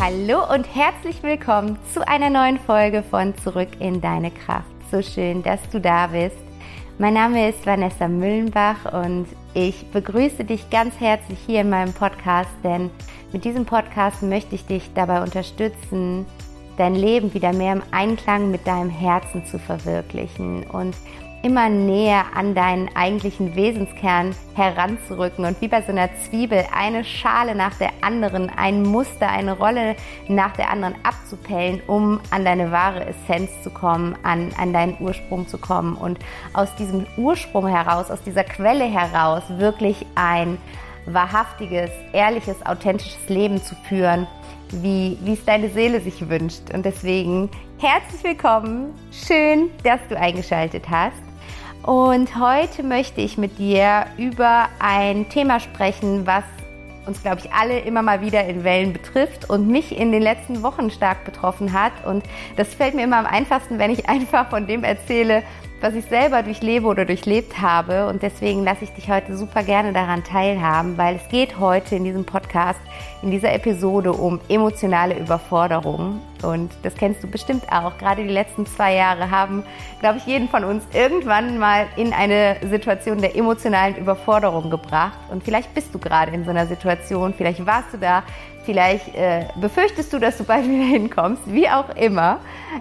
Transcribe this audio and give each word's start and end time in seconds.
Hallo 0.00 0.52
und 0.52 0.64
herzlich 0.74 1.22
willkommen 1.22 1.78
zu 1.92 2.06
einer 2.06 2.28
neuen 2.28 2.58
Folge 2.58 3.02
von 3.02 3.32
Zurück 3.38 3.68
in 3.78 4.00
deine 4.00 4.30
Kraft. 4.32 4.66
So 4.90 5.00
schön, 5.00 5.42
dass 5.42 5.60
du 5.70 5.80
da 5.80 6.08
bist. 6.08 6.36
Mein 6.98 7.14
Name 7.14 7.48
ist 7.48 7.64
Vanessa 7.64 8.08
Müllenbach 8.08 8.92
und 8.92 9.26
ich 9.54 9.86
begrüße 9.92 10.44
dich 10.44 10.68
ganz 10.68 10.98
herzlich 10.98 11.38
hier 11.46 11.60
in 11.60 11.70
meinem 11.70 11.92
Podcast, 11.92 12.50
denn 12.64 12.90
mit 13.32 13.44
diesem 13.44 13.64
Podcast 13.64 14.22
möchte 14.22 14.56
ich 14.56 14.66
dich 14.66 14.90
dabei 14.94 15.22
unterstützen, 15.22 16.26
dein 16.76 16.96
Leben 16.96 17.32
wieder 17.32 17.52
mehr 17.52 17.72
im 17.72 17.82
Einklang 17.92 18.50
mit 18.50 18.66
deinem 18.66 18.90
Herzen 18.90 19.46
zu 19.46 19.58
verwirklichen 19.58 20.64
und 20.64 20.96
immer 21.44 21.68
näher 21.68 22.24
an 22.34 22.54
deinen 22.54 22.88
eigentlichen 22.96 23.54
Wesenskern 23.54 24.34
heranzurücken 24.54 25.44
und 25.44 25.60
wie 25.60 25.68
bei 25.68 25.82
so 25.82 25.92
einer 25.92 26.08
Zwiebel 26.16 26.64
eine 26.74 27.04
Schale 27.04 27.54
nach 27.54 27.74
der 27.74 27.90
anderen, 28.00 28.48
ein 28.48 28.82
Muster, 28.82 29.28
eine 29.28 29.58
Rolle 29.58 29.94
nach 30.26 30.56
der 30.56 30.70
anderen 30.70 30.94
abzupellen, 31.02 31.82
um 31.86 32.18
an 32.30 32.46
deine 32.46 32.72
wahre 32.72 33.04
Essenz 33.04 33.50
zu 33.62 33.68
kommen, 33.68 34.16
an, 34.22 34.52
an 34.56 34.72
deinen 34.72 34.96
Ursprung 35.00 35.46
zu 35.46 35.58
kommen 35.58 35.96
und 35.96 36.18
aus 36.54 36.74
diesem 36.76 37.04
Ursprung 37.18 37.66
heraus, 37.66 38.10
aus 38.10 38.22
dieser 38.22 38.44
Quelle 38.44 38.84
heraus 38.84 39.42
wirklich 39.58 40.06
ein 40.14 40.56
wahrhaftiges, 41.04 41.90
ehrliches, 42.14 42.64
authentisches 42.64 43.28
Leben 43.28 43.62
zu 43.62 43.74
führen, 43.86 44.26
wie, 44.70 45.18
wie 45.20 45.34
es 45.34 45.44
deine 45.44 45.68
Seele 45.68 46.00
sich 46.00 46.26
wünscht. 46.26 46.72
Und 46.72 46.86
deswegen 46.86 47.50
herzlich 47.78 48.24
willkommen, 48.24 48.94
schön, 49.12 49.68
dass 49.82 50.00
du 50.08 50.18
eingeschaltet 50.18 50.88
hast. 50.88 51.33
Und 51.84 52.38
heute 52.38 52.82
möchte 52.82 53.20
ich 53.20 53.36
mit 53.36 53.58
dir 53.58 54.06
über 54.16 54.70
ein 54.78 55.28
Thema 55.28 55.60
sprechen, 55.60 56.26
was 56.26 56.44
uns, 57.04 57.20
glaube 57.20 57.42
ich, 57.44 57.52
alle 57.52 57.80
immer 57.80 58.00
mal 58.00 58.22
wieder 58.22 58.42
in 58.46 58.64
Wellen 58.64 58.94
betrifft 58.94 59.50
und 59.50 59.68
mich 59.68 59.94
in 59.94 60.10
den 60.10 60.22
letzten 60.22 60.62
Wochen 60.62 60.90
stark 60.90 61.26
betroffen 61.26 61.74
hat. 61.74 61.92
Und 62.06 62.24
das 62.56 62.72
fällt 62.72 62.94
mir 62.94 63.04
immer 63.04 63.18
am 63.18 63.26
einfachsten, 63.26 63.78
wenn 63.78 63.90
ich 63.90 64.08
einfach 64.08 64.48
von 64.48 64.66
dem 64.66 64.82
erzähle, 64.82 65.42
was 65.84 65.94
ich 65.94 66.06
selber 66.06 66.42
durchlebe 66.42 66.86
oder 66.86 67.04
durchlebt 67.04 67.60
habe. 67.60 68.06
Und 68.06 68.22
deswegen 68.22 68.64
lasse 68.64 68.84
ich 68.84 68.90
dich 68.94 69.10
heute 69.10 69.36
super 69.36 69.62
gerne 69.62 69.92
daran 69.92 70.24
teilhaben, 70.24 70.96
weil 70.96 71.16
es 71.16 71.28
geht 71.28 71.58
heute 71.58 71.96
in 71.96 72.04
diesem 72.04 72.24
Podcast, 72.24 72.80
in 73.20 73.30
dieser 73.30 73.52
Episode 73.52 74.14
um 74.14 74.40
emotionale 74.48 75.18
Überforderung. 75.18 76.22
Und 76.42 76.72
das 76.84 76.94
kennst 76.94 77.22
du 77.22 77.26
bestimmt 77.26 77.70
auch. 77.70 77.98
Gerade 77.98 78.22
die 78.22 78.32
letzten 78.32 78.64
zwei 78.64 78.94
Jahre 78.94 79.30
haben, 79.30 79.62
glaube 80.00 80.16
ich, 80.16 80.24
jeden 80.24 80.48
von 80.48 80.64
uns 80.64 80.82
irgendwann 80.94 81.58
mal 81.58 81.84
in 81.96 82.14
eine 82.14 82.56
Situation 82.70 83.20
der 83.20 83.36
emotionalen 83.36 83.96
Überforderung 83.96 84.70
gebracht. 84.70 85.18
Und 85.30 85.44
vielleicht 85.44 85.74
bist 85.74 85.94
du 85.94 85.98
gerade 85.98 86.32
in 86.32 86.44
so 86.44 86.50
einer 86.50 86.66
Situation, 86.66 87.34
vielleicht 87.36 87.66
warst 87.66 87.92
du 87.92 87.98
da, 87.98 88.22
Vielleicht 88.64 89.14
äh, 89.14 89.46
befürchtest 89.60 90.12
du, 90.12 90.18
dass 90.18 90.38
du 90.38 90.44
bald 90.44 90.64
wieder 90.68 90.84
hinkommst, 90.84 91.42
wie 91.46 91.68
auch 91.68 91.94
immer. 91.96 92.40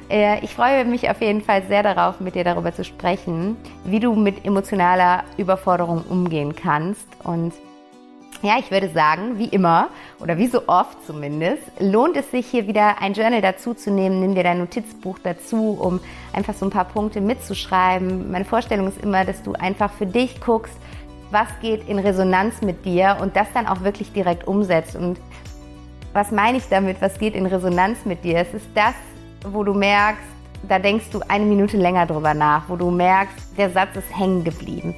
Äh, 0.10 0.44
ich 0.44 0.54
freue 0.54 0.86
mich 0.86 1.10
auf 1.10 1.22
jeden 1.22 1.42
Fall 1.42 1.64
sehr 1.68 1.84
darauf, 1.84 2.20
mit 2.20 2.36
dir 2.36 2.44
darüber 2.44 2.74
zu 2.74 2.84
sprechen, 2.84 3.58
wie 3.84 4.00
du 4.00 4.14
mit 4.14 4.46
emotionaler 4.46 5.24
Überforderung 5.38 6.04
umgehen 6.10 6.56
kannst. 6.56 7.08
Und 7.24 7.54
ja, 8.42 8.58
ich 8.60 8.72
würde 8.72 8.90
sagen, 8.90 9.38
wie 9.40 9.46
immer 9.46 9.88
oder 10.20 10.38
wie 10.38 10.48
so 10.48 10.68
oft 10.68 10.98
zumindest, 11.06 11.64
lohnt 11.80 12.18
es 12.18 12.30
sich 12.32 12.46
hier 12.46 12.68
wieder 12.68 13.02
ein 13.02 13.14
Journal 13.14 13.42
dazu 13.42 13.74
zu 13.74 13.90
nehmen. 13.90 14.20
Nimm 14.20 14.36
dir 14.36 14.44
dein 14.44 14.60
Notizbuch 14.60 15.18
dazu, 15.24 15.78
um 15.80 16.00
einfach 16.34 16.54
so 16.54 16.66
ein 16.66 16.70
paar 16.70 16.86
Punkte 16.86 17.22
mitzuschreiben. 17.22 18.32
Meine 18.32 18.46
Vorstellung 18.46 18.88
ist 18.88 19.02
immer, 19.02 19.24
dass 19.24 19.44
du 19.44 19.54
einfach 19.54 19.92
für 19.94 20.06
dich 20.06 20.42
guckst, 20.42 20.78
was 21.32 21.48
geht 21.62 21.88
in 21.88 22.00
Resonanz 22.00 22.62
mit 22.62 22.86
dir 22.86 23.18
und 23.22 23.36
das 23.36 23.48
dann 23.54 23.66
auch 23.66 23.82
wirklich 23.82 24.12
direkt 24.14 24.48
umsetzt. 24.48 24.96
Und 24.96 25.18
was 26.14 26.32
meine 26.32 26.60
ich 26.60 26.70
damit? 26.70 27.02
Was 27.02 27.18
geht 27.18 27.36
in 27.36 27.46
Resonanz 27.46 28.06
mit 28.06 28.24
dir? 28.24 28.38
Es 28.38 28.54
ist 28.54 28.68
das, 28.76 28.94
wo 29.46 29.64
du 29.64 29.74
merkst, 29.74 30.24
da 30.68 30.80
denkst 30.80 31.10
du 31.12 31.20
eine 31.28 31.44
Minute 31.44 31.76
länger 31.76 32.06
drüber 32.06 32.34
nach, 32.34 32.70
wo 32.70 32.76
du 32.76 32.90
merkst, 32.90 33.58
der 33.58 33.70
Satz 33.72 33.96
ist 33.96 34.18
hängen 34.18 34.44
geblieben, 34.44 34.96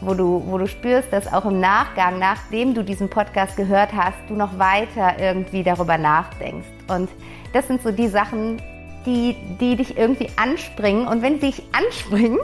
wo 0.00 0.14
du, 0.14 0.42
wo 0.46 0.58
du 0.58 0.66
spürst, 0.66 1.12
dass 1.12 1.32
auch 1.32 1.46
im 1.46 1.60
Nachgang, 1.60 2.18
nachdem 2.18 2.74
du 2.74 2.82
diesen 2.82 3.08
Podcast 3.08 3.56
gehört 3.56 3.92
hast, 3.94 4.18
du 4.28 4.34
noch 4.34 4.58
weiter 4.58 5.18
irgendwie 5.18 5.62
darüber 5.62 5.96
nachdenkst. 5.96 6.68
Und 6.88 7.08
das 7.52 7.68
sind 7.68 7.82
so 7.82 7.90
die 7.90 8.08
Sachen, 8.08 8.60
die, 9.06 9.36
die 9.60 9.76
dich 9.76 9.96
irgendwie 9.96 10.28
anspringen. 10.36 11.06
Und 11.06 11.22
wenn 11.22 11.40
sie 11.40 11.52
dich 11.52 11.62
anspringen, 11.72 12.38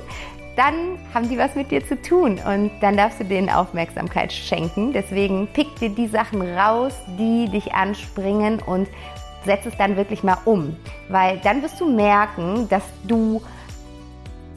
dann 0.56 0.98
haben 1.12 1.28
die 1.28 1.38
was 1.38 1.54
mit 1.54 1.70
dir 1.70 1.86
zu 1.86 2.00
tun 2.00 2.38
und 2.46 2.70
dann 2.80 2.96
darfst 2.96 3.20
du 3.20 3.24
denen 3.24 3.50
Aufmerksamkeit 3.50 4.32
schenken. 4.32 4.92
Deswegen 4.92 5.48
pick 5.48 5.74
dir 5.76 5.88
die 5.90 6.06
Sachen 6.06 6.42
raus, 6.42 6.94
die 7.18 7.48
dich 7.48 7.72
anspringen 7.74 8.60
und 8.60 8.88
setz 9.44 9.66
es 9.66 9.76
dann 9.76 9.96
wirklich 9.96 10.22
mal 10.22 10.38
um, 10.44 10.76
weil 11.08 11.38
dann 11.44 11.62
wirst 11.62 11.80
du 11.80 11.90
merken, 11.90 12.68
dass 12.68 12.84
du 13.04 13.42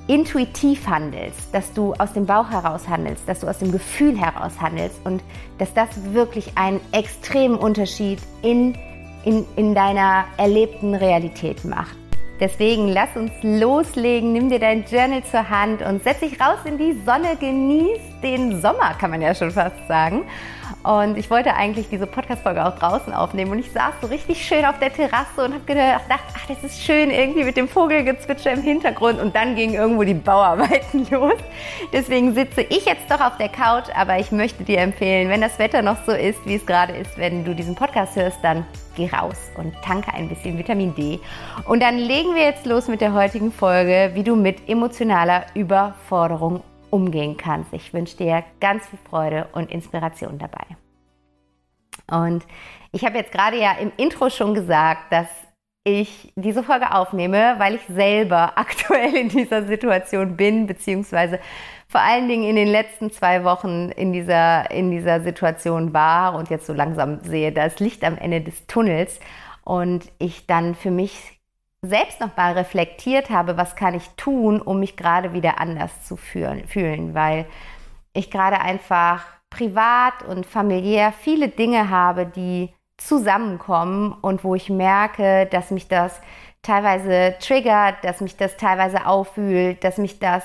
intuitiv 0.07 0.87
handelst, 0.87 1.53
dass 1.53 1.73
du 1.73 1.93
aus 1.95 2.13
dem 2.13 2.25
Bauch 2.25 2.49
heraus 2.49 2.87
handelst, 2.87 3.27
dass 3.27 3.41
du 3.41 3.47
aus 3.47 3.57
dem 3.57 3.71
Gefühl 3.71 4.17
heraus 4.17 4.53
handelst 4.61 4.99
und 5.03 5.21
dass 5.57 5.73
das 5.73 5.89
wirklich 6.13 6.57
einen 6.57 6.79
extremen 6.93 7.57
Unterschied 7.57 8.19
in, 8.41 8.77
in, 9.25 9.45
in 9.57 9.75
deiner 9.75 10.23
erlebten 10.37 10.95
Realität 10.95 11.65
macht. 11.65 11.97
Deswegen 12.39 12.87
lass 12.87 13.09
uns 13.15 13.31
loslegen, 13.41 14.31
nimm 14.31 14.49
dir 14.49 14.59
dein 14.59 14.85
Journal 14.85 15.23
zur 15.23 15.49
Hand 15.49 15.81
und 15.81 16.03
setz 16.03 16.19
dich 16.19 16.39
raus 16.39 16.59
in 16.65 16.77
die 16.77 16.95
Sonne, 17.03 17.35
genieß 17.39 17.99
den 18.23 18.61
Sommer, 18.61 18.93
kann 18.99 19.11
man 19.11 19.21
ja 19.21 19.33
schon 19.35 19.51
fast 19.51 19.87
sagen. 19.87 20.23
Und 20.83 21.17
ich 21.17 21.29
wollte 21.29 21.53
eigentlich 21.53 21.89
diese 21.89 22.07
Podcast-Folge 22.07 22.65
auch 22.65 22.77
draußen 22.77 23.13
aufnehmen 23.13 23.51
und 23.51 23.59
ich 23.59 23.71
saß 23.71 23.95
so 24.01 24.07
richtig 24.07 24.45
schön 24.45 24.65
auf 24.65 24.79
der 24.79 24.93
Terrasse 24.93 25.43
und 25.43 25.53
habe 25.53 25.63
gedacht, 25.65 26.01
ach, 26.09 26.45
das 26.47 26.63
ist 26.63 26.83
schön 26.83 27.09
irgendwie 27.09 27.43
mit 27.43 27.57
dem 27.57 27.67
Vogelgezwitscher 27.67 28.51
im 28.53 28.61
Hintergrund 28.61 29.19
und 29.19 29.35
dann 29.35 29.55
gingen 29.55 29.73
irgendwo 29.73 30.03
die 30.03 30.13
Bauarbeiten 30.13 31.05
los. 31.11 31.39
Deswegen 31.91 32.33
sitze 32.33 32.61
ich 32.61 32.85
jetzt 32.85 33.09
doch 33.09 33.19
auf 33.19 33.37
der 33.37 33.49
Couch, 33.49 33.87
aber 33.95 34.19
ich 34.19 34.31
möchte 34.31 34.63
dir 34.63 34.79
empfehlen, 34.79 35.29
wenn 35.29 35.41
das 35.41 35.59
Wetter 35.59 35.81
noch 35.81 35.97
so 36.05 36.11
ist, 36.11 36.39
wie 36.45 36.55
es 36.55 36.65
gerade 36.65 36.93
ist, 36.93 37.17
wenn 37.17 37.43
du 37.43 37.53
diesen 37.53 37.75
Podcast 37.75 38.15
hörst, 38.15 38.37
dann 38.41 38.65
geh 38.95 39.09
raus 39.09 39.37
und 39.57 39.73
tanke 39.83 40.13
ein 40.13 40.29
bisschen 40.29 40.57
Vitamin 40.57 40.95
D. 40.95 41.19
Und 41.65 41.81
dann 41.81 41.97
legen 41.97 42.35
wir 42.35 42.43
jetzt 42.43 42.65
los 42.65 42.87
mit 42.87 43.01
der 43.01 43.13
heutigen 43.13 43.51
Folge, 43.51 44.11
wie 44.13 44.23
du 44.23 44.35
mit 44.35 44.69
emotionaler 44.69 45.45
Überforderung 45.53 46.63
umgehen 46.89 47.37
kannst. 47.37 47.73
Ich 47.73 47.93
wünsche 47.93 48.17
dir 48.17 48.43
ganz 48.59 48.87
viel 48.87 48.99
Freude 49.09 49.47
und 49.53 49.71
Inspiration 49.71 50.37
dabei. 50.37 50.65
Und 52.09 52.45
ich 52.91 53.03
habe 53.05 53.17
jetzt 53.17 53.31
gerade 53.31 53.59
ja 53.59 53.73
im 53.73 53.91
Intro 53.97 54.29
schon 54.29 54.53
gesagt, 54.53 55.11
dass 55.11 55.27
ich 55.83 56.33
diese 56.35 56.63
Folge 56.63 56.93
aufnehme, 56.93 57.55
weil 57.57 57.75
ich 57.75 57.81
selber 57.87 58.53
aktuell 58.57 59.15
in 59.15 59.29
dieser 59.29 59.63
Situation 59.65 60.35
bin, 60.35 60.67
beziehungsweise 60.67 61.39
vor 61.87 62.01
allen 62.01 62.27
Dingen 62.27 62.43
in 62.43 62.57
den 62.57 62.67
letzten 62.67 63.11
zwei 63.11 63.45
Wochen 63.45 63.89
in 63.89 64.11
dieser, 64.11 64.69
in 64.71 64.91
dieser 64.91 65.21
Situation 65.21 65.93
war 65.93 66.35
und 66.35 66.49
jetzt 66.49 66.65
so 66.65 66.73
langsam 66.73 67.21
sehe, 67.23 67.53
da 67.53 67.65
ist 67.65 67.79
Licht 67.79 68.03
am 68.03 68.17
Ende 68.17 68.41
des 68.41 68.67
Tunnels 68.67 69.19
und 69.63 70.11
ich 70.19 70.45
dann 70.47 70.75
für 70.75 70.91
mich 70.91 71.36
selbst 71.81 72.19
noch 72.19 72.35
mal 72.35 72.53
reflektiert 72.53 73.29
habe, 73.29 73.57
was 73.57 73.75
kann 73.75 73.93
ich 73.93 74.09
tun, 74.17 74.61
um 74.61 74.79
mich 74.79 74.97
gerade 74.97 75.33
wieder 75.33 75.59
anders 75.59 76.05
zu 76.05 76.17
fühlen, 76.17 76.67
fühlen 76.67 77.13
weil 77.13 77.45
ich 78.13 78.31
gerade 78.31 78.59
einfach 78.59 79.25
privat 79.49 80.23
und 80.27 80.45
familiär 80.45 81.11
viele 81.11 81.49
Dinge 81.49 81.89
habe, 81.89 82.25
die 82.25 82.73
zusammenkommen 82.97 84.11
und 84.21 84.43
wo 84.43 84.55
ich 84.55 84.69
merke, 84.69 85.47
dass 85.51 85.71
mich 85.71 85.87
das 85.87 86.19
teilweise 86.63 87.35
triggert, 87.39 88.03
dass 88.03 88.21
mich 88.21 88.35
das 88.35 88.57
teilweise 88.57 89.05
auffühlt, 89.05 89.83
dass 89.83 89.97
mich 89.97 90.19
das 90.19 90.43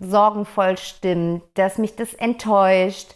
sorgenvoll 0.00 0.78
stimmt, 0.78 1.42
dass 1.54 1.78
mich 1.78 1.96
das 1.96 2.14
enttäuscht. 2.14 3.14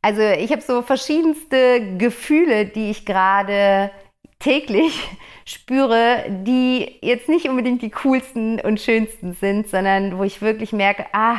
Also 0.00 0.22
ich 0.22 0.52
habe 0.52 0.62
so 0.62 0.82
verschiedenste 0.82 1.96
Gefühle, 1.96 2.66
die 2.66 2.90
ich 2.90 3.04
gerade 3.06 3.90
täglich 4.44 5.08
spüre, 5.46 6.24
die 6.28 6.96
jetzt 7.00 7.28
nicht 7.28 7.48
unbedingt 7.48 7.82
die 7.82 7.90
coolsten 7.90 8.60
und 8.60 8.80
schönsten 8.80 9.34
sind, 9.34 9.68
sondern 9.68 10.18
wo 10.18 10.22
ich 10.22 10.42
wirklich 10.42 10.72
merke, 10.72 11.06
ah, 11.12 11.38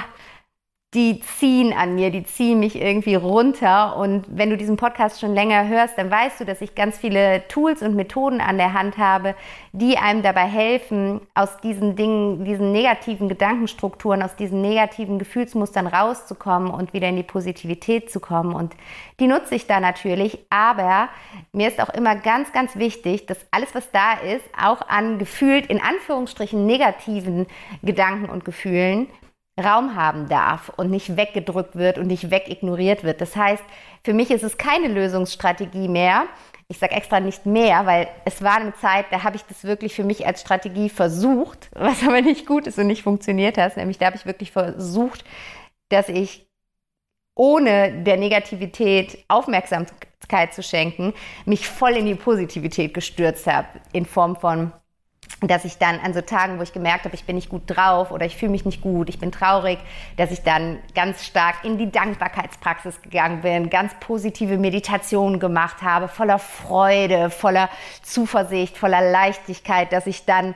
die 0.95 1.19
ziehen 1.19 1.73
an 1.73 1.95
mir, 1.95 2.09
die 2.09 2.23
ziehen 2.23 2.61
mich 2.61 2.81
irgendwie 2.81 3.15
runter. 3.15 3.97
Und 3.97 4.25
wenn 4.29 4.49
du 4.49 4.55
diesen 4.55 4.77
Podcast 4.77 5.19
schon 5.19 5.33
länger 5.33 5.67
hörst, 5.67 5.97
dann 5.97 6.09
weißt 6.09 6.39
du, 6.39 6.45
dass 6.45 6.61
ich 6.61 6.73
ganz 6.73 6.97
viele 6.97 7.45
Tools 7.49 7.81
und 7.81 7.95
Methoden 7.95 8.39
an 8.39 8.57
der 8.57 8.71
Hand 8.71 8.97
habe, 8.97 9.35
die 9.73 9.97
einem 9.97 10.23
dabei 10.23 10.45
helfen, 10.45 11.19
aus 11.33 11.57
diesen 11.57 11.97
Dingen, 11.97 12.45
diesen 12.45 12.71
negativen 12.71 13.27
Gedankenstrukturen, 13.27 14.23
aus 14.23 14.37
diesen 14.37 14.61
negativen 14.61 15.19
Gefühlsmustern 15.19 15.85
rauszukommen 15.85 16.71
und 16.71 16.93
wieder 16.93 17.09
in 17.09 17.17
die 17.17 17.23
Positivität 17.23 18.09
zu 18.09 18.21
kommen. 18.21 18.55
Und 18.55 18.73
die 19.19 19.27
nutze 19.27 19.55
ich 19.55 19.67
da 19.67 19.81
natürlich. 19.81 20.39
Aber 20.49 21.09
mir 21.51 21.67
ist 21.67 21.81
auch 21.81 21.89
immer 21.89 22.15
ganz, 22.15 22.53
ganz 22.53 22.77
wichtig, 22.77 23.25
dass 23.25 23.37
alles, 23.51 23.75
was 23.75 23.91
da 23.91 24.13
ist, 24.13 24.45
auch 24.57 24.87
an 24.87 25.19
gefühlt 25.19 25.65
in 25.65 25.81
Anführungsstrichen 25.81 26.65
negativen 26.65 27.47
Gedanken 27.83 28.29
und 28.29 28.45
Gefühlen 28.45 29.07
Raum 29.61 29.95
haben 29.95 30.27
darf 30.27 30.69
und 30.75 30.89
nicht 30.91 31.15
weggedrückt 31.15 31.75
wird 31.75 31.97
und 31.97 32.07
nicht 32.07 32.29
wegignoriert 32.29 33.03
wird. 33.03 33.21
Das 33.21 33.35
heißt, 33.35 33.63
für 34.03 34.13
mich 34.13 34.29
ist 34.31 34.43
es 34.43 34.57
keine 34.57 34.89
Lösungsstrategie 34.89 35.87
mehr, 35.87 36.25
Ich 36.67 36.79
sage 36.79 36.95
extra 36.95 37.19
nicht 37.19 37.45
mehr, 37.45 37.85
weil 37.85 38.07
es 38.25 38.41
war 38.41 38.55
eine 38.55 38.73
Zeit, 38.75 39.05
da 39.11 39.23
habe 39.23 39.35
ich 39.35 39.43
das 39.43 39.65
wirklich 39.65 39.93
für 39.93 40.03
mich 40.03 40.25
als 40.25 40.41
Strategie 40.41 40.89
versucht, 40.89 41.69
was 41.73 42.01
aber 42.03 42.21
nicht 42.21 42.47
gut 42.47 42.65
ist 42.67 42.79
und 42.79 42.87
nicht 42.87 43.03
funktioniert 43.03 43.57
hat. 43.57 43.77
Nämlich 43.77 43.99
da 43.99 44.07
habe 44.07 44.15
ich 44.17 44.25
wirklich 44.25 44.51
versucht, 44.51 45.23
dass 45.89 46.09
ich 46.09 46.47
ohne 47.35 48.03
der 48.03 48.17
Negativität 48.17 49.23
Aufmerksamkeit 49.27 50.53
zu 50.53 50.63
schenken, 50.63 51.13
mich 51.45 51.67
voll 51.67 51.91
in 51.91 52.05
die 52.05 52.15
Positivität 52.15 52.93
gestürzt 52.93 53.45
habe 53.45 53.67
in 53.93 54.05
Form 54.05 54.35
von 54.35 54.71
dass 55.41 55.65
ich 55.65 55.77
dann 55.77 55.99
an 55.99 56.13
so 56.13 56.21
Tagen, 56.21 56.57
wo 56.59 56.63
ich 56.63 56.73
gemerkt 56.73 57.05
habe, 57.05 57.15
ich 57.15 57.25
bin 57.25 57.35
nicht 57.35 57.49
gut 57.49 57.63
drauf 57.67 58.11
oder 58.11 58.25
ich 58.25 58.35
fühle 58.35 58.51
mich 58.51 58.65
nicht 58.65 58.81
gut, 58.81 59.09
ich 59.09 59.19
bin 59.19 59.31
traurig, 59.31 59.79
dass 60.17 60.31
ich 60.31 60.43
dann 60.43 60.79
ganz 60.93 61.25
stark 61.25 61.63
in 61.63 61.77
die 61.77 61.91
Dankbarkeitspraxis 61.91 63.01
gegangen 63.01 63.41
bin, 63.41 63.69
ganz 63.69 63.93
positive 63.99 64.57
Meditationen 64.57 65.39
gemacht 65.39 65.81
habe, 65.81 66.07
voller 66.07 66.39
Freude, 66.39 67.29
voller 67.29 67.69
Zuversicht, 68.01 68.77
voller 68.77 69.11
Leichtigkeit, 69.11 69.91
dass 69.91 70.07
ich 70.07 70.25
dann 70.25 70.55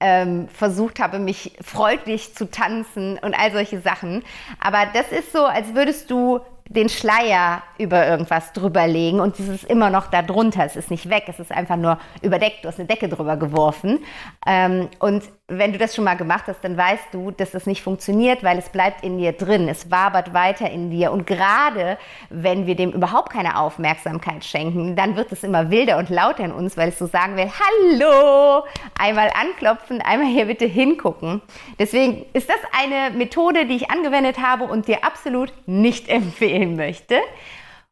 ähm, 0.00 0.48
versucht 0.48 0.98
habe, 0.98 1.18
mich 1.18 1.56
freundlich 1.60 2.34
zu 2.34 2.50
tanzen 2.50 3.18
und 3.18 3.34
all 3.34 3.52
solche 3.52 3.80
Sachen. 3.80 4.22
Aber 4.58 4.86
das 4.92 5.12
ist 5.12 5.32
so, 5.32 5.44
als 5.44 5.74
würdest 5.74 6.10
du 6.10 6.40
den 6.70 6.88
Schleier 6.88 7.64
über 7.78 8.06
irgendwas 8.06 8.52
drüber 8.52 8.86
legen 8.86 9.18
und 9.18 9.38
es 9.40 9.48
ist 9.48 9.64
immer 9.64 9.90
noch 9.90 10.06
da 10.06 10.22
drunter. 10.22 10.64
Es 10.64 10.76
ist 10.76 10.88
nicht 10.88 11.10
weg, 11.10 11.24
es 11.26 11.40
ist 11.40 11.50
einfach 11.50 11.76
nur 11.76 11.98
überdeckt. 12.22 12.64
Du 12.64 12.68
hast 12.68 12.78
eine 12.78 12.86
Decke 12.86 13.08
drüber 13.08 13.36
geworfen. 13.36 13.98
Ähm, 14.46 14.88
und 15.00 15.24
wenn 15.50 15.72
du 15.72 15.78
das 15.78 15.94
schon 15.94 16.04
mal 16.04 16.16
gemacht 16.16 16.44
hast, 16.46 16.62
dann 16.62 16.76
weißt 16.76 17.08
du, 17.12 17.32
dass 17.32 17.50
das 17.50 17.66
nicht 17.66 17.82
funktioniert, 17.82 18.44
weil 18.44 18.58
es 18.58 18.68
bleibt 18.68 19.02
in 19.02 19.18
dir 19.18 19.32
drin. 19.32 19.68
Es 19.68 19.90
wabert 19.90 20.32
weiter 20.32 20.70
in 20.70 20.90
dir. 20.90 21.10
Und 21.10 21.26
gerade 21.26 21.98
wenn 22.30 22.66
wir 22.66 22.76
dem 22.76 22.92
überhaupt 22.92 23.30
keine 23.32 23.58
Aufmerksamkeit 23.58 24.44
schenken, 24.44 24.94
dann 24.94 25.16
wird 25.16 25.32
es 25.32 25.42
immer 25.42 25.70
wilder 25.70 25.98
und 25.98 26.08
lauter 26.08 26.44
in 26.44 26.52
uns, 26.52 26.76
weil 26.76 26.90
es 26.90 26.98
so 26.98 27.06
sagen 27.06 27.36
will, 27.36 27.50
hallo, 27.50 28.64
einmal 28.98 29.30
anklopfen, 29.34 30.00
einmal 30.00 30.28
hier 30.28 30.46
bitte 30.46 30.66
hingucken. 30.66 31.42
Deswegen 31.78 32.24
ist 32.32 32.48
das 32.48 32.60
eine 32.78 33.16
Methode, 33.16 33.66
die 33.66 33.76
ich 33.76 33.90
angewendet 33.90 34.38
habe 34.40 34.64
und 34.64 34.86
dir 34.86 35.04
absolut 35.04 35.52
nicht 35.66 36.08
empfehlen 36.08 36.76
möchte. 36.76 37.16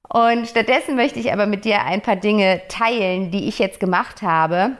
Und 0.09 0.47
stattdessen 0.47 0.97
möchte 0.97 1.19
ich 1.19 1.33
aber 1.33 1.47
mit 1.47 1.65
dir 1.65 1.85
ein 1.85 2.01
paar 2.01 2.17
Dinge 2.17 2.63
teilen, 2.69 3.31
die 3.31 3.49
ich 3.49 3.59
jetzt 3.59 3.79
gemacht 3.81 4.23
habe 4.23 4.77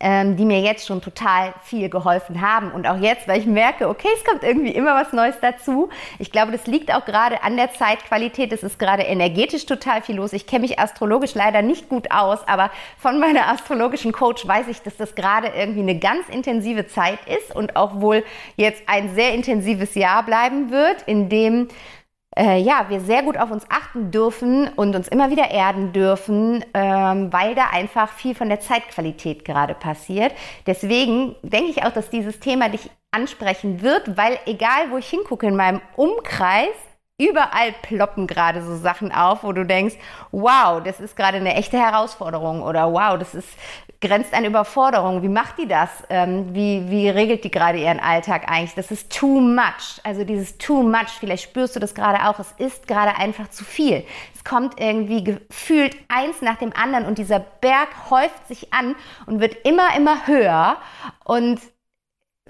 ähm, 0.00 0.36
die 0.36 0.44
mir 0.44 0.60
jetzt 0.60 0.86
schon 0.86 1.00
total 1.00 1.54
viel 1.62 1.88
geholfen 1.88 2.40
haben. 2.40 2.72
Und 2.72 2.86
auch 2.86 2.98
jetzt, 2.98 3.28
weil 3.28 3.40
ich 3.40 3.46
merke, 3.46 3.88
okay, 3.88 4.08
es 4.14 4.24
kommt 4.24 4.42
irgendwie 4.42 4.72
immer 4.72 4.94
was 4.94 5.12
Neues 5.12 5.36
dazu. 5.40 5.88
Ich 6.18 6.32
glaube, 6.32 6.52
das 6.52 6.66
liegt 6.66 6.92
auch 6.92 7.04
gerade 7.04 7.42
an 7.42 7.56
der 7.56 7.72
Zeitqualität. 7.72 8.52
Es 8.52 8.62
ist 8.62 8.78
gerade 8.78 9.02
energetisch 9.02 9.66
total 9.66 10.02
viel 10.02 10.16
los. 10.16 10.32
Ich 10.32 10.46
kenne 10.46 10.62
mich 10.62 10.78
astrologisch 10.78 11.34
leider 11.34 11.62
nicht 11.62 11.88
gut 11.88 12.10
aus, 12.10 12.38
aber 12.46 12.70
von 12.98 13.18
meiner 13.18 13.48
astrologischen 13.52 14.12
Coach 14.12 14.46
weiß 14.46 14.68
ich, 14.68 14.82
dass 14.82 14.96
das 14.96 15.14
gerade 15.14 15.48
irgendwie 15.48 15.80
eine 15.80 15.98
ganz 15.98 16.28
intensive 16.28 16.86
Zeit 16.86 17.20
ist 17.26 17.54
und 17.54 17.76
auch 17.76 18.00
wohl 18.00 18.24
jetzt 18.56 18.82
ein 18.86 19.14
sehr 19.14 19.32
intensives 19.32 19.94
Jahr 19.94 20.24
bleiben 20.24 20.70
wird, 20.70 21.02
in 21.06 21.28
dem 21.28 21.68
äh, 22.36 22.58
ja, 22.60 22.86
wir 22.88 23.00
sehr 23.00 23.22
gut 23.22 23.38
auf 23.38 23.50
uns 23.50 23.64
achten 23.68 24.10
dürfen 24.10 24.68
und 24.76 24.94
uns 24.96 25.08
immer 25.08 25.30
wieder 25.30 25.50
erden 25.50 25.92
dürfen, 25.92 26.64
ähm, 26.74 27.32
weil 27.32 27.54
da 27.54 27.66
einfach 27.72 28.12
viel 28.12 28.34
von 28.34 28.48
der 28.48 28.60
Zeitqualität 28.60 29.44
gerade 29.44 29.74
passiert. 29.74 30.32
Deswegen 30.66 31.36
denke 31.42 31.70
ich 31.70 31.84
auch, 31.84 31.92
dass 31.92 32.10
dieses 32.10 32.40
Thema 32.40 32.68
dich 32.68 32.90
ansprechen 33.10 33.82
wird, 33.82 34.16
weil 34.16 34.38
egal 34.46 34.90
wo 34.90 34.98
ich 34.98 35.08
hingucke 35.08 35.46
in 35.46 35.56
meinem 35.56 35.80
Umkreis, 35.96 36.74
überall 37.18 37.72
ploppen 37.82 38.26
gerade 38.26 38.62
so 38.62 38.76
Sachen 38.76 39.12
auf, 39.12 39.44
wo 39.44 39.52
du 39.52 39.64
denkst, 39.64 39.94
wow, 40.32 40.82
das 40.82 40.98
ist 40.98 41.16
gerade 41.16 41.36
eine 41.36 41.54
echte 41.54 41.78
Herausforderung 41.78 42.62
oder 42.62 42.92
wow, 42.92 43.16
das 43.16 43.34
ist 43.34 43.48
grenzt 44.00 44.34
an 44.34 44.44
Überforderung. 44.44 45.22
Wie 45.22 45.28
macht 45.28 45.58
die 45.58 45.68
das? 45.68 45.88
Ähm, 46.10 46.54
wie, 46.54 46.90
wie 46.90 47.08
regelt 47.08 47.44
die 47.44 47.50
gerade 47.50 47.78
ihren 47.78 48.00
Alltag 48.00 48.50
eigentlich? 48.50 48.74
Das 48.74 48.90
ist 48.90 49.10
too 49.10 49.40
much. 49.40 50.00
Also 50.02 50.24
dieses 50.24 50.58
too 50.58 50.82
much, 50.82 51.10
vielleicht 51.20 51.44
spürst 51.44 51.76
du 51.76 51.80
das 51.80 51.94
gerade 51.94 52.28
auch, 52.28 52.40
es 52.40 52.52
ist 52.58 52.88
gerade 52.88 53.16
einfach 53.16 53.48
zu 53.48 53.64
viel. 53.64 54.04
Es 54.34 54.42
kommt 54.42 54.80
irgendwie 54.80 55.22
gefühlt 55.22 55.96
eins 56.08 56.42
nach 56.42 56.56
dem 56.56 56.72
anderen 56.74 57.06
und 57.06 57.18
dieser 57.18 57.38
Berg 57.38 57.88
häuft 58.10 58.48
sich 58.48 58.74
an 58.74 58.96
und 59.26 59.40
wird 59.40 59.56
immer, 59.64 59.96
immer 59.96 60.26
höher 60.26 60.76
und 61.24 61.60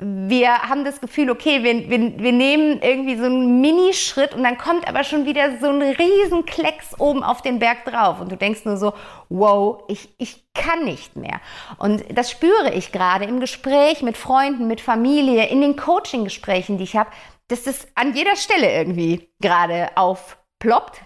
wir 0.01 0.63
haben 0.63 0.85
das 0.85 1.01
Gefühl, 1.01 1.31
okay, 1.31 1.63
wir, 1.63 1.89
wir, 1.89 2.19
wir 2.19 2.33
nehmen 2.33 2.83
irgendwie 2.83 3.17
so 3.17 3.27
einen 3.27 3.61
Minischritt 3.61 4.35
und 4.35 4.43
dann 4.43 4.59
kommt 4.59 4.89
aber 4.89 5.05
schon 5.05 5.25
wieder 5.25 5.59
so 5.59 5.69
ein 5.69 5.83
riesen 5.83 6.45
Klecks 6.47 6.99
oben 6.99 7.23
auf 7.23 7.43
den 7.43 7.61
Berg 7.61 7.85
drauf 7.85 8.21
und 8.21 8.33
du 8.33 8.37
denkst 8.37 8.65
nur 8.65 8.77
so, 8.77 8.95
wow, 9.29 9.85
ich, 9.87 10.09
ich 10.19 10.53
kann 10.53 10.85
nicht 10.85 11.15
mehr. 11.15 11.41
Und 11.79 12.05
das 12.13 12.29
spüre 12.29 12.75
ich 12.75 12.91
gerade 12.91 13.25
im 13.25 13.39
Gespräch 13.39 14.03
mit 14.03 14.17
Freunden, 14.17 14.67
mit 14.67 14.81
Familie, 14.81 15.47
in 15.47 15.61
den 15.61 15.77
Coaching-Gesprächen, 15.77 16.77
die 16.79 16.85
ich 16.85 16.97
habe, 16.97 17.11
dass 17.47 17.63
das 17.63 17.87
an 17.95 18.15
jeder 18.15 18.35
Stelle 18.35 18.73
irgendwie 18.73 19.29
gerade 19.41 19.91
aufploppt. 19.97 21.03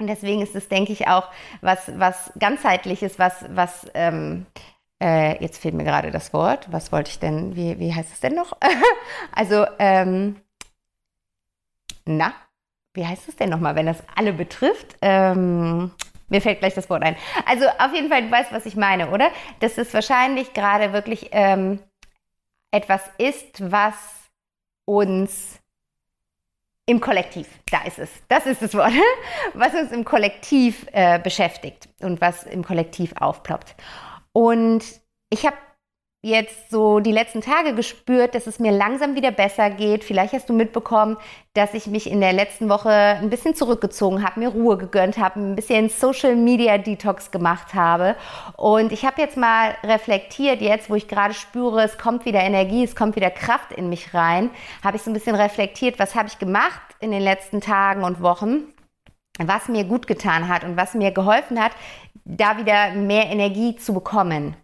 Und 0.00 0.08
deswegen 0.08 0.42
ist 0.42 0.56
es, 0.56 0.66
denke 0.66 0.92
ich, 0.92 1.06
auch 1.06 1.28
was, 1.60 1.92
was 1.96 2.32
ganzheitliches, 2.40 3.20
was, 3.20 3.44
was 3.50 3.86
ähm, 3.94 4.46
äh, 5.02 5.42
jetzt 5.42 5.58
fehlt 5.58 5.74
mir 5.74 5.84
gerade 5.84 6.10
das 6.10 6.32
Wort. 6.32 6.70
Was 6.70 6.92
wollte 6.92 7.10
ich 7.10 7.18
denn? 7.18 7.56
Wie, 7.56 7.78
wie 7.78 7.94
heißt 7.94 8.12
es 8.12 8.20
denn 8.20 8.34
noch? 8.34 8.56
also, 9.32 9.66
ähm, 9.78 10.36
na, 12.04 12.34
wie 12.94 13.06
heißt 13.06 13.28
es 13.28 13.36
denn 13.36 13.50
nochmal, 13.50 13.76
wenn 13.76 13.86
das 13.86 14.02
alle 14.16 14.32
betrifft? 14.32 14.96
Ähm, 15.00 15.92
mir 16.28 16.40
fällt 16.40 16.60
gleich 16.60 16.74
das 16.74 16.90
Wort 16.90 17.02
ein. 17.02 17.16
Also 17.46 17.66
auf 17.66 17.92
jeden 17.92 18.08
Fall, 18.08 18.22
du 18.22 18.30
weißt, 18.30 18.52
was 18.52 18.66
ich 18.66 18.76
meine, 18.76 19.10
oder? 19.10 19.30
Dass 19.60 19.78
es 19.78 19.92
wahrscheinlich 19.94 20.52
gerade 20.52 20.92
wirklich 20.92 21.30
ähm, 21.32 21.80
etwas 22.70 23.02
ist, 23.18 23.70
was 23.70 23.94
uns 24.84 25.60
im 26.86 27.00
Kollektiv, 27.00 27.46
da 27.70 27.82
ist 27.82 27.98
es, 27.98 28.10
das 28.28 28.46
ist 28.46 28.62
das 28.62 28.74
Wort, 28.74 28.92
was 29.54 29.74
uns 29.74 29.92
im 29.92 30.04
Kollektiv 30.04 30.86
äh, 30.92 31.20
beschäftigt 31.20 31.88
und 32.00 32.20
was 32.20 32.44
im 32.44 32.64
Kollektiv 32.64 33.14
aufploppt. 33.16 33.76
Und 34.32 34.84
ich 35.30 35.46
habe 35.46 35.56
jetzt 36.22 36.70
so 36.70 37.00
die 37.00 37.12
letzten 37.12 37.40
Tage 37.40 37.74
gespürt, 37.74 38.34
dass 38.34 38.46
es 38.46 38.58
mir 38.58 38.72
langsam 38.72 39.14
wieder 39.14 39.30
besser 39.30 39.70
geht. 39.70 40.04
Vielleicht 40.04 40.34
hast 40.34 40.50
du 40.50 40.52
mitbekommen, 40.52 41.16
dass 41.54 41.72
ich 41.72 41.86
mich 41.86 42.10
in 42.10 42.20
der 42.20 42.34
letzten 42.34 42.68
Woche 42.68 42.90
ein 42.90 43.30
bisschen 43.30 43.54
zurückgezogen 43.54 44.22
habe, 44.22 44.40
mir 44.40 44.48
Ruhe 44.48 44.76
gegönnt 44.76 45.16
habe, 45.16 45.40
ein 45.40 45.56
bisschen 45.56 45.88
Social 45.88 46.36
Media 46.36 46.76
Detox 46.76 47.30
gemacht 47.30 47.72
habe. 47.72 48.16
Und 48.56 48.92
ich 48.92 49.06
habe 49.06 49.22
jetzt 49.22 49.38
mal 49.38 49.74
reflektiert, 49.82 50.60
jetzt 50.60 50.90
wo 50.90 50.94
ich 50.94 51.08
gerade 51.08 51.32
spüre, 51.32 51.82
es 51.82 51.96
kommt 51.96 52.26
wieder 52.26 52.40
Energie, 52.40 52.84
es 52.84 52.94
kommt 52.94 53.16
wieder 53.16 53.30
Kraft 53.30 53.72
in 53.72 53.88
mich 53.88 54.12
rein, 54.12 54.50
habe 54.84 54.96
ich 54.96 55.02
so 55.02 55.10
ein 55.10 55.14
bisschen 55.14 55.36
reflektiert, 55.36 55.98
was 55.98 56.14
habe 56.14 56.28
ich 56.28 56.38
gemacht 56.38 56.80
in 57.00 57.12
den 57.12 57.22
letzten 57.22 57.62
Tagen 57.62 58.04
und 58.04 58.20
Wochen 58.20 58.74
was 59.48 59.68
mir 59.68 59.84
gut 59.84 60.06
getan 60.06 60.48
hat 60.48 60.64
und 60.64 60.76
was 60.76 60.94
mir 60.94 61.10
geholfen 61.10 61.62
hat, 61.62 61.72
da 62.24 62.58
wieder 62.58 62.92
mehr 62.92 63.26
Energie 63.26 63.76
zu 63.76 63.94
bekommen. 63.94 64.56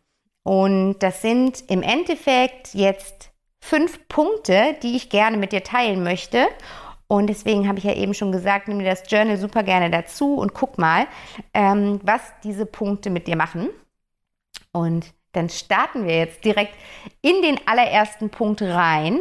Und 0.43 0.99
das 1.01 1.23
sind 1.23 1.65
im 1.69 1.83
Endeffekt 1.83 2.75
jetzt 2.75 3.31
fünf 3.61 4.07
Punkte, 4.09 4.77
die 4.83 4.97
ich 4.97 5.11
gerne 5.11 5.37
mit 5.37 5.53
dir 5.53 5.65
teilen 5.65 6.05
möchte. 6.05 6.47
Und 7.09 7.29
deswegen 7.29 7.69
habe 7.69 7.79
ich 7.79 7.85
ja 7.85 7.95
eben 7.95 8.15
schon 8.15 8.33
gesagt, 8.33 8.69
nimm 8.69 8.79
dir 8.79 8.91
das 8.91 9.11
Journal 9.11 9.37
super 9.37 9.63
gerne 9.63 9.91
dazu 9.91 10.37
und 10.37 10.55
guck 10.55 10.79
mal, 10.79 11.07
ähm, 11.55 12.01
was 12.03 12.21
diese 12.43 12.67
Punkte 12.67 13.11
mit 13.11 13.27
dir 13.27 13.37
machen. 13.37 13.71
Und 14.73 15.13
dann 15.33 15.49
starten 15.49 16.07
wir 16.07 16.17
jetzt 16.17 16.45
direkt 16.45 16.75
in 17.23 17.43
den 17.43 17.59
allerersten 17.67 18.31
Punkt 18.31 18.63
rein. 18.63 19.21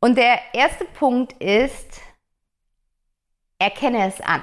Und 0.00 0.16
der 0.16 0.38
erste 0.52 0.84
Punkt 0.84 1.32
ist, 1.34 2.00
erkenne 3.58 4.06
es 4.06 4.20
an. 4.20 4.42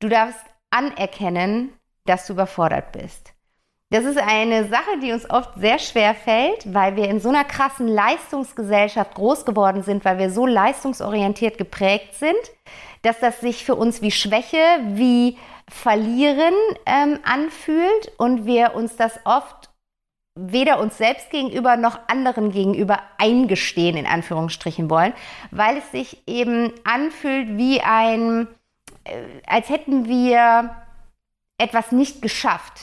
Du 0.00 0.08
darfst 0.08 0.44
anerkennen, 0.70 1.72
dass 2.04 2.26
du 2.26 2.34
überfordert 2.34 2.92
bist. 2.92 3.32
Das 3.90 4.04
ist 4.04 4.18
eine 4.18 4.68
Sache, 4.68 4.98
die 5.00 5.12
uns 5.12 5.30
oft 5.30 5.54
sehr 5.56 5.78
schwer 5.78 6.14
fällt, 6.14 6.74
weil 6.74 6.96
wir 6.96 7.08
in 7.08 7.20
so 7.20 7.28
einer 7.28 7.44
krassen 7.44 7.86
Leistungsgesellschaft 7.86 9.14
groß 9.14 9.44
geworden 9.44 9.82
sind, 9.82 10.04
weil 10.04 10.18
wir 10.18 10.30
so 10.30 10.44
leistungsorientiert 10.44 11.56
geprägt 11.56 12.14
sind, 12.14 12.34
dass 13.02 13.20
das 13.20 13.40
sich 13.40 13.64
für 13.64 13.76
uns 13.76 14.02
wie 14.02 14.10
Schwäche, 14.10 14.58
wie 14.88 15.38
Verlieren 15.68 16.54
ähm, 16.84 17.18
anfühlt 17.24 18.12
und 18.18 18.46
wir 18.46 18.74
uns 18.74 18.96
das 18.96 19.18
oft 19.24 19.70
weder 20.38 20.78
uns 20.80 20.98
selbst 20.98 21.30
gegenüber 21.30 21.76
noch 21.76 21.98
anderen 22.08 22.52
gegenüber 22.52 23.00
eingestehen, 23.18 23.96
in 23.96 24.06
Anführungsstrichen 24.06 24.90
wollen, 24.90 25.12
weil 25.50 25.78
es 25.78 25.90
sich 25.90 26.22
eben 26.28 26.72
anfühlt 26.84 27.56
wie 27.56 27.80
ein 27.80 28.46
als 29.46 29.68
hätten 29.68 30.06
wir 30.06 30.76
etwas 31.58 31.92
nicht 31.92 32.22
geschafft. 32.22 32.80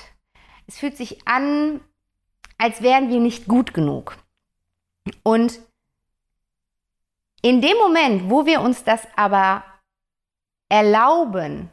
Es 0.67 0.79
fühlt 0.79 0.97
sich 0.97 1.27
an, 1.27 1.81
als 2.57 2.81
wären 2.81 3.09
wir 3.09 3.19
nicht 3.19 3.47
gut 3.47 3.73
genug. 3.73 4.17
Und 5.23 5.59
in 7.41 7.61
dem 7.61 7.77
Moment, 7.77 8.29
wo 8.29 8.45
wir 8.45 8.61
uns 8.61 8.83
das 8.83 9.05
aber 9.15 9.63
erlauben, 10.69 11.69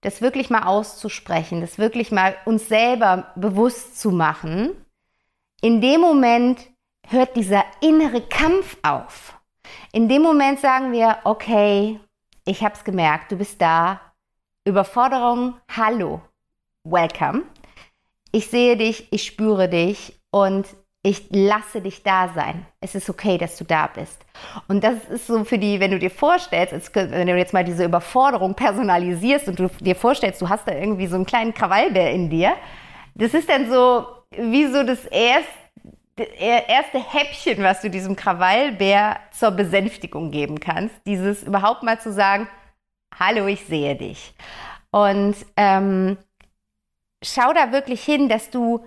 das 0.00 0.22
wirklich 0.22 0.50
mal 0.50 0.64
auszusprechen, 0.64 1.60
das 1.60 1.78
wirklich 1.78 2.10
mal 2.10 2.36
uns 2.44 2.68
selber 2.68 3.32
bewusst 3.36 4.00
zu 4.00 4.10
machen, 4.10 4.70
in 5.60 5.80
dem 5.80 6.00
Moment 6.00 6.60
hört 7.08 7.36
dieser 7.36 7.64
innere 7.80 8.22
Kampf 8.22 8.76
auf. 8.82 9.38
In 9.92 10.08
dem 10.08 10.22
Moment 10.22 10.58
sagen 10.60 10.92
wir, 10.92 11.18
okay, 11.24 12.00
ich 12.44 12.62
habe 12.62 12.74
es 12.74 12.84
gemerkt, 12.84 13.32
du 13.32 13.36
bist 13.36 13.60
da. 13.60 14.00
Überforderung, 14.64 15.54
hallo, 15.68 16.20
welcome. 16.84 17.42
Ich 18.30 18.48
sehe 18.48 18.76
dich, 18.76 19.12
ich 19.12 19.24
spüre 19.24 19.68
dich 19.68 20.20
und 20.30 20.66
ich 21.04 21.26
lasse 21.30 21.80
dich 21.80 22.02
da 22.04 22.28
sein. 22.32 22.64
Es 22.80 22.94
ist 22.94 23.10
okay, 23.10 23.36
dass 23.36 23.56
du 23.56 23.64
da 23.64 23.88
bist. 23.88 24.24
Und 24.68 24.84
das 24.84 25.04
ist 25.10 25.26
so 25.26 25.44
für 25.44 25.58
die, 25.58 25.80
wenn 25.80 25.90
du 25.90 25.98
dir 25.98 26.10
vorstellst, 26.10 26.94
wenn 26.94 27.26
du 27.26 27.36
jetzt 27.36 27.52
mal 27.52 27.64
diese 27.64 27.84
Überforderung 27.84 28.54
personalisierst 28.54 29.48
und 29.48 29.58
du 29.58 29.68
dir 29.80 29.96
vorstellst, 29.96 30.40
du 30.40 30.48
hast 30.48 30.66
da 30.68 30.72
irgendwie 30.72 31.08
so 31.08 31.16
einen 31.16 31.26
kleinen 31.26 31.54
Krawallbär 31.54 32.12
in 32.12 32.30
dir, 32.30 32.54
das 33.14 33.34
ist 33.34 33.48
dann 33.48 33.68
so 33.68 34.06
wie 34.30 34.66
so 34.66 34.84
das 34.84 35.04
erste, 35.06 35.50
erste 36.16 36.98
Häppchen, 36.98 37.62
was 37.62 37.80
du 37.80 37.90
diesem 37.90 38.16
Krawallbär 38.16 39.18
zur 39.32 39.50
Besänftigung 39.52 40.30
geben 40.30 40.60
kannst. 40.60 40.94
Dieses 41.06 41.42
überhaupt 41.42 41.82
mal 41.82 42.00
zu 42.00 42.12
sagen, 42.12 42.48
hallo, 43.18 43.46
ich 43.46 43.64
sehe 43.66 43.96
dich. 43.96 44.34
Und 44.90 45.36
ähm, 45.56 46.18
schau 47.22 47.52
da 47.52 47.72
wirklich 47.72 48.02
hin, 48.02 48.28
dass 48.28 48.50
du 48.50 48.84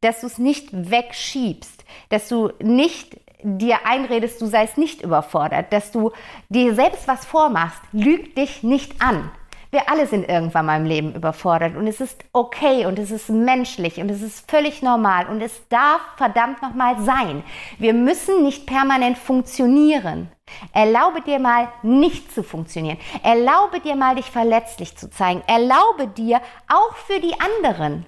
dass 0.00 0.20
du 0.20 0.26
es 0.26 0.38
nicht 0.38 0.68
wegschiebst, 0.72 1.84
dass 2.08 2.28
du 2.28 2.52
nicht 2.60 3.20
dir 3.42 3.86
einredest, 3.86 4.40
du 4.40 4.46
seist 4.46 4.78
nicht 4.78 5.02
überfordert, 5.02 5.72
dass 5.72 5.92
du 5.92 6.12
dir 6.48 6.74
selbst 6.74 7.08
was 7.08 7.24
vormachst. 7.24 7.80
Lüg 7.92 8.34
dich 8.34 8.62
nicht 8.62 9.00
an. 9.00 9.30
Wir 9.70 9.88
alle 9.88 10.06
sind 10.06 10.28
irgendwann 10.28 10.66
mal 10.66 10.80
im 10.80 10.86
Leben 10.86 11.14
überfordert 11.14 11.76
und 11.76 11.86
es 11.86 12.00
ist 12.00 12.24
okay 12.32 12.86
und 12.86 12.98
es 12.98 13.10
ist 13.10 13.28
menschlich 13.30 13.98
und 13.98 14.10
es 14.10 14.20
ist 14.20 14.50
völlig 14.50 14.82
normal 14.82 15.28
und 15.28 15.40
es 15.40 15.68
darf 15.68 16.00
verdammt 16.16 16.60
nochmal 16.60 17.00
sein. 17.00 17.44
Wir 17.78 17.94
müssen 17.94 18.42
nicht 18.42 18.66
permanent 18.66 19.16
funktionieren. 19.16 20.30
Erlaube 20.72 21.20
dir 21.20 21.38
mal 21.38 21.68
nicht 21.82 22.34
zu 22.34 22.42
funktionieren. 22.42 22.98
Erlaube 23.22 23.80
dir 23.80 23.94
mal 23.94 24.16
dich 24.16 24.30
verletzlich 24.30 24.96
zu 24.96 25.08
zeigen. 25.08 25.42
Erlaube 25.46 26.08
dir 26.08 26.40
auch 26.68 26.96
für 26.96 27.20
die 27.20 27.34
anderen 27.40 28.06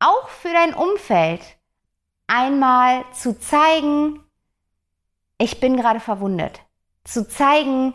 auch 0.00 0.28
für 0.28 0.52
dein 0.52 0.74
Umfeld 0.74 1.42
einmal 2.26 3.04
zu 3.12 3.38
zeigen, 3.38 4.24
ich 5.38 5.60
bin 5.60 5.76
gerade 5.76 6.00
verwundet. 6.00 6.60
Zu 7.04 7.28
zeigen, 7.28 7.94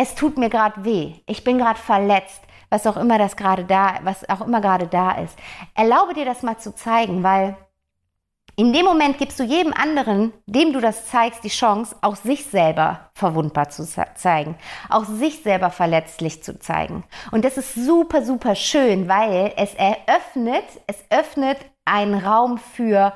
es 0.00 0.14
tut 0.14 0.38
mir 0.38 0.48
gerade 0.48 0.82
weh. 0.82 1.12
Ich 1.26 1.44
bin 1.44 1.58
gerade 1.58 1.78
verletzt. 1.78 2.40
Was 2.70 2.86
auch 2.86 2.96
immer 2.96 3.18
das 3.18 3.36
gerade 3.36 3.64
da, 3.64 3.98
was 4.02 4.26
auch 4.30 4.40
immer 4.40 4.60
gerade 4.60 4.86
da 4.86 5.10
ist. 5.10 5.36
Erlaube 5.74 6.14
dir 6.14 6.24
das 6.24 6.42
mal 6.42 6.56
zu 6.56 6.74
zeigen, 6.74 7.22
weil 7.22 7.56
in 8.56 8.72
dem 8.72 8.86
Moment 8.86 9.18
gibst 9.18 9.38
du 9.40 9.42
jedem 9.42 9.74
anderen, 9.74 10.32
dem 10.46 10.72
du 10.72 10.80
das 10.80 11.06
zeigst, 11.06 11.44
die 11.44 11.48
Chance, 11.48 11.96
auch 12.00 12.16
sich 12.16 12.46
selber 12.46 13.10
verwundbar 13.12 13.70
zu 13.70 13.84
zeigen, 14.14 14.56
auch 14.88 15.04
sich 15.04 15.42
selber 15.42 15.70
verletzlich 15.70 16.42
zu 16.42 16.58
zeigen. 16.58 17.04
Und 17.30 17.44
das 17.44 17.58
ist 17.58 17.74
super, 17.74 18.22
super 18.22 18.54
schön, 18.54 19.08
weil 19.08 19.52
es 19.56 19.74
eröffnet, 19.74 20.64
es 20.86 20.96
öffnet 21.10 21.58
einen 21.84 22.14
Raum 22.14 22.56
für 22.58 23.12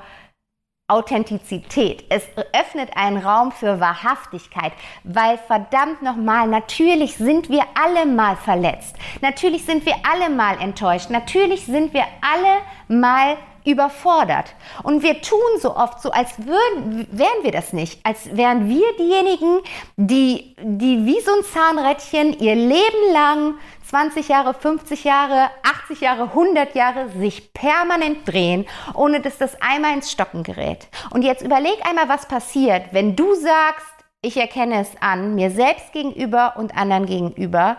Authentizität. 0.86 2.04
Es 2.10 2.24
öffnet 2.52 2.90
einen 2.94 3.16
Raum 3.16 3.52
für 3.52 3.80
Wahrhaftigkeit, 3.80 4.72
weil 5.02 5.38
verdammt 5.38 6.02
nochmal, 6.02 6.46
natürlich 6.46 7.16
sind 7.16 7.48
wir 7.48 7.62
alle 7.74 8.04
mal 8.04 8.36
verletzt. 8.36 8.94
Natürlich 9.22 9.64
sind 9.64 9.86
wir 9.86 9.94
alle 10.02 10.28
mal 10.28 10.60
enttäuscht. 10.60 11.08
Natürlich 11.08 11.64
sind 11.64 11.94
wir 11.94 12.04
alle 12.20 12.60
mal 12.88 13.38
überfordert. 13.64 14.54
Und 14.82 15.02
wir 15.02 15.22
tun 15.22 15.38
so 15.58 15.74
oft 15.74 16.02
so, 16.02 16.10
als 16.10 16.38
würden, 16.38 17.06
wären 17.10 17.42
wir 17.42 17.50
das 17.50 17.72
nicht, 17.72 17.98
als 18.04 18.36
wären 18.36 18.68
wir 18.68 18.84
diejenigen, 18.98 19.60
die, 19.96 20.54
die 20.60 21.06
wie 21.06 21.20
so 21.20 21.32
ein 21.32 21.44
Zahnrädchen 21.44 22.38
ihr 22.38 22.56
Leben 22.56 23.12
lang 23.14 23.54
20 23.94 24.26
Jahre, 24.26 24.54
50 24.54 25.04
Jahre, 25.04 25.50
80 25.62 26.00
Jahre, 26.00 26.24
100 26.24 26.74
Jahre 26.74 27.10
sich 27.10 27.52
permanent 27.52 28.26
drehen, 28.26 28.66
ohne 28.92 29.20
dass 29.20 29.38
das 29.38 29.62
einmal 29.62 29.94
ins 29.94 30.10
Stocken 30.10 30.42
gerät. 30.42 30.88
Und 31.10 31.22
jetzt 31.22 31.42
überleg 31.42 31.76
einmal, 31.86 32.08
was 32.08 32.26
passiert, 32.26 32.92
wenn 32.92 33.14
du 33.14 33.36
sagst, 33.36 33.86
ich 34.20 34.36
erkenne 34.36 34.80
es 34.80 34.90
an, 35.00 35.36
mir 35.36 35.52
selbst 35.52 35.92
gegenüber 35.92 36.54
und 36.56 36.76
anderen 36.76 37.06
gegenüber, 37.06 37.76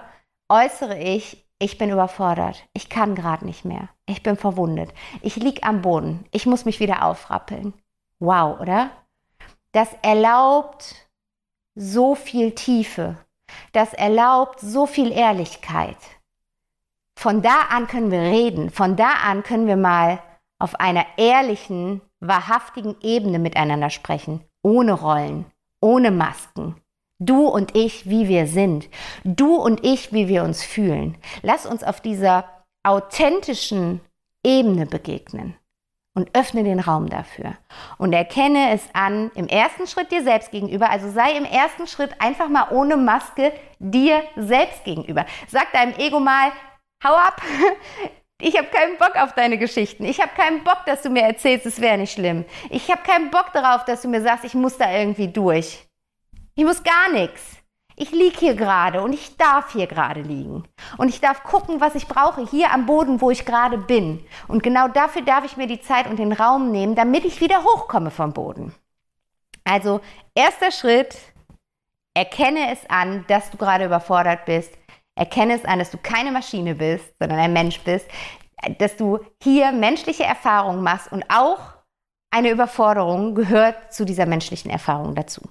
äußere 0.47 0.97
ich, 0.97 1.45
ich 1.59 1.77
bin 1.77 1.89
überfordert. 1.89 2.63
Ich 2.71 2.87
kann 2.87 3.13
gerade 3.13 3.45
nicht 3.45 3.65
mehr. 3.65 3.89
Ich 4.05 4.23
bin 4.23 4.37
verwundet. 4.37 4.93
Ich 5.21 5.35
lieg 5.35 5.67
am 5.67 5.81
Boden. 5.81 6.23
Ich 6.31 6.45
muss 6.45 6.63
mich 6.63 6.79
wieder 6.79 7.03
aufrappeln. 7.03 7.73
Wow, 8.19 8.61
oder? 8.61 8.89
Das 9.73 9.89
erlaubt 10.01 10.95
so 11.75 12.15
viel 12.15 12.51
Tiefe. 12.55 13.17
Das 13.71 13.93
erlaubt 13.93 14.59
so 14.59 14.85
viel 14.85 15.11
Ehrlichkeit. 15.11 15.97
Von 17.17 17.41
da 17.41 17.61
an 17.69 17.87
können 17.87 18.11
wir 18.11 18.21
reden. 18.21 18.69
Von 18.69 18.95
da 18.95 19.13
an 19.25 19.43
können 19.43 19.67
wir 19.67 19.77
mal 19.77 20.19
auf 20.59 20.79
einer 20.79 21.05
ehrlichen, 21.17 22.01
wahrhaftigen 22.19 22.95
Ebene 23.01 23.39
miteinander 23.39 23.89
sprechen. 23.89 24.41
Ohne 24.61 24.93
Rollen, 24.93 25.45
ohne 25.81 26.11
Masken, 26.11 26.75
Du 27.19 27.47
und 27.47 27.77
ich, 27.77 28.09
wie 28.09 28.27
wir 28.27 28.45
sind. 28.45 28.89
Du 29.23 29.55
und 29.55 29.85
ich, 29.85 30.11
wie 30.11 30.27
wir 30.27 30.43
uns 30.43 30.63
fühlen. 30.63 31.17
Lass 31.43 31.65
uns 31.65 31.83
auf 31.83 32.01
dieser 32.01 32.43
authentischen 32.83 34.01
Ebene 34.43 34.85
begegnen 34.85 35.55
und 36.15 36.35
öffne 36.35 36.63
den 36.63 36.79
Raum 36.79 37.09
dafür 37.09 37.57
und 37.97 38.13
erkenne 38.13 38.71
es 38.71 38.81
an 38.93 39.29
im 39.35 39.47
ersten 39.47 39.85
Schritt 39.85 40.11
dir 40.11 40.23
selbst 40.23 40.49
gegenüber. 40.49 40.89
Also 40.89 41.11
sei 41.11 41.33
im 41.33 41.45
ersten 41.45 41.85
Schritt 41.85 42.19
einfach 42.19 42.49
mal 42.49 42.69
ohne 42.71 42.97
Maske 42.97 43.51
dir 43.79 44.23
selbst 44.35 44.83
gegenüber. 44.85 45.25
Sag 45.47 45.71
deinem 45.73 45.93
Ego 45.99 46.19
mal, 46.19 46.51
hau 47.03 47.13
ab. 47.13 47.41
Ich 48.41 48.57
habe 48.57 48.67
keinen 48.67 48.97
Bock 48.97 49.15
auf 49.15 49.31
deine 49.31 49.57
Geschichten. 49.57 50.03
Ich 50.03 50.19
habe 50.19 50.31
keinen 50.35 50.65
Bock, 50.65 50.79
dass 50.85 51.01
du 51.01 51.09
mir 51.09 51.21
erzählst, 51.21 51.65
es 51.65 51.79
wäre 51.79 51.97
nicht 51.97 52.11
schlimm. 52.11 52.43
Ich 52.69 52.91
habe 52.91 53.01
keinen 53.01 53.31
Bock 53.31 53.53
darauf, 53.53 53.85
dass 53.85 54.01
du 54.01 54.09
mir 54.09 54.21
sagst, 54.21 54.43
ich 54.43 54.53
muss 54.53 54.77
da 54.77 54.91
irgendwie 54.91 55.29
durch. 55.29 55.87
Ich 56.53 56.65
muss 56.65 56.83
gar 56.83 57.13
nichts. 57.13 57.64
Ich 57.97 58.11
liege 58.11 58.37
hier 58.37 58.55
gerade 58.55 59.01
und 59.01 59.13
ich 59.13 59.37
darf 59.37 59.71
hier 59.71 59.87
gerade 59.87 60.21
liegen. 60.21 60.65
Und 60.97 61.07
ich 61.07 61.21
darf 61.21 61.43
gucken, 61.43 61.79
was 61.79 61.95
ich 61.95 62.07
brauche, 62.07 62.45
hier 62.45 62.71
am 62.71 62.85
Boden, 62.85 63.21
wo 63.21 63.31
ich 63.31 63.45
gerade 63.45 63.77
bin. 63.77 64.25
Und 64.47 64.63
genau 64.63 64.89
dafür 64.89 65.21
darf 65.21 65.45
ich 65.45 65.55
mir 65.55 65.67
die 65.67 65.79
Zeit 65.79 66.07
und 66.07 66.19
den 66.19 66.33
Raum 66.33 66.71
nehmen, 66.71 66.95
damit 66.95 67.23
ich 67.23 67.39
wieder 67.39 67.63
hochkomme 67.63 68.11
vom 68.11 68.33
Boden. 68.33 68.73
Also, 69.63 70.01
erster 70.35 70.71
Schritt, 70.71 71.17
erkenne 72.13 72.71
es 72.71 72.79
an, 72.89 73.23
dass 73.27 73.49
du 73.51 73.57
gerade 73.57 73.85
überfordert 73.85 74.45
bist. 74.45 74.77
Erkenne 75.15 75.55
es 75.55 75.63
an, 75.63 75.79
dass 75.79 75.91
du 75.91 75.97
keine 75.97 76.31
Maschine 76.31 76.75
bist, 76.75 77.13
sondern 77.19 77.39
ein 77.39 77.53
Mensch 77.53 77.79
bist. 77.81 78.07
Dass 78.77 78.97
du 78.97 79.19
hier 79.41 79.71
menschliche 79.71 80.23
Erfahrungen 80.23 80.83
machst 80.83 81.11
und 81.11 81.23
auch 81.29 81.59
eine 82.29 82.49
Überforderung 82.49 83.35
gehört 83.35 83.93
zu 83.93 84.03
dieser 84.03 84.25
menschlichen 84.25 84.69
Erfahrung 84.69 85.15
dazu. 85.15 85.41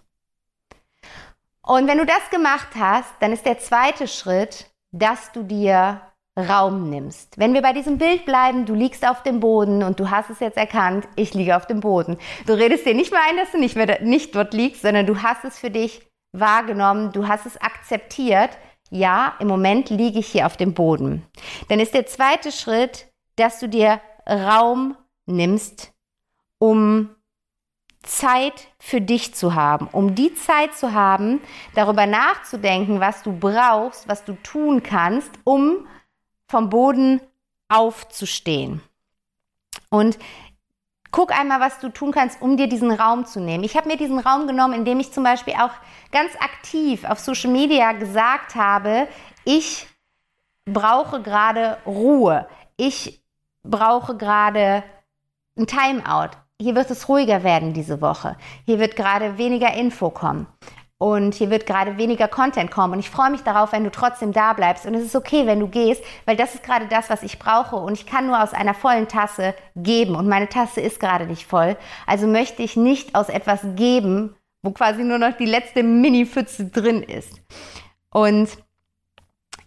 Und 1.66 1.88
wenn 1.88 1.99
du 1.99 2.06
das 2.06 2.30
gemacht 2.30 2.68
hast, 2.78 3.11
dann 3.21 3.33
ist 3.33 3.47
der 3.47 3.59
zweite 3.59 4.06
Schritt, 4.06 4.71
dass 4.92 5.33
du 5.33 5.42
dir 5.42 6.00
Raum 6.37 6.90
nimmst. 6.90 7.38
Wenn 7.38 7.54
wir 7.54 7.62
bei 7.62 7.73
diesem 7.73 7.97
Bild 7.97 8.26
bleiben, 8.26 8.66
du 8.66 8.75
liegst 8.75 9.06
auf 9.06 9.23
dem 9.23 9.38
Boden 9.38 9.85
und 9.85 10.00
du 10.00 10.11
hast 10.11 10.30
es 10.30 10.40
jetzt 10.40 10.56
erkannt, 10.56 11.06
ich 11.14 11.33
liege 11.33 11.56
auf 11.56 11.66
dem 11.66 11.80
Boden. 11.80 12.18
Du 12.47 12.54
redest 12.54 12.85
dir 12.85 12.94
nicht 12.94 13.12
mehr 13.12 13.21
ein, 13.28 13.37
dass 13.37 13.52
du 13.52 13.59
nicht, 13.59 13.76
mehr, 13.76 14.02
nicht 14.02 14.35
dort 14.35 14.52
liegst, 14.52 14.83
sondern 14.83 15.06
du 15.06 15.23
hast 15.23 15.44
es 15.44 15.59
für 15.59 15.71
dich 15.71 16.02
wahrgenommen, 16.33 17.12
du 17.12 17.28
hast 17.28 17.47
es 17.47 17.56
akzeptiert. 17.61 18.50
Ja, 18.90 19.37
im 19.38 19.47
Moment 19.47 19.90
liege 19.90 20.18
ich 20.18 20.26
hier 20.26 20.47
auf 20.47 20.56
dem 20.56 20.75
Boden. 20.75 21.25
Dann 21.68 21.78
ist 21.78 21.94
der 21.94 22.06
zweite 22.06 22.50
Schritt, 22.50 23.06
dass 23.37 23.61
du 23.61 23.68
dir 23.68 24.00
Raum 24.28 24.97
nimmst, 25.26 25.92
um 26.59 27.14
Zeit 28.04 28.68
für 28.78 29.00
dich 29.00 29.34
zu 29.34 29.54
haben, 29.54 29.88
um 29.90 30.14
die 30.14 30.34
Zeit 30.34 30.75
zu 30.75 30.92
haben, 30.92 31.40
darüber 31.75 32.06
nachzudenken, 32.06 33.00
was 33.00 33.23
du 33.23 33.32
brauchst, 33.32 34.08
was 34.08 34.25
du 34.25 34.34
tun 34.34 34.82
kannst, 34.82 35.30
um 35.44 35.87
vom 36.46 36.70
Boden 36.70 37.20
aufzustehen. 37.68 38.80
Und 39.90 40.18
guck 41.11 41.38
einmal, 41.38 41.61
was 41.61 41.78
du 41.78 41.88
tun 41.88 42.12
kannst, 42.12 42.40
um 42.42 42.56
dir 42.56 42.68
diesen 42.68 42.90
Raum 42.90 43.25
zu 43.26 43.40
nehmen. 43.40 43.64
Ich 43.64 43.76
habe 43.76 43.88
mir 43.88 43.96
diesen 43.96 44.18
Raum 44.18 44.46
genommen, 44.46 44.75
indem 44.75 45.00
ich 45.00 45.12
zum 45.12 45.25
Beispiel 45.25 45.54
auch 45.54 45.73
ganz 46.12 46.32
aktiv 46.40 47.04
auf 47.04 47.18
Social 47.18 47.50
Media 47.50 47.92
gesagt 47.92 48.54
habe, 48.54 49.08
ich 49.44 49.87
brauche 50.64 51.23
gerade 51.23 51.78
Ruhe. 51.87 52.49
Ich 52.76 53.23
brauche 53.62 54.16
gerade 54.16 54.82
ein 55.56 55.66
Timeout 55.66 56.30
hier 56.61 56.75
wird 56.75 56.90
es 56.90 57.08
ruhiger 57.08 57.42
werden 57.42 57.73
diese 57.73 58.00
Woche. 58.00 58.37
Hier 58.64 58.78
wird 58.78 58.96
gerade 58.96 59.38
weniger 59.38 59.75
Info 59.75 60.11
kommen. 60.11 60.46
und 60.99 61.34
hier 61.34 61.50
wird 61.50 61.66
gerade 61.66 61.99
weniger 61.99 62.28
Content 62.28 62.70
kommen 62.70 62.94
und 62.94 63.00
ich 63.00 63.11
freue 63.11 63.30
mich 63.30 63.42
darauf, 63.42 63.73
wenn 63.73 63.84
du 63.84 63.90
trotzdem 63.90 64.32
da 64.32 64.52
bleibst 64.52 64.87
und 64.87 64.94
es 64.94 65.04
ist 65.04 65.16
okay, 65.16 65.44
wenn 65.44 65.61
du 65.61 65.68
gehst, 65.68 66.02
weil 66.25 66.37
das 66.37 66.54
ist 66.54 66.62
gerade 66.62 66.87
das, 66.87 67.11
was 67.11 67.23
ich 67.23 67.38
brauche 67.38 67.76
und 67.76 67.94
ich 67.94 68.06
kann 68.06 68.26
nur 68.26 68.42
aus 68.42 68.54
einer 68.54 68.75
vollen 68.75 69.08
Tasse 69.08 69.54
geben 69.76 70.14
und 70.14 70.28
meine 70.28 70.49
Tasse 70.49 70.80
ist 70.80 71.00
gerade 71.00 71.26
nicht 71.26 71.46
voll. 71.46 71.76
Also 72.06 72.26
möchte 72.26 72.62
ich 72.62 72.76
nicht 72.76 73.14
aus 73.14 73.28
etwas 73.28 73.61
geben, 73.75 74.34
wo 74.62 74.70
quasi 74.70 75.02
nur 75.02 75.18
noch 75.18 75.37
die 75.37 75.46
letzte 75.46 75.82
Mini-Pfütze 75.82 76.66
drin 76.70 77.02
ist. 77.02 77.42
Und 78.11 78.49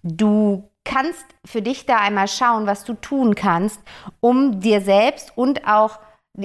du 0.02 0.72
kannst 0.86 1.26
für 1.46 1.62
dich 1.62 1.86
da 1.86 1.98
einmal 1.98 2.30
schauen, 2.30 2.66
was 2.66 2.84
du 2.84 2.94
tun 2.94 3.36
kannst, 3.36 3.80
um 4.22 4.60
dir 4.62 4.82
selbst 4.82 5.38
und 5.38 5.68
auch 5.68 6.00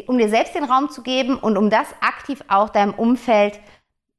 um 0.06 0.18
dir 0.18 0.28
selbst 0.28 0.54
den 0.54 0.64
Raum 0.64 0.90
zu 0.90 1.02
geben 1.02 1.36
und 1.36 1.56
um 1.56 1.70
das 1.70 1.86
aktiv 2.00 2.42
auch 2.48 2.70
deinem 2.70 2.94
Umfeld 2.94 3.60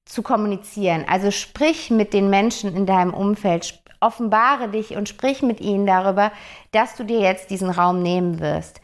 zu 0.05 0.21
kommunizieren. 0.21 1.05
Also 1.07 1.31
sprich 1.31 1.89
mit 1.89 2.13
den 2.13 2.29
Menschen 2.29 2.75
in 2.75 2.85
deinem 2.85 3.13
Umfeld, 3.13 3.81
offenbare 3.99 4.69
dich 4.69 4.95
und 4.95 5.09
sprich 5.09 5.41
mit 5.41 5.61
ihnen 5.61 5.85
darüber, 5.85 6.31
dass 6.71 6.95
du 6.95 7.03
dir 7.03 7.19
jetzt 7.19 7.49
diesen 7.49 7.69
Raum 7.69 8.01
nehmen 8.01 8.39
wirst. 8.39 8.81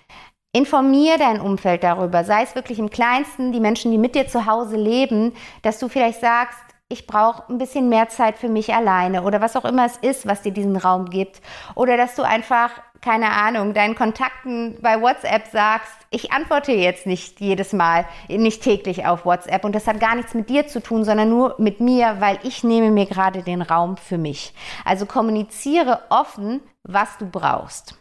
Informier 0.51 1.17
dein 1.19 1.41
Umfeld 1.41 1.84
darüber, 1.84 2.24
sei 2.24 2.41
es 2.41 2.55
wirklich 2.55 2.79
im 2.79 2.89
kleinsten, 2.89 3.51
die 3.51 3.60
Menschen, 3.60 3.91
die 3.91 4.00
mit 4.00 4.15
dir 4.15 4.27
zu 4.27 4.48
Hause 4.48 4.77
leben, 4.77 5.34
dass 5.62 5.77
du 5.77 5.89
vielleicht 5.89 6.22
sagst, 6.22 6.58
ich 6.91 7.05
brauche 7.05 7.48
ein 7.50 7.60
bisschen 7.60 7.88
mehr 7.88 8.10
Zeit 8.10 8.39
für 8.39 8.50
mich 8.50 8.74
alleine 8.74 9.22
oder 9.22 9.41
was 9.41 9.55
auch 9.55 9.65
immer 9.65 9.86
es 9.86 9.98
ist, 9.98 10.25
was 10.25 10.41
dir 10.41 10.51
diesen 10.51 10.75
Raum 10.75 11.12
gibt. 11.12 11.39
Oder 11.75 11.98
dass 11.98 12.15
du 12.15 12.24
einfach, 12.24 12.72
keine 13.01 13.32
Ahnung, 13.32 13.74
deinen 13.74 13.96
Kontakten 13.96 14.77
bei 14.82 15.01
WhatsApp 15.01 15.48
sagst, 15.51 15.94
ich 16.10 16.32
antworte 16.32 16.72
jetzt 16.72 17.06
nicht 17.06 17.39
jedes 17.39 17.74
Mal, 17.74 18.06
nicht 18.27 18.62
täglich 18.63 19.06
auf 19.06 19.25
WhatsApp 19.25 19.63
und 19.63 19.74
das 19.74 19.88
hat 19.88 20.00
gar 20.00 20.15
nichts 20.15 20.34
mit 20.34 20.50
dir 20.50 20.68
zu 20.68 20.82
tun, 20.82 21.03
sondern 21.03 21.29
nur 21.29 21.56
mit 21.60 21.79
mir, 21.79 22.20
weil 22.20 22.39
ich 22.44 22.63
nehme 22.63 22.91
mir 22.91 23.06
gerade 23.06 23.44
den 23.44 23.62
Raum 23.62 23.98
für 23.98 24.18
mich. 24.18 24.53
Also 24.86 25.06
kommuniziere 25.06 26.01
offen, 26.10 26.62
was 26.84 27.18
du 27.18 27.25
brauchst. 27.25 27.96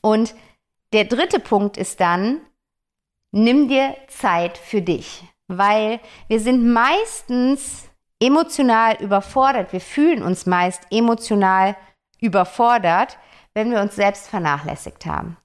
Und 0.00 0.34
der 0.92 1.04
dritte 1.04 1.40
Punkt 1.40 1.76
ist 1.76 2.00
dann, 2.00 2.40
nimm 3.30 3.68
dir 3.68 3.94
Zeit 4.08 4.58
für 4.58 4.82
dich 4.82 5.24
weil 5.58 6.00
wir 6.28 6.40
sind 6.40 6.72
meistens 6.72 7.88
emotional 8.20 8.96
überfordert. 9.00 9.72
Wir 9.72 9.80
fühlen 9.80 10.22
uns 10.22 10.46
meist 10.46 10.86
emotional 10.90 11.76
überfordert, 12.20 13.18
wenn 13.54 13.70
wir 13.70 13.80
uns 13.80 13.96
selbst 13.96 14.28
vernachlässigt 14.28 15.06
haben. 15.06 15.36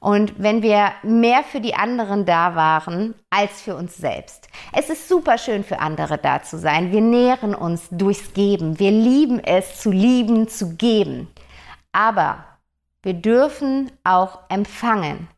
Und 0.00 0.34
wenn 0.36 0.62
wir 0.62 0.92
mehr 1.02 1.44
für 1.44 1.60
die 1.60 1.74
anderen 1.74 2.24
da 2.24 2.56
waren 2.56 3.14
als 3.30 3.62
für 3.62 3.76
uns 3.76 3.96
selbst. 3.96 4.48
Es 4.72 4.90
ist 4.90 5.08
super 5.08 5.38
schön 5.38 5.64
für 5.64 5.78
andere 5.78 6.18
da 6.18 6.42
zu 6.42 6.58
sein. 6.58 6.92
Wir 6.92 7.00
nähren 7.00 7.54
uns 7.54 7.88
durchs 7.90 8.32
Geben. 8.34 8.78
Wir 8.78 8.90
lieben 8.90 9.38
es 9.38 9.80
zu 9.80 9.90
lieben, 9.90 10.48
zu 10.48 10.76
geben. 10.76 11.28
Aber 11.92 12.44
wir 13.02 13.14
dürfen 13.14 13.92
auch 14.04 14.40
empfangen. 14.48 15.28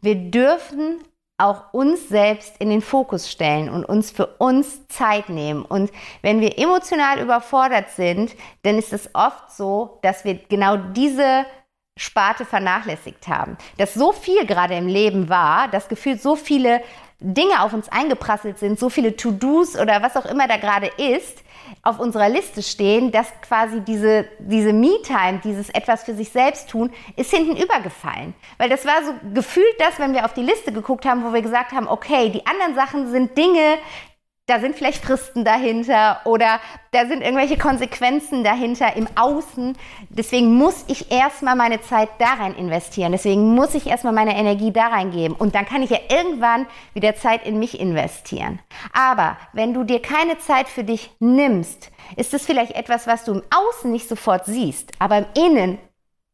Wir 0.00 0.14
dürfen 0.14 1.00
auch 1.38 1.72
uns 1.72 2.08
selbst 2.08 2.56
in 2.58 2.70
den 2.70 2.82
Fokus 2.82 3.28
stellen 3.30 3.68
und 3.68 3.84
uns 3.84 4.12
für 4.12 4.26
uns 4.38 4.86
Zeit 4.86 5.28
nehmen. 5.28 5.64
Und 5.64 5.90
wenn 6.20 6.40
wir 6.40 6.58
emotional 6.58 7.20
überfordert 7.20 7.90
sind, 7.90 8.36
dann 8.62 8.78
ist 8.78 8.92
es 8.92 9.10
oft 9.14 9.50
so, 9.50 9.98
dass 10.02 10.24
wir 10.24 10.34
genau 10.34 10.76
diese 10.76 11.44
Sparte 11.96 12.44
vernachlässigt 12.44 13.28
haben. 13.28 13.56
Dass 13.76 13.94
so 13.94 14.12
viel 14.12 14.46
gerade 14.46 14.74
im 14.74 14.86
Leben 14.86 15.28
war, 15.28 15.68
dass 15.68 15.88
gefühlt 15.88 16.22
so 16.22 16.36
viele 16.36 16.82
Dinge 17.20 17.62
auf 17.62 17.72
uns 17.72 17.88
eingeprasselt 17.88 18.58
sind, 18.58 18.78
so 18.78 18.88
viele 18.88 19.16
To-Dos 19.16 19.78
oder 19.78 20.02
was 20.02 20.16
auch 20.16 20.26
immer 20.26 20.48
da 20.48 20.56
gerade 20.56 20.88
ist, 20.96 21.42
auf 21.82 22.00
unserer 22.00 22.28
Liste 22.28 22.62
stehen, 22.62 23.12
dass 23.12 23.28
quasi 23.42 23.80
diese, 23.80 24.26
diese 24.38 24.72
Me-Time, 24.72 25.40
dieses 25.44 25.70
etwas 25.70 26.02
für 26.02 26.14
sich 26.14 26.30
selbst 26.30 26.68
tun, 26.70 26.90
ist 27.16 27.30
hinten 27.30 27.56
übergefallen. 27.56 28.34
Weil 28.58 28.68
das 28.68 28.84
war 28.84 29.04
so 29.04 29.12
gefühlt 29.32 29.74
das, 29.78 29.98
wenn 29.98 30.14
wir 30.14 30.24
auf 30.24 30.34
die 30.34 30.42
Liste 30.42 30.72
geguckt 30.72 31.06
haben, 31.06 31.24
wo 31.24 31.32
wir 31.32 31.42
gesagt 31.42 31.72
haben, 31.72 31.88
okay, 31.88 32.30
die 32.30 32.46
anderen 32.46 32.74
Sachen 32.74 33.10
sind 33.10 33.36
Dinge, 33.36 33.78
da 34.52 34.60
sind 34.60 34.76
vielleicht 34.76 35.02
Fristen 35.02 35.46
dahinter 35.46 36.20
oder 36.24 36.60
da 36.90 37.06
sind 37.06 37.22
irgendwelche 37.22 37.56
Konsequenzen 37.56 38.44
dahinter 38.44 38.94
im 38.96 39.08
Außen. 39.14 39.78
Deswegen 40.10 40.54
muss 40.56 40.84
ich 40.88 41.10
erstmal 41.10 41.56
meine 41.56 41.80
Zeit 41.80 42.10
da 42.18 42.34
rein 42.34 42.54
investieren. 42.54 43.12
Deswegen 43.12 43.54
muss 43.54 43.74
ich 43.74 43.86
erstmal 43.86 44.12
meine 44.12 44.36
Energie 44.36 44.70
da 44.70 44.88
reingeben. 44.88 45.34
Und 45.34 45.54
dann 45.54 45.64
kann 45.64 45.82
ich 45.82 45.88
ja 45.88 46.00
irgendwann 46.10 46.66
wieder 46.92 47.16
Zeit 47.16 47.46
in 47.46 47.58
mich 47.58 47.80
investieren. 47.80 48.58
Aber 48.92 49.38
wenn 49.54 49.72
du 49.72 49.84
dir 49.84 50.02
keine 50.02 50.36
Zeit 50.38 50.68
für 50.68 50.84
dich 50.84 51.10
nimmst, 51.18 51.90
ist 52.16 52.34
es 52.34 52.44
vielleicht 52.44 52.72
etwas, 52.72 53.06
was 53.06 53.24
du 53.24 53.32
im 53.32 53.42
Außen 53.50 53.90
nicht 53.90 54.06
sofort 54.06 54.44
siehst, 54.44 54.92
aber 54.98 55.16
im 55.16 55.26
Innen 55.34 55.78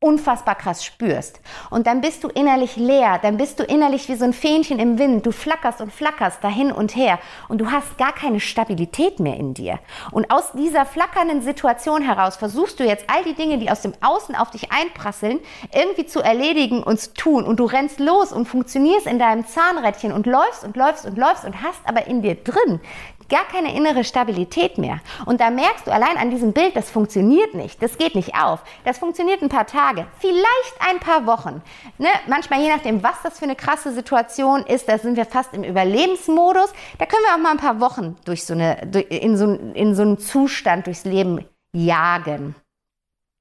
unfassbar 0.00 0.54
krass 0.54 0.84
spürst. 0.84 1.40
Und 1.70 1.88
dann 1.88 2.00
bist 2.00 2.22
du 2.22 2.28
innerlich 2.28 2.76
leer, 2.76 3.18
dann 3.20 3.36
bist 3.36 3.58
du 3.58 3.64
innerlich 3.64 4.08
wie 4.08 4.14
so 4.14 4.24
ein 4.24 4.32
Fähnchen 4.32 4.78
im 4.78 4.96
Wind. 4.96 5.26
Du 5.26 5.32
flackerst 5.32 5.80
und 5.80 5.92
flackerst 5.92 6.42
dahin 6.44 6.70
und 6.70 6.94
her 6.94 7.18
und 7.48 7.60
du 7.60 7.72
hast 7.72 7.98
gar 7.98 8.12
keine 8.12 8.38
Stabilität 8.38 9.18
mehr 9.18 9.36
in 9.36 9.54
dir. 9.54 9.80
Und 10.12 10.30
aus 10.30 10.52
dieser 10.52 10.86
flackernden 10.86 11.42
Situation 11.42 12.02
heraus 12.02 12.36
versuchst 12.36 12.78
du 12.78 12.84
jetzt 12.84 13.06
all 13.08 13.24
die 13.24 13.34
Dinge, 13.34 13.58
die 13.58 13.72
aus 13.72 13.82
dem 13.82 13.92
Außen 14.00 14.36
auf 14.36 14.52
dich 14.52 14.70
einprasseln, 14.70 15.40
irgendwie 15.74 16.06
zu 16.06 16.20
erledigen 16.20 16.84
und 16.84 17.00
zu 17.00 17.12
tun. 17.14 17.44
Und 17.44 17.58
du 17.58 17.64
rennst 17.64 17.98
los 17.98 18.32
und 18.32 18.46
funktionierst 18.46 19.08
in 19.08 19.18
deinem 19.18 19.48
Zahnrädchen 19.48 20.12
und 20.12 20.26
läufst 20.26 20.62
und 20.62 20.76
läufst 20.76 21.06
und 21.06 21.18
läufst 21.18 21.44
und 21.44 21.60
hast 21.60 21.80
aber 21.86 22.06
in 22.06 22.22
dir 22.22 22.36
drin 22.36 22.80
gar 23.28 23.44
keine 23.44 23.74
innere 23.74 24.04
Stabilität 24.04 24.78
mehr. 24.78 25.00
Und 25.26 25.40
da 25.40 25.50
merkst 25.50 25.86
du 25.86 25.92
allein 25.92 26.16
an 26.16 26.30
diesem 26.30 26.52
Bild, 26.52 26.76
das 26.76 26.90
funktioniert 26.90 27.54
nicht, 27.54 27.82
das 27.82 27.98
geht 27.98 28.14
nicht 28.14 28.34
auf. 28.34 28.60
Das 28.84 28.98
funktioniert 28.98 29.42
ein 29.42 29.48
paar 29.48 29.66
Tage, 29.66 30.06
vielleicht 30.18 30.74
ein 30.88 30.98
paar 30.98 31.26
Wochen. 31.26 31.62
Ne? 31.98 32.08
Manchmal 32.26 32.60
je 32.60 32.70
nachdem, 32.70 33.02
was 33.02 33.22
das 33.22 33.38
für 33.38 33.44
eine 33.44 33.56
krasse 33.56 33.92
Situation 33.92 34.64
ist, 34.64 34.88
da 34.88 34.98
sind 34.98 35.16
wir 35.16 35.26
fast 35.26 35.54
im 35.54 35.64
Überlebensmodus. 35.64 36.72
Da 36.98 37.06
können 37.06 37.24
wir 37.26 37.34
auch 37.34 37.38
mal 37.38 37.52
ein 37.52 37.58
paar 37.58 37.80
Wochen 37.80 38.16
durch 38.24 38.44
so 38.44 38.54
eine, 38.54 38.80
in, 39.08 39.36
so, 39.36 39.46
in 39.74 39.94
so 39.94 40.02
einem 40.02 40.18
Zustand 40.18 40.86
durchs 40.86 41.04
Leben 41.04 41.44
jagen. 41.72 42.54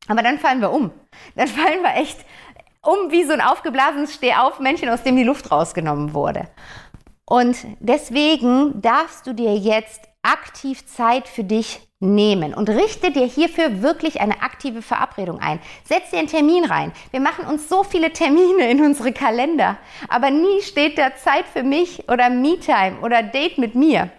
Aber 0.08 0.22
dann 0.22 0.40
fallen 0.40 0.62
wir 0.62 0.72
um. 0.72 0.92
Dann 1.36 1.48
fallen 1.48 1.82
wir 1.82 1.96
echt 1.96 2.26
um 2.82 3.12
wie 3.12 3.26
so 3.26 3.34
ein 3.34 3.42
aufgeblasenes 3.42 4.14
Stehaufmännchen, 4.14 4.90
aus 4.90 5.04
dem 5.04 5.18
die 5.18 5.24
Luft 5.24 5.52
rausgenommen 5.52 6.14
wurde. 6.14 6.48
Und 7.30 7.58
deswegen 7.82 8.82
darfst 8.82 9.28
du 9.28 9.34
dir 9.34 9.54
jetzt 9.56 10.08
aktiv 10.24 10.86
Zeit 10.88 11.28
für 11.28 11.44
dich 11.44 11.82
nehmen 12.00 12.54
und 12.54 12.70
richte 12.70 13.12
dir 13.12 13.26
hierfür 13.26 13.82
wirklich 13.82 14.22
eine 14.22 14.42
aktive 14.44 14.82
Verabredung 14.82 15.40
ein. 15.40 15.60
Setz 15.84 16.12
dir 16.12 16.20
einen 16.20 16.30
Termin 16.30 16.64
rein. 16.64 16.94
Wir 17.12 17.20
machen 17.20 17.46
uns 17.46 17.68
so 17.68 17.84
viele 17.84 18.14
Termine 18.14 18.70
in 18.70 18.82
unsere 18.82 19.12
Kalender, 19.12 19.78
aber 20.08 20.30
nie 20.30 20.62
steht 20.62 20.98
da 20.98 21.16
Zeit 21.16 21.46
für 21.52 21.64
mich 21.64 22.08
oder 22.08 22.30
Me-Time 22.30 23.00
oder 23.02 23.24
Date 23.24 23.58
mit 23.58 23.76
mir. 23.76 24.10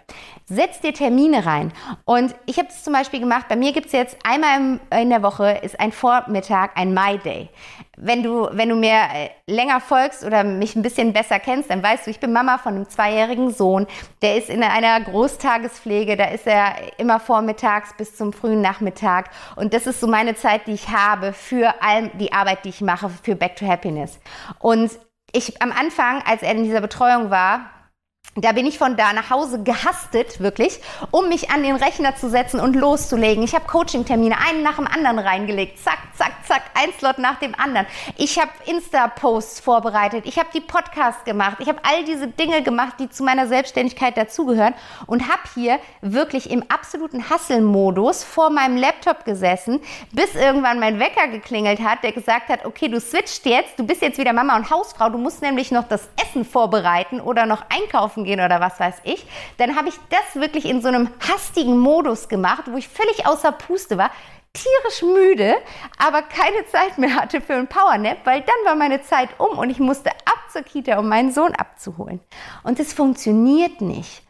Setz 0.45 0.79
dir 0.81 0.93
Termine 0.93 1.45
rein. 1.45 1.71
Und 2.05 2.35
ich 2.47 2.57
habe 2.57 2.69
es 2.69 2.83
zum 2.83 2.93
Beispiel 2.93 3.19
gemacht, 3.19 3.47
bei 3.47 3.55
mir 3.55 3.71
gibt 3.71 3.87
es 3.87 3.91
jetzt 3.91 4.17
einmal 4.23 4.79
in 4.99 5.09
der 5.09 5.23
Woche 5.23 5.59
ist 5.61 5.79
ein 5.79 5.91
Vormittag, 5.91 6.71
ein 6.75 6.93
My 6.93 7.17
Day. 7.17 7.49
Wenn 8.01 8.23
du, 8.23 8.47
wenn 8.51 8.69
du 8.69 8.75
mir 8.75 8.93
äh, 9.13 9.29
länger 9.45 9.81
folgst 9.81 10.23
oder 10.23 10.43
mich 10.45 10.75
ein 10.75 10.81
bisschen 10.81 11.11
besser 11.11 11.39
kennst, 11.39 11.69
dann 11.69 11.83
weißt 11.83 12.07
du, 12.07 12.11
ich 12.11 12.19
bin 12.19 12.31
Mama 12.31 12.57
von 12.57 12.75
einem 12.75 12.89
zweijährigen 12.89 13.51
Sohn. 13.51 13.87
Der 14.21 14.37
ist 14.37 14.49
in 14.49 14.63
einer 14.63 15.01
Großtagespflege, 15.01 16.15
da 16.15 16.25
ist 16.25 16.47
er 16.47 16.75
immer 16.97 17.19
vormittags 17.19 17.93
bis 17.97 18.15
zum 18.15 18.31
frühen 18.31 18.61
Nachmittag. 18.61 19.29
Und 19.55 19.73
das 19.73 19.85
ist 19.85 19.99
so 19.99 20.07
meine 20.07 20.35
Zeit, 20.35 20.67
die 20.67 20.73
ich 20.73 20.89
habe 20.89 21.33
für 21.33 21.73
all 21.81 22.09
die 22.13 22.31
Arbeit, 22.31 22.63
die 22.63 22.69
ich 22.69 22.81
mache, 22.81 23.09
für 23.09 23.35
Back 23.35 23.57
to 23.57 23.67
Happiness. 23.67 24.19
Und 24.59 24.91
ich 25.31 25.61
am 25.61 25.71
Anfang, 25.71 26.23
als 26.25 26.41
er 26.41 26.51
in 26.51 26.63
dieser 26.63 26.81
Betreuung 26.81 27.29
war, 27.29 27.69
da 28.35 28.51
bin 28.51 28.67
ich 28.67 28.77
von 28.77 28.95
da 28.95 29.11
nach 29.11 29.31
Hause 29.31 29.63
gehastet, 29.63 30.39
wirklich, 30.39 30.79
um 31.09 31.29
mich 31.29 31.49
an 31.49 31.63
den 31.63 31.75
Rechner 31.75 32.15
zu 32.15 32.29
setzen 32.29 32.59
und 32.59 32.75
loszulegen. 32.75 33.43
Ich 33.43 33.55
habe 33.55 33.65
Coaching-Termine 33.65 34.35
einen 34.47 34.61
nach 34.61 34.75
dem 34.75 34.87
anderen 34.87 35.17
reingelegt. 35.17 35.79
Zack, 35.79 35.97
zack, 36.15 36.33
zack, 36.45 36.61
ein 36.75 36.93
Slot 36.99 37.17
nach 37.17 37.39
dem 37.39 37.55
anderen. 37.59 37.87
Ich 38.17 38.39
habe 38.39 38.51
Insta-Posts 38.65 39.61
vorbereitet. 39.61 40.25
Ich 40.27 40.37
habe 40.37 40.49
die 40.53 40.61
Podcasts 40.61 41.23
gemacht. 41.25 41.57
Ich 41.59 41.67
habe 41.67 41.79
all 41.83 42.03
diese 42.05 42.27
Dinge 42.27 42.61
gemacht, 42.61 42.95
die 42.99 43.09
zu 43.09 43.23
meiner 43.23 43.47
Selbstständigkeit 43.47 44.15
dazugehören 44.15 44.75
und 45.07 45.27
habe 45.27 45.41
hier 45.55 45.79
wirklich 46.01 46.51
im 46.51 46.63
absoluten 46.69 47.31
Hustle-Modus 47.31 48.23
vor 48.23 48.51
meinem 48.51 48.77
Laptop 48.77 49.25
gesessen, 49.25 49.81
bis 50.11 50.35
irgendwann 50.35 50.79
mein 50.79 50.99
Wecker 50.99 51.27
geklingelt 51.29 51.81
hat, 51.81 52.03
der 52.03 52.11
gesagt 52.11 52.49
hat, 52.49 52.63
okay, 52.63 52.89
du 52.89 53.01
switcht 53.01 53.47
jetzt, 53.47 53.77
du 53.77 53.83
bist 53.83 54.03
jetzt 54.03 54.19
wieder 54.19 54.33
Mama 54.33 54.55
und 54.55 54.69
Hausfrau, 54.69 55.09
du 55.09 55.17
musst 55.17 55.41
nämlich 55.41 55.71
noch 55.71 55.87
das 55.87 56.07
Essen 56.21 56.45
vorbereiten 56.45 57.19
oder 57.19 57.47
noch 57.47 57.63
einkaufen 57.69 58.19
einkaufen 58.19 58.25
gehen 58.29 58.45
oder 58.45 58.61
was 58.61 58.79
weiß 58.79 59.01
ich, 59.03 59.25
dann 59.57 59.75
habe 59.75 59.89
ich 59.89 59.95
das 60.09 60.41
wirklich 60.41 60.65
in 60.65 60.81
so 60.81 60.87
einem 60.87 61.09
hastigen 61.19 61.77
Modus 61.77 62.29
gemacht, 62.29 62.63
wo 62.67 62.77
ich 62.77 62.87
völlig 62.87 63.25
außer 63.25 63.51
Puste 63.51 63.97
war, 63.97 64.11
tierisch 64.53 65.01
müde, 65.03 65.55
aber 65.97 66.21
keine 66.21 66.65
Zeit 66.67 66.97
mehr 66.97 67.15
hatte 67.15 67.41
für 67.41 67.53
einen 67.53 67.67
Powernap, 67.67 68.19
weil 68.25 68.41
dann 68.41 68.55
war 68.65 68.75
meine 68.75 69.01
Zeit 69.01 69.29
um 69.37 69.57
und 69.57 69.69
ich 69.69 69.79
musste 69.79 70.11
ab 70.11 70.39
zur 70.51 70.63
Kita, 70.63 70.97
um 70.97 71.07
meinen 71.07 71.31
Sohn 71.31 71.53
abzuholen. 71.53 72.19
Und 72.63 72.79
es 72.79 72.93
funktioniert 72.93 73.81
nicht. 73.81 74.23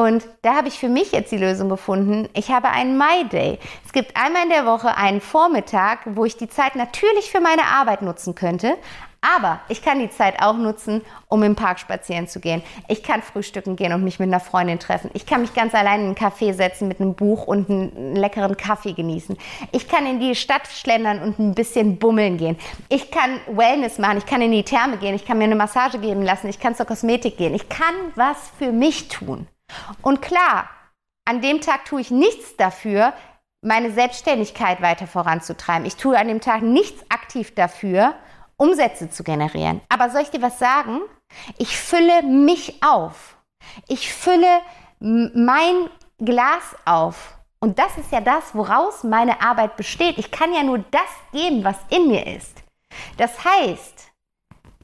Und 0.00 0.26
da 0.40 0.56
habe 0.56 0.68
ich 0.68 0.78
für 0.78 0.88
mich 0.88 1.12
jetzt 1.12 1.30
die 1.30 1.36
Lösung 1.36 1.68
gefunden. 1.68 2.26
Ich 2.32 2.50
habe 2.50 2.70
einen 2.70 2.96
My 2.96 3.28
Day. 3.30 3.58
Es 3.84 3.92
gibt 3.92 4.16
einmal 4.16 4.44
in 4.44 4.48
der 4.48 4.64
Woche 4.64 4.96
einen 4.96 5.20
Vormittag, 5.20 5.98
wo 6.06 6.24
ich 6.24 6.38
die 6.38 6.48
Zeit 6.48 6.74
natürlich 6.74 7.30
für 7.30 7.40
meine 7.40 7.64
Arbeit 7.64 8.00
nutzen 8.00 8.34
könnte, 8.34 8.78
aber 9.20 9.60
ich 9.68 9.82
kann 9.82 9.98
die 9.98 10.08
Zeit 10.08 10.40
auch 10.40 10.56
nutzen, 10.56 11.02
um 11.28 11.42
im 11.42 11.54
Park 11.54 11.80
spazieren 11.80 12.28
zu 12.28 12.40
gehen. 12.40 12.62
Ich 12.88 13.02
kann 13.02 13.20
frühstücken 13.20 13.76
gehen 13.76 13.92
und 13.92 14.02
mich 14.02 14.18
mit 14.18 14.28
einer 14.28 14.40
Freundin 14.40 14.78
treffen. 14.78 15.10
Ich 15.12 15.26
kann 15.26 15.42
mich 15.42 15.52
ganz 15.52 15.74
allein 15.74 16.00
in 16.00 16.06
einen 16.06 16.14
Café 16.14 16.54
setzen 16.54 16.88
mit 16.88 16.98
einem 16.98 17.14
Buch 17.14 17.46
und 17.46 17.68
einen 17.68 18.16
leckeren 18.16 18.56
Kaffee 18.56 18.94
genießen. 18.94 19.36
Ich 19.70 19.86
kann 19.86 20.06
in 20.06 20.18
die 20.18 20.34
Stadt 20.34 20.66
schlendern 20.66 21.20
und 21.20 21.38
ein 21.38 21.54
bisschen 21.54 21.98
bummeln 21.98 22.38
gehen. 22.38 22.56
Ich 22.88 23.10
kann 23.10 23.38
Wellness 23.48 23.98
machen. 23.98 24.16
Ich 24.16 24.24
kann 24.24 24.40
in 24.40 24.52
die 24.52 24.62
Therme 24.62 24.96
gehen. 24.96 25.14
Ich 25.14 25.26
kann 25.26 25.36
mir 25.36 25.44
eine 25.44 25.56
Massage 25.56 25.98
geben 25.98 26.22
lassen. 26.22 26.48
Ich 26.48 26.58
kann 26.58 26.74
zur 26.74 26.86
Kosmetik 26.86 27.36
gehen. 27.36 27.54
Ich 27.54 27.68
kann 27.68 27.94
was 28.14 28.50
für 28.58 28.72
mich 28.72 29.08
tun. 29.08 29.46
Und 30.02 30.22
klar, 30.22 30.68
an 31.24 31.40
dem 31.40 31.60
Tag 31.60 31.84
tue 31.84 32.00
ich 32.00 32.10
nichts 32.10 32.56
dafür, 32.56 33.12
meine 33.62 33.90
Selbstständigkeit 33.90 34.80
weiter 34.80 35.06
voranzutreiben. 35.06 35.86
Ich 35.86 35.96
tue 35.96 36.18
an 36.18 36.28
dem 36.28 36.40
Tag 36.40 36.62
nichts 36.62 37.04
aktiv 37.10 37.54
dafür, 37.54 38.14
Umsätze 38.56 39.10
zu 39.10 39.22
generieren. 39.22 39.80
Aber 39.88 40.10
soll 40.10 40.22
ich 40.22 40.30
dir 40.30 40.42
was 40.42 40.58
sagen? 40.58 41.00
Ich 41.58 41.78
fülle 41.78 42.22
mich 42.22 42.82
auf. 42.82 43.36
Ich 43.88 44.12
fülle 44.12 44.60
mein 44.98 45.88
Glas 46.18 46.76
auf. 46.84 47.38
Und 47.60 47.78
das 47.78 47.98
ist 47.98 48.10
ja 48.10 48.20
das, 48.20 48.54
woraus 48.54 49.04
meine 49.04 49.42
Arbeit 49.42 49.76
besteht. 49.76 50.18
Ich 50.18 50.30
kann 50.30 50.54
ja 50.54 50.62
nur 50.62 50.78
das 50.78 51.02
geben, 51.32 51.62
was 51.62 51.76
in 51.90 52.08
mir 52.08 52.26
ist. 52.26 52.62
Das 53.18 53.44
heißt, 53.44 54.09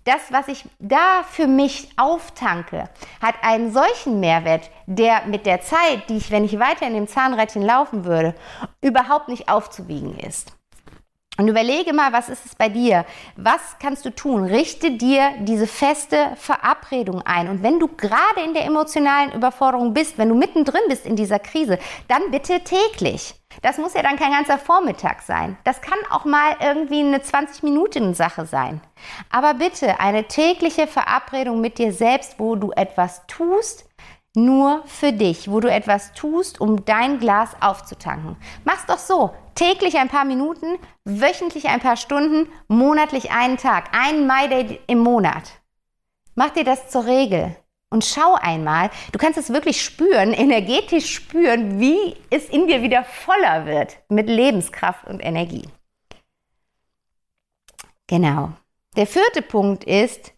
das, 0.07 0.31
was 0.31 0.49
ich 0.49 0.65
da 0.79 1.23
für 1.29 1.47
mich 1.47 1.91
auftanke, 1.97 2.89
hat 3.21 3.35
einen 3.43 3.73
solchen 3.73 4.21
Mehrwert, 4.21 4.71
der 4.87 5.27
mit 5.27 5.47
der 5.47 5.61
Zeit, 5.61 6.09
die 6.09 6.17
ich, 6.17 6.31
wenn 6.31 6.45
ich 6.45 6.59
weiter 6.59 6.87
in 6.87 6.95
dem 6.95 7.09
Zahnrädchen 7.09 7.63
laufen 7.63 8.05
würde, 8.05 8.35
überhaupt 8.81 9.29
nicht 9.29 9.49
aufzuwiegen 9.49 10.19
ist. 10.19 10.53
Und 11.39 11.49
überlege 11.49 11.93
mal, 11.93 12.13
was 12.13 12.31
ist 12.31 12.47
es 12.47 12.55
bei 12.55 12.71
dir? 12.71 13.05
Was 13.37 13.61
kannst 13.79 14.07
du 14.07 14.11
tun? 14.11 14.45
Richte 14.45 14.93
dir 14.93 15.33
diese 15.41 15.67
feste 15.67 16.33
Verabredung 16.37 17.21
ein. 17.23 17.51
Und 17.51 17.63
wenn 17.63 17.79
du 17.79 17.89
gerade 17.89 18.41
in 18.43 18.55
der 18.55 18.65
emotionalen 18.65 19.33
Überforderung 19.33 19.93
bist, 19.93 20.17
wenn 20.17 20.31
du 20.31 20.35
mittendrin 20.35 20.81
bist 20.89 21.05
in 21.05 21.15
dieser 21.15 21.39
Krise, 21.39 21.79
dann 22.09 22.31
bitte 22.31 22.61
täglich. 22.65 23.35
Das 23.63 23.79
muss 23.79 23.95
ja 23.95 24.03
dann 24.03 24.17
kein 24.17 24.33
ganzer 24.33 24.59
Vormittag 24.59 25.23
sein. 25.23 25.57
Das 25.65 25.81
kann 25.81 25.99
auch 26.11 26.25
mal 26.25 26.57
irgendwie 26.61 27.01
eine 27.01 27.19
20-Minuten-Sache 27.19 28.47
sein. 28.47 28.81
Aber 29.31 29.55
bitte 29.55 30.01
eine 30.01 30.25
tägliche 30.25 30.87
Verabredung 30.87 31.61
mit 31.61 31.79
dir 31.79 31.93
selbst, 31.93 32.39
wo 32.39 32.57
du 32.57 32.73
etwas 32.73 33.27
tust, 33.27 33.89
nur 34.35 34.83
für 34.87 35.13
dich, 35.13 35.51
wo 35.51 35.61
du 35.61 35.71
etwas 35.71 36.13
tust, 36.13 36.61
um 36.61 36.85
dein 36.85 37.19
Glas 37.19 37.57
aufzutanken. 37.61 38.37
Mach's 38.65 38.87
doch 38.87 38.99
so. 38.99 39.35
Täglich 39.55 39.97
ein 39.97 40.09
paar 40.09 40.27
Minuten, 40.27 40.79
wöchentlich 41.05 41.69
ein 41.69 41.81
paar 41.81 41.97
Stunden, 41.97 42.51
monatlich 42.69 43.31
einen 43.31 43.57
Tag, 43.57 43.97
einen 43.97 44.27
My 44.27 44.79
im 44.87 44.99
Monat. 44.99 45.53
Mach 46.35 46.51
dir 46.51 46.65
das 46.65 46.91
zur 46.91 47.07
Regel 47.07 47.57
und 47.91 48.05
schau 48.05 48.35
einmal, 48.35 48.91
du 49.13 49.19
kannst 49.19 49.39
es 49.39 49.51
wirklich 49.51 49.83
spüren, 49.83 50.33
energetisch 50.35 51.15
spüren, 51.15 51.81
wie 51.81 52.17
es 52.31 52.49
in 52.49 52.67
dir 52.67 52.83
wieder 52.83 53.05
voller 53.05 53.67
wird 53.67 53.99
mit 54.09 54.29
Lebenskraft 54.29 55.07
und 55.07 55.21
Energie. 55.21 55.69
Genau. 58.07 58.53
Der 58.97 59.07
vierte 59.07 59.43
Punkt 59.43 59.85
ist, 59.85 60.33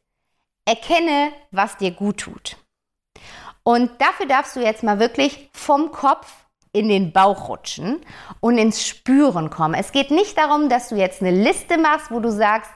erkenne, 0.65 1.33
was 1.51 1.77
dir 1.77 1.93
gut 1.93 2.19
tut. 2.19 2.57
Und 3.63 4.01
dafür 4.01 4.27
darfst 4.27 4.57
du 4.57 4.61
jetzt 4.61 4.83
mal 4.83 4.99
wirklich 4.99 5.51
vom 5.53 5.93
Kopf 5.93 6.47
in 6.73 6.89
den 6.89 7.13
Bauch 7.13 7.49
rutschen 7.49 8.01
und 8.41 8.59
ins 8.59 8.87
Spüren 8.87 9.51
kommen. 9.51 9.75
Es 9.75 9.93
geht 9.93 10.11
nicht 10.11 10.37
darum, 10.39 10.69
dass 10.69 10.89
du 10.89 10.97
jetzt 10.97 11.23
eine 11.23 11.31
Liste 11.31 11.79
machst, 11.79 12.11
wo 12.11 12.21
du 12.21 12.31
sagst, 12.31 12.71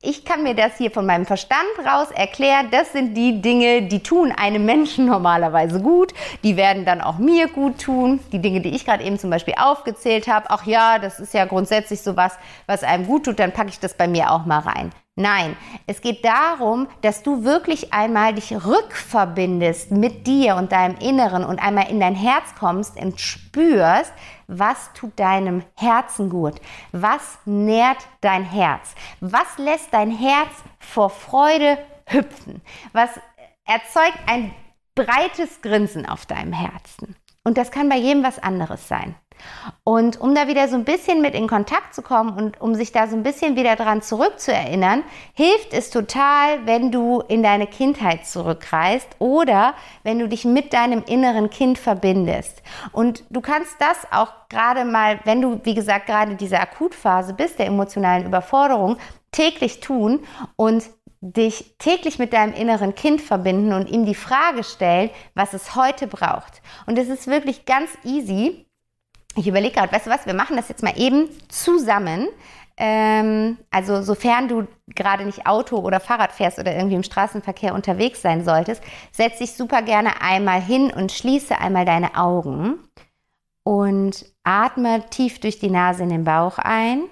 ich 0.00 0.24
kann 0.24 0.42
mir 0.42 0.54
das 0.54 0.76
hier 0.76 0.90
von 0.90 1.06
meinem 1.06 1.26
Verstand 1.26 1.68
raus 1.84 2.10
erklären. 2.10 2.68
Das 2.70 2.92
sind 2.92 3.14
die 3.14 3.40
Dinge, 3.40 3.82
die 3.82 4.02
tun 4.02 4.32
einem 4.32 4.64
Menschen 4.64 5.06
normalerweise 5.06 5.80
gut. 5.80 6.14
Die 6.44 6.56
werden 6.56 6.84
dann 6.84 7.00
auch 7.00 7.18
mir 7.18 7.48
gut 7.48 7.80
tun. 7.80 8.20
Die 8.32 8.40
Dinge, 8.40 8.60
die 8.60 8.70
ich 8.70 8.84
gerade 8.84 9.04
eben 9.04 9.18
zum 9.18 9.30
Beispiel 9.30 9.54
aufgezählt 9.58 10.28
habe. 10.28 10.46
Ach 10.50 10.66
ja, 10.66 10.98
das 10.98 11.20
ist 11.20 11.34
ja 11.34 11.44
grundsätzlich 11.44 12.00
sowas, 12.00 12.32
was 12.66 12.84
einem 12.84 13.06
gut 13.06 13.24
tut. 13.24 13.38
Dann 13.38 13.52
packe 13.52 13.70
ich 13.70 13.80
das 13.80 13.94
bei 13.94 14.08
mir 14.08 14.30
auch 14.30 14.46
mal 14.46 14.60
rein. 14.60 14.92
Nein, 15.18 15.56
es 15.88 16.00
geht 16.00 16.24
darum, 16.24 16.86
dass 17.00 17.24
du 17.24 17.42
wirklich 17.42 17.92
einmal 17.92 18.34
dich 18.34 18.52
rückverbindest 18.52 19.90
mit 19.90 20.28
dir 20.28 20.54
und 20.54 20.70
deinem 20.70 20.96
Inneren 20.98 21.42
und 21.42 21.58
einmal 21.58 21.90
in 21.90 21.98
dein 21.98 22.14
Herz 22.14 22.54
kommst 22.56 22.96
und 22.96 23.20
spürst, 23.20 24.12
was 24.46 24.92
tut 24.92 25.18
deinem 25.18 25.64
Herzen 25.74 26.30
gut? 26.30 26.60
Was 26.92 27.36
nährt 27.46 27.98
dein 28.20 28.44
Herz? 28.44 28.94
Was 29.18 29.58
lässt 29.58 29.92
dein 29.92 30.12
Herz 30.12 30.50
vor 30.78 31.10
Freude 31.10 31.78
hüpfen? 32.06 32.62
Was 32.92 33.10
erzeugt 33.64 34.20
ein 34.28 34.54
breites 34.94 35.62
Grinsen 35.62 36.06
auf 36.06 36.26
deinem 36.26 36.52
Herzen? 36.52 37.16
Und 37.42 37.58
das 37.58 37.72
kann 37.72 37.88
bei 37.88 37.96
jedem 37.96 38.22
was 38.22 38.38
anderes 38.38 38.86
sein. 38.86 39.16
Und 39.84 40.20
um 40.20 40.34
da 40.34 40.48
wieder 40.48 40.68
so 40.68 40.76
ein 40.76 40.84
bisschen 40.84 41.20
mit 41.20 41.34
in 41.34 41.48
Kontakt 41.48 41.94
zu 41.94 42.02
kommen 42.02 42.36
und 42.36 42.60
um 42.60 42.74
sich 42.74 42.92
da 42.92 43.06
so 43.06 43.16
ein 43.16 43.22
bisschen 43.22 43.56
wieder 43.56 43.76
dran 43.76 44.02
zurückzuerinnern, 44.02 45.02
hilft 45.34 45.72
es 45.72 45.90
total, 45.90 46.66
wenn 46.66 46.90
du 46.92 47.20
in 47.20 47.42
deine 47.42 47.66
Kindheit 47.66 48.26
zurückreist 48.26 49.08
oder 49.18 49.74
wenn 50.02 50.18
du 50.18 50.28
dich 50.28 50.44
mit 50.44 50.72
deinem 50.72 51.02
inneren 51.06 51.50
Kind 51.50 51.78
verbindest. 51.78 52.62
Und 52.92 53.24
du 53.30 53.40
kannst 53.40 53.76
das 53.80 54.06
auch 54.10 54.32
gerade 54.48 54.84
mal, 54.84 55.20
wenn 55.24 55.40
du, 55.40 55.60
wie 55.64 55.74
gesagt, 55.74 56.06
gerade 56.06 56.34
diese 56.36 56.60
Akutphase 56.60 57.34
bist, 57.34 57.58
der 57.58 57.66
emotionalen 57.66 58.26
Überforderung, 58.26 58.96
täglich 59.32 59.80
tun 59.80 60.20
und 60.56 60.84
dich 61.20 61.74
täglich 61.78 62.18
mit 62.18 62.32
deinem 62.32 62.54
inneren 62.54 62.94
Kind 62.94 63.20
verbinden 63.20 63.72
und 63.72 63.90
ihm 63.90 64.04
die 64.04 64.14
Frage 64.14 64.62
stellen, 64.62 65.10
was 65.34 65.52
es 65.52 65.74
heute 65.74 66.06
braucht. 66.06 66.62
Und 66.86 66.98
es 66.98 67.08
ist 67.08 67.26
wirklich 67.26 67.64
ganz 67.64 67.90
easy 68.04 68.67
ich 69.36 69.46
überlege 69.46 69.74
gerade, 69.74 69.92
weißt 69.92 70.06
du 70.06 70.10
was, 70.10 70.26
wir 70.26 70.34
machen 70.34 70.56
das 70.56 70.68
jetzt 70.68 70.82
mal 70.82 70.98
eben 70.98 71.28
zusammen. 71.48 72.28
Ähm, 72.76 73.58
also 73.70 74.02
sofern 74.02 74.48
du 74.48 74.68
gerade 74.94 75.24
nicht 75.24 75.46
Auto 75.46 75.78
oder 75.78 75.98
Fahrrad 75.98 76.32
fährst 76.32 76.58
oder 76.58 76.74
irgendwie 76.74 76.94
im 76.94 77.02
Straßenverkehr 77.02 77.74
unterwegs 77.74 78.22
sein 78.22 78.44
solltest, 78.44 78.82
setz 79.10 79.38
dich 79.38 79.54
super 79.54 79.82
gerne 79.82 80.20
einmal 80.22 80.60
hin 80.60 80.92
und 80.92 81.10
schließe 81.10 81.58
einmal 81.58 81.84
deine 81.84 82.14
Augen 82.14 82.78
und 83.64 84.24
atme 84.44 85.04
tief 85.10 85.40
durch 85.40 85.58
die 85.58 85.70
Nase 85.70 86.04
in 86.04 86.08
den 86.10 86.24
Bauch 86.24 86.58
ein, 86.58 87.02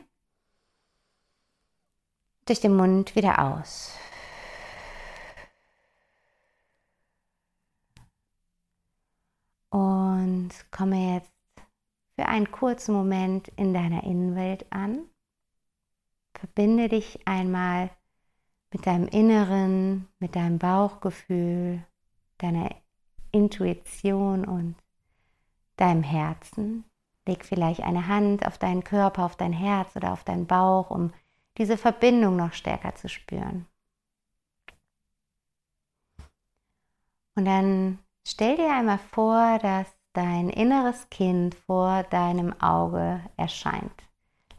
durch 2.46 2.61
den 2.61 2.76
Mund 2.76 3.16
wieder 3.16 3.40
aus. 3.40 3.92
Und 9.70 10.50
komme 10.70 11.14
jetzt 11.16 11.36
für 12.16 12.26
einen 12.26 12.50
kurzen 12.50 12.94
Moment 12.94 13.48
in 13.57 13.74
deiner 13.74 14.02
Innenwelt 14.05 14.66
an. 14.70 15.05
Verbinde 16.35 16.88
dich 16.88 17.26
einmal 17.26 17.90
mit 18.72 18.87
deinem 18.87 19.07
Inneren, 19.09 20.09
mit 20.18 20.35
deinem 20.35 20.59
Bauchgefühl, 20.59 21.85
deiner 22.38 22.70
Intuition 23.33 24.44
und 24.46 24.76
deinem 25.76 26.02
Herzen. 26.02 26.85
Leg 27.26 27.44
vielleicht 27.44 27.81
eine 27.81 28.07
Hand 28.09 28.46
auf 28.46 28.59
deinen 28.59 28.85
Körper, 28.85 29.24
auf 29.24 29.37
dein 29.37 29.52
Herz 29.52 29.94
oder 29.96 30.12
auf 30.12 30.24
deinen 30.24 30.46
Bauch, 30.46 30.90
um 30.90 31.12
diese 31.59 31.76
Verbindung 31.76 32.37
noch 32.37 32.52
stärker 32.52 32.94
zu 32.94 33.09
spüren. 33.09 33.66
Und 37.35 37.44
dann 37.44 37.98
stell 38.26 38.57
dir 38.57 38.72
einmal 38.72 38.98
vor, 38.98 39.59
dass 39.59 39.95
dein 40.16 40.48
inneres 40.48 41.11
Kind 41.11 41.55
vor 41.55 42.02
deinem 42.05 42.59
Auge 42.61 43.20
erscheint. 43.37 43.92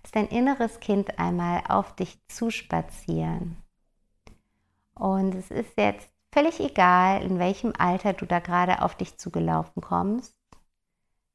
Lass 0.03 0.11
dein 0.11 0.27
inneres 0.27 0.79
Kind 0.79 1.17
einmal 1.17 1.63
auf 1.67 1.95
dich 1.95 2.19
zuspazieren. 2.27 3.57
Und 4.93 5.33
es 5.33 5.49
ist 5.49 5.77
jetzt 5.77 6.09
völlig 6.31 6.59
egal, 6.59 7.23
in 7.23 7.39
welchem 7.39 7.73
Alter 7.77 8.13
du 8.13 8.25
da 8.25 8.39
gerade 8.39 8.83
auf 8.83 8.95
dich 8.95 9.17
zugelaufen 9.17 9.81
kommst. 9.81 10.35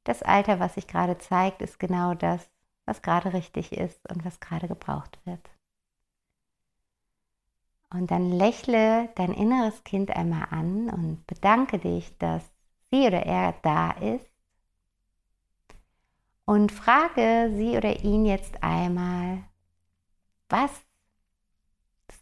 Das 0.05 0.23
Alter, 0.23 0.61
was 0.61 0.75
sich 0.75 0.87
gerade 0.87 1.19
zeigt, 1.19 1.61
ist 1.61 1.79
genau 1.81 2.15
das, 2.15 2.49
was 2.87 3.03
gerade 3.03 3.33
richtig 3.33 3.73
ist 3.73 4.09
und 4.11 4.25
was 4.25 4.41
gerade 4.41 4.69
gebraucht 4.69 5.19
wird. 5.25 5.51
Und 7.91 8.11
dann 8.11 8.31
lächle 8.31 9.11
dein 9.17 9.33
inneres 9.33 9.85
Kind 9.85 10.11
einmal 10.17 10.47
an 10.51 10.89
und 10.89 11.27
bedanke 11.27 11.79
dich, 11.79 12.17
dass 12.19 12.52
sie 12.93 13.07
oder 13.07 13.25
er 13.25 13.55
da 13.63 13.93
ist. 13.93 14.31
Und 16.45 16.71
frage 16.71 17.53
sie 17.57 17.77
oder 17.77 18.05
ihn 18.05 18.27
jetzt 18.27 18.63
einmal, 18.63 19.43
was 20.49 20.71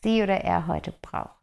sie 0.03 0.23
oder 0.23 0.41
er 0.41 0.67
heute 0.67 0.93
braucht. 1.03 1.35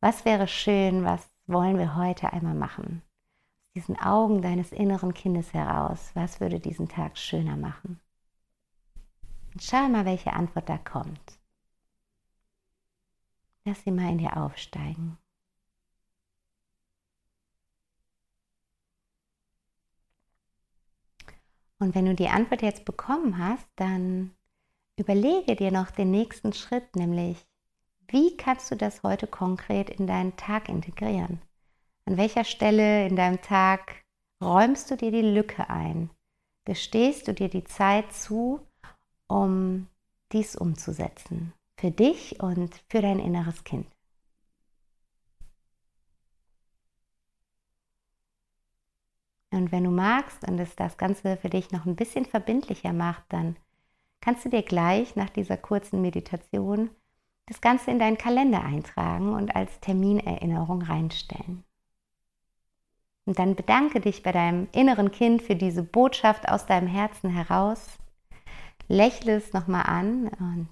Was 0.00 0.24
wäre 0.24 0.48
schön, 0.48 1.04
was 1.04 1.30
wollen 1.46 1.78
wir 1.78 1.94
heute 1.94 2.32
einmal 2.32 2.54
machen? 2.54 3.02
Aus 3.02 3.72
diesen 3.74 3.98
Augen 4.00 4.42
deines 4.42 4.72
inneren 4.72 5.14
Kindes 5.14 5.52
heraus, 5.54 6.10
was 6.14 6.40
würde 6.40 6.58
diesen 6.58 6.88
Tag 6.88 7.16
schöner 7.16 7.56
machen? 7.56 8.00
Und 9.52 9.62
schau 9.62 9.88
mal, 9.88 10.04
welche 10.04 10.32
Antwort 10.32 10.68
da 10.68 10.78
kommt. 10.78 11.38
Lass 13.64 13.84
sie 13.84 13.90
mal 13.90 14.10
in 14.10 14.18
dir 14.18 14.36
aufsteigen. 14.36 15.18
Und 21.80 21.94
wenn 21.94 22.04
du 22.04 22.14
die 22.14 22.28
Antwort 22.28 22.62
jetzt 22.62 22.84
bekommen 22.84 23.38
hast, 23.38 23.66
dann 23.74 24.32
überlege 24.96 25.56
dir 25.56 25.72
noch 25.72 25.90
den 25.90 26.10
nächsten 26.10 26.52
Schritt, 26.52 26.94
nämlich, 26.94 27.44
wie 28.06 28.36
kannst 28.36 28.70
du 28.70 28.76
das 28.76 29.02
heute 29.02 29.26
konkret 29.26 29.88
in 29.88 30.06
deinen 30.06 30.36
Tag 30.36 30.68
integrieren? 30.68 31.40
An 32.04 32.18
welcher 32.18 32.44
Stelle 32.44 33.06
in 33.06 33.16
deinem 33.16 33.40
Tag 33.40 34.04
räumst 34.42 34.90
du 34.90 34.96
dir 34.96 35.10
die 35.10 35.22
Lücke 35.22 35.70
ein? 35.70 36.10
Gestehst 36.66 37.26
du 37.26 37.32
dir 37.32 37.48
die 37.48 37.64
Zeit 37.64 38.12
zu, 38.12 38.60
um 39.26 39.86
dies 40.32 40.56
umzusetzen? 40.56 41.54
Für 41.78 41.90
dich 41.90 42.42
und 42.42 42.74
für 42.88 43.00
dein 43.00 43.20
inneres 43.20 43.64
Kind. 43.64 43.86
Und 49.50 49.72
wenn 49.72 49.84
du 49.84 49.90
magst 49.90 50.46
und 50.46 50.58
es 50.58 50.76
das 50.76 50.96
Ganze 50.96 51.36
für 51.36 51.50
dich 51.50 51.72
noch 51.72 51.86
ein 51.86 51.96
bisschen 51.96 52.24
verbindlicher 52.24 52.92
macht, 52.92 53.24
dann 53.30 53.56
kannst 54.20 54.44
du 54.44 54.48
dir 54.48 54.62
gleich 54.62 55.16
nach 55.16 55.30
dieser 55.30 55.56
kurzen 55.56 56.00
Meditation 56.00 56.90
das 57.46 57.60
Ganze 57.60 57.90
in 57.90 57.98
deinen 57.98 58.18
Kalender 58.18 58.62
eintragen 58.62 59.34
und 59.34 59.56
als 59.56 59.80
Terminerinnerung 59.80 60.82
reinstellen. 60.82 61.64
Und 63.24 63.38
dann 63.38 63.56
bedanke 63.56 64.00
dich 64.00 64.22
bei 64.22 64.32
deinem 64.32 64.68
inneren 64.72 65.10
Kind 65.10 65.42
für 65.42 65.56
diese 65.56 65.82
Botschaft 65.82 66.48
aus 66.48 66.66
deinem 66.66 66.86
Herzen 66.86 67.30
heraus. 67.30 67.98
Lächle 68.88 69.36
es 69.36 69.52
nochmal 69.52 69.86
an 69.86 70.28
und 70.28 70.68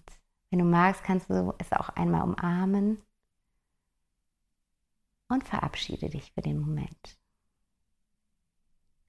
wenn 0.50 0.60
du 0.60 0.64
magst, 0.64 1.04
kannst 1.04 1.28
du 1.30 1.54
es 1.58 1.72
auch 1.72 1.88
einmal 1.90 2.22
umarmen 2.22 3.02
und 5.28 5.44
verabschiede 5.44 6.08
dich 6.08 6.32
für 6.32 6.40
den 6.40 6.58
Moment. 6.58 7.18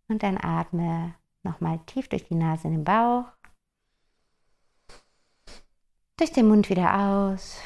Und 0.10 0.24
dann 0.24 0.38
atme 0.38 1.15
nochmal 1.43 1.80
tief 1.86 2.10
durch 2.10 2.26
die 2.26 2.36
Nase 2.36 2.67
in 2.67 2.74
den 2.74 2.84
Bauch, 2.84 3.26
durch 6.17 6.34
den 6.34 6.48
Mund 6.48 6.69
wieder 6.69 7.00
aus. 7.00 7.58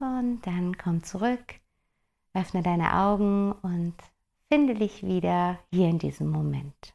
Und 0.00 0.40
dann 0.46 0.76
komm 0.78 1.04
zurück, 1.04 1.60
öffne 2.32 2.62
deine 2.62 2.94
Augen 2.94 3.52
und 3.52 3.94
finde 4.48 4.74
dich 4.74 5.04
wieder 5.04 5.58
hier 5.70 5.88
in 5.88 5.98
diesem 5.98 6.30
Moment. 6.30 6.94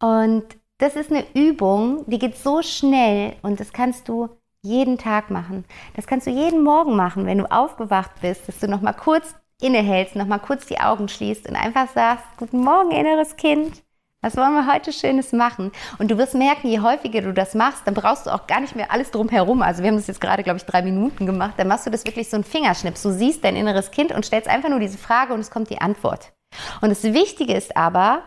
Und 0.00 0.58
das 0.78 0.96
ist 0.96 1.12
eine 1.12 1.24
Übung, 1.34 2.04
die 2.10 2.18
geht 2.18 2.36
so 2.36 2.60
schnell 2.60 3.36
und 3.42 3.60
das 3.60 3.72
kannst 3.72 4.08
du 4.08 4.28
jeden 4.62 4.96
Tag 4.96 5.30
machen. 5.30 5.64
Das 5.94 6.06
kannst 6.06 6.26
du 6.26 6.30
jeden 6.30 6.62
Morgen 6.62 6.96
machen, 6.96 7.26
wenn 7.26 7.38
du 7.38 7.50
aufgewacht 7.50 8.12
bist, 8.20 8.46
dass 8.48 8.60
du 8.60 8.68
noch 8.68 8.80
mal 8.80 8.92
kurz 8.92 9.34
innehältst, 9.60 10.16
noch 10.16 10.26
mal 10.26 10.38
kurz 10.38 10.66
die 10.66 10.80
Augen 10.80 11.08
schließt 11.08 11.48
und 11.48 11.56
einfach 11.56 11.88
sagst: 11.88 12.24
Guten 12.36 12.60
Morgen, 12.60 12.92
inneres 12.92 13.36
Kind. 13.36 13.82
Was 14.24 14.36
wollen 14.36 14.54
wir 14.54 14.72
heute 14.72 14.92
Schönes 14.92 15.32
machen? 15.32 15.72
Und 15.98 16.12
du 16.12 16.16
wirst 16.16 16.34
merken, 16.34 16.68
je 16.68 16.78
häufiger 16.78 17.22
du 17.22 17.34
das 17.34 17.54
machst, 17.54 17.82
dann 17.84 17.94
brauchst 17.94 18.26
du 18.26 18.30
auch 18.30 18.46
gar 18.46 18.60
nicht 18.60 18.76
mehr 18.76 18.92
alles 18.92 19.10
drumherum. 19.10 19.62
Also 19.62 19.82
wir 19.82 19.88
haben 19.88 19.96
das 19.96 20.06
jetzt 20.06 20.20
gerade, 20.20 20.44
glaube 20.44 20.58
ich, 20.58 20.64
drei 20.64 20.80
Minuten 20.80 21.26
gemacht. 21.26 21.54
Dann 21.56 21.66
machst 21.66 21.86
du 21.86 21.90
das 21.90 22.06
wirklich 22.06 22.30
so 22.30 22.36
ein 22.36 22.44
Fingerschnips. 22.44 23.02
Du 23.02 23.10
siehst 23.10 23.42
dein 23.42 23.56
inneres 23.56 23.90
Kind 23.90 24.12
und 24.12 24.24
stellst 24.24 24.48
einfach 24.48 24.68
nur 24.68 24.78
diese 24.78 24.96
Frage 24.96 25.34
und 25.34 25.40
es 25.40 25.50
kommt 25.50 25.70
die 25.70 25.80
Antwort. 25.80 26.32
Und 26.80 26.90
das 26.90 27.02
Wichtige 27.02 27.52
ist 27.52 27.76
aber, 27.76 28.22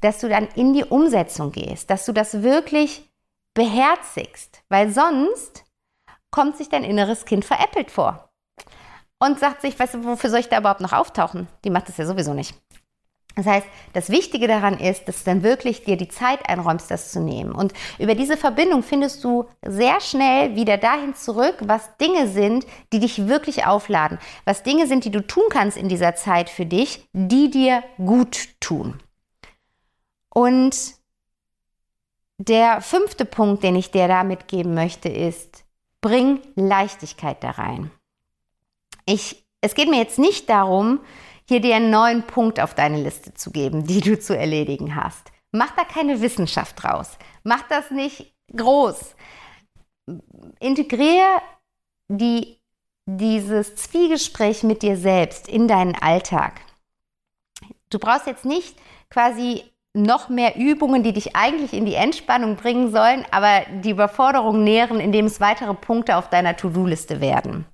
dass 0.00 0.18
du 0.18 0.28
dann 0.28 0.48
in 0.56 0.74
die 0.74 0.84
Umsetzung 0.84 1.52
gehst, 1.52 1.88
dass 1.88 2.04
du 2.04 2.12
das 2.12 2.42
wirklich 2.42 3.09
beherzigst, 3.54 4.62
weil 4.68 4.90
sonst 4.90 5.64
kommt 6.30 6.56
sich 6.56 6.68
dein 6.68 6.84
inneres 6.84 7.24
Kind 7.24 7.44
veräppelt 7.44 7.90
vor 7.90 8.30
und 9.18 9.38
sagt 9.38 9.62
sich, 9.62 9.78
weißt 9.78 9.94
du, 9.94 10.04
wofür 10.04 10.30
soll 10.30 10.40
ich 10.40 10.48
da 10.48 10.58
überhaupt 10.58 10.80
noch 10.80 10.92
auftauchen? 10.92 11.48
Die 11.64 11.70
macht 11.70 11.88
das 11.88 11.96
ja 11.96 12.06
sowieso 12.06 12.34
nicht. 12.34 12.54
Das 13.36 13.46
heißt, 13.46 13.66
das 13.92 14.10
Wichtige 14.10 14.48
daran 14.48 14.78
ist, 14.78 15.06
dass 15.06 15.18
du 15.18 15.30
dann 15.30 15.42
wirklich 15.42 15.84
dir 15.84 15.96
die 15.96 16.08
Zeit 16.08 16.48
einräumst, 16.48 16.90
das 16.90 17.12
zu 17.12 17.20
nehmen. 17.20 17.52
Und 17.52 17.72
über 17.98 18.14
diese 18.14 18.36
Verbindung 18.36 18.82
findest 18.82 19.22
du 19.22 19.48
sehr 19.64 20.00
schnell 20.00 20.56
wieder 20.56 20.78
dahin 20.78 21.14
zurück, 21.14 21.56
was 21.60 21.96
Dinge 21.98 22.26
sind, 22.26 22.66
die 22.92 22.98
dich 22.98 23.28
wirklich 23.28 23.66
aufladen. 23.66 24.18
Was 24.44 24.62
Dinge 24.62 24.86
sind, 24.86 25.04
die 25.04 25.12
du 25.12 25.24
tun 25.24 25.44
kannst 25.48 25.76
in 25.76 25.88
dieser 25.88 26.16
Zeit 26.16 26.50
für 26.50 26.66
dich, 26.66 27.08
die 27.12 27.50
dir 27.50 27.84
gut 27.98 28.48
tun. 28.60 29.00
Und 30.28 30.99
der 32.40 32.80
fünfte 32.80 33.26
Punkt, 33.26 33.62
den 33.62 33.76
ich 33.76 33.90
dir 33.90 34.08
da 34.08 34.24
mitgeben 34.24 34.72
möchte, 34.72 35.10
ist, 35.10 35.64
bring 36.00 36.40
Leichtigkeit 36.54 37.44
da 37.44 37.50
rein. 37.50 37.90
Ich, 39.04 39.44
es 39.60 39.74
geht 39.74 39.90
mir 39.90 39.98
jetzt 39.98 40.18
nicht 40.18 40.48
darum, 40.48 41.00
hier 41.46 41.60
dir 41.60 41.76
einen 41.76 41.90
neuen 41.90 42.22
Punkt 42.22 42.58
auf 42.58 42.74
deine 42.74 43.02
Liste 43.02 43.34
zu 43.34 43.50
geben, 43.50 43.86
die 43.86 44.00
du 44.00 44.18
zu 44.18 44.34
erledigen 44.34 44.94
hast. 44.94 45.30
Mach 45.52 45.76
da 45.76 45.84
keine 45.84 46.22
Wissenschaft 46.22 46.82
draus. 46.82 47.18
Mach 47.42 47.60
das 47.68 47.90
nicht 47.90 48.32
groß. 48.56 49.14
Integriere 50.60 51.42
die, 52.08 52.56
dieses 53.04 53.76
Zwiegespräch 53.76 54.62
mit 54.62 54.80
dir 54.80 54.96
selbst 54.96 55.46
in 55.46 55.68
deinen 55.68 55.94
Alltag. 55.94 56.62
Du 57.90 57.98
brauchst 57.98 58.26
jetzt 58.26 58.46
nicht 58.46 58.78
quasi 59.10 59.62
noch 59.94 60.28
mehr 60.28 60.56
Übungen, 60.56 61.02
die 61.02 61.12
dich 61.12 61.34
eigentlich 61.34 61.72
in 61.72 61.84
die 61.84 61.94
Entspannung 61.94 62.56
bringen 62.56 62.92
sollen, 62.92 63.24
aber 63.30 63.62
die 63.82 63.90
Überforderung 63.90 64.62
nähren, 64.62 65.00
indem 65.00 65.26
es 65.26 65.40
weitere 65.40 65.74
Punkte 65.74 66.16
auf 66.16 66.30
deiner 66.30 66.56
To-Do-Liste 66.56 67.20
werden. 67.20 67.66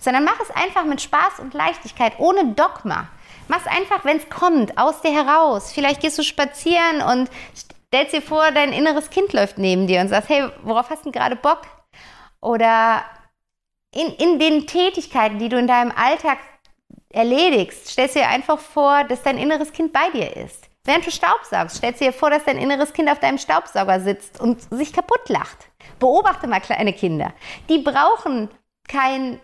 Sondern 0.00 0.24
mach 0.24 0.40
es 0.40 0.50
einfach 0.50 0.84
mit 0.84 1.00
Spaß 1.00 1.40
und 1.40 1.54
Leichtigkeit, 1.54 2.14
ohne 2.18 2.54
Dogma. 2.54 3.08
Mach 3.48 3.60
es 3.60 3.66
einfach, 3.66 4.04
wenn 4.04 4.16
es 4.16 4.28
kommt, 4.28 4.78
aus 4.78 5.00
dir 5.02 5.12
heraus. 5.12 5.72
Vielleicht 5.72 6.00
gehst 6.00 6.18
du 6.18 6.22
spazieren 6.22 7.02
und 7.02 7.30
stellst 7.56 8.14
dir 8.14 8.22
vor, 8.22 8.50
dein 8.50 8.72
inneres 8.72 9.10
Kind 9.10 9.32
läuft 9.32 9.58
neben 9.58 9.86
dir 9.86 10.00
und 10.00 10.08
sagst, 10.08 10.30
hey, 10.30 10.48
worauf 10.62 10.90
hast 10.90 11.06
du 11.06 11.12
gerade 11.12 11.36
Bock? 11.36 11.62
Oder 12.40 13.04
in, 13.94 14.08
in 14.14 14.38
den 14.38 14.66
Tätigkeiten, 14.66 15.38
die 15.38 15.48
du 15.48 15.58
in 15.58 15.68
deinem 15.68 15.92
Alltag 15.92 16.38
erledigst, 17.10 17.88
stellst 17.88 18.16
dir 18.16 18.28
einfach 18.28 18.58
vor, 18.58 19.04
dass 19.04 19.22
dein 19.22 19.38
inneres 19.38 19.72
Kind 19.72 19.92
bei 19.92 20.10
dir 20.10 20.36
ist. 20.36 20.68
Während 20.84 21.06
du 21.06 21.10
Staubsaugst, 21.10 21.76
stellst 21.76 22.00
du 22.00 22.04
dir 22.04 22.12
vor, 22.12 22.28
dass 22.30 22.44
dein 22.44 22.58
inneres 22.58 22.92
Kind 22.92 23.08
auf 23.08 23.18
deinem 23.18 23.38
Staubsauger 23.38 24.00
sitzt 24.00 24.40
und 24.40 24.60
sich 24.70 24.92
kaputt 24.92 25.28
lacht. 25.28 25.70
Beobachte 25.98 26.46
mal 26.46 26.60
kleine 26.60 26.92
Kinder. 26.92 27.32
Die 27.70 27.78
brauchen 27.78 28.50
kein 28.86 29.40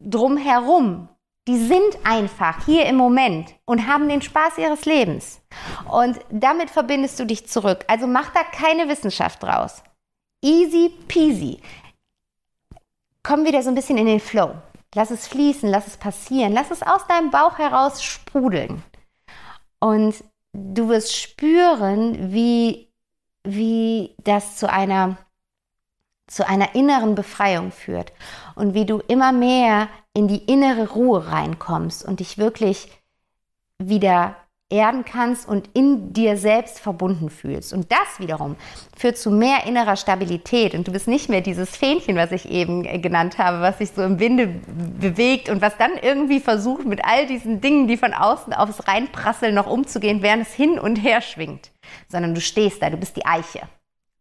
Drumherum. 0.00 1.08
Die 1.46 1.58
sind 1.58 1.98
einfach 2.04 2.64
hier 2.64 2.86
im 2.86 2.96
Moment 2.96 3.54
und 3.64 3.86
haben 3.86 4.08
den 4.08 4.22
Spaß 4.22 4.58
ihres 4.58 4.84
Lebens. 4.86 5.40
Und 5.90 6.18
damit 6.30 6.70
verbindest 6.70 7.18
du 7.20 7.26
dich 7.26 7.46
zurück. 7.48 7.84
Also 7.88 8.06
mach 8.06 8.32
da 8.32 8.42
keine 8.44 8.88
Wissenschaft 8.88 9.42
draus. 9.42 9.82
Easy 10.42 10.90
peasy. 11.08 11.60
Komm 13.22 13.44
wieder 13.44 13.62
so 13.62 13.70
ein 13.70 13.74
bisschen 13.74 13.98
in 13.98 14.06
den 14.06 14.20
Flow. 14.20 14.54
Lass 14.94 15.10
es 15.10 15.28
fließen, 15.28 15.68
lass 15.68 15.86
es 15.86 15.96
passieren, 15.98 16.52
lass 16.52 16.70
es 16.70 16.82
aus 16.82 17.06
deinem 17.06 17.30
Bauch 17.30 17.58
heraus 17.58 18.02
sprudeln. 18.02 18.82
Und 19.80 20.22
du 20.74 20.88
wirst 20.88 21.16
spüren, 21.16 22.32
wie, 22.32 22.88
wie 23.44 24.14
das 24.18 24.56
zu 24.56 24.70
einer, 24.70 25.18
zu 26.26 26.46
einer 26.46 26.74
inneren 26.74 27.14
Befreiung 27.14 27.72
führt 27.72 28.12
und 28.54 28.74
wie 28.74 28.86
du 28.86 28.98
immer 28.98 29.32
mehr 29.32 29.88
in 30.12 30.28
die 30.28 30.44
innere 30.44 30.90
Ruhe 30.90 31.26
reinkommst 31.26 32.04
und 32.04 32.20
dich 32.20 32.38
wirklich 32.38 32.90
wieder 33.78 34.36
erden 34.70 35.04
kannst 35.06 35.48
und 35.48 35.70
in 35.72 36.12
dir 36.12 36.36
selbst 36.36 36.78
verbunden 36.78 37.30
fühlst. 37.30 37.72
Und 37.72 37.90
das 37.90 38.18
wiederum 38.18 38.56
führt 38.94 39.16
zu 39.16 39.30
mehr 39.30 39.64
innerer 39.64 39.96
Stabilität 39.96 40.74
und 40.74 40.86
du 40.86 40.92
bist 40.92 41.08
nicht 41.08 41.30
mehr 41.30 41.40
dieses 41.40 41.74
Fähnchen, 41.74 42.16
was 42.16 42.32
ich 42.32 42.50
eben 42.50 42.84
äh, 42.84 42.98
genannt 42.98 43.38
habe, 43.38 43.62
was 43.62 43.78
sich 43.78 43.92
so 43.92 44.02
im 44.02 44.20
Winde 44.20 44.46
bewegt 44.46 45.48
und 45.48 45.62
was 45.62 45.78
dann 45.78 45.92
irgendwie 45.96 46.40
versucht, 46.40 46.84
mit 46.84 47.02
all 47.04 47.26
diesen 47.26 47.62
Dingen, 47.62 47.88
die 47.88 47.96
von 47.96 48.12
außen 48.12 48.52
aufs 48.52 48.86
Reinprasseln 48.86 49.54
noch 49.54 49.66
umzugehen, 49.66 50.20
während 50.20 50.42
es 50.42 50.52
hin 50.52 50.78
und 50.78 50.96
her 50.96 51.22
schwingt. 51.22 51.70
Sondern 52.08 52.34
du 52.34 52.40
stehst 52.42 52.82
da, 52.82 52.90
du 52.90 52.98
bist 52.98 53.16
die 53.16 53.24
Eiche 53.24 53.62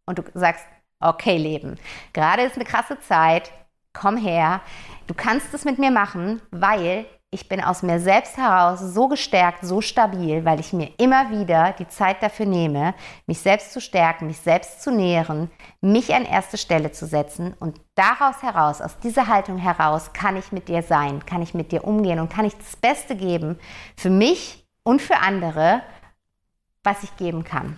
und 0.05 0.19
du 0.19 0.23
sagst, 0.33 0.63
okay 1.01 1.37
Leben, 1.37 1.75
gerade 2.13 2.43
ist 2.43 2.55
eine 2.55 2.63
krasse 2.63 2.97
Zeit, 3.01 3.51
komm 3.91 4.15
her, 4.15 4.61
du 5.07 5.13
kannst 5.13 5.53
es 5.53 5.65
mit 5.65 5.77
mir 5.77 5.91
machen, 5.91 6.41
weil 6.51 7.05
ich 7.29 7.49
bin 7.49 7.61
aus 7.61 7.83
mir 7.83 7.99
selbst 7.99 8.37
heraus 8.37 8.79
so 8.79 9.09
gestärkt, 9.09 9.65
so 9.65 9.81
stabil, 9.81 10.45
weil 10.45 10.61
ich 10.61 10.71
mir 10.71 10.91
immer 10.97 11.29
wieder 11.29 11.73
die 11.77 11.87
Zeit 11.87 12.23
dafür 12.23 12.45
nehme, 12.45 12.95
mich 13.25 13.39
selbst 13.39 13.73
zu 13.73 13.81
stärken, 13.81 14.27
mich 14.27 14.39
selbst 14.39 14.81
zu 14.81 14.91
nähren, 14.91 15.51
mich 15.81 16.13
an 16.13 16.23
erste 16.23 16.57
Stelle 16.57 16.93
zu 16.93 17.05
setzen 17.05 17.53
und 17.59 17.81
daraus 17.95 18.41
heraus, 18.41 18.81
aus 18.81 18.97
dieser 18.99 19.27
Haltung 19.27 19.57
heraus, 19.57 20.13
kann 20.13 20.37
ich 20.37 20.53
mit 20.53 20.69
dir 20.69 20.83
sein, 20.83 21.25
kann 21.25 21.41
ich 21.41 21.53
mit 21.53 21.73
dir 21.73 21.83
umgehen 21.83 22.19
und 22.19 22.29
kann 22.29 22.45
ich 22.45 22.55
das 22.55 22.77
Beste 22.77 23.15
geben 23.15 23.59
für 23.97 24.09
mich 24.09 24.65
und 24.83 25.01
für 25.01 25.17
andere, 25.17 25.81
was 26.83 27.03
ich 27.03 27.15
geben 27.17 27.43
kann. 27.43 27.77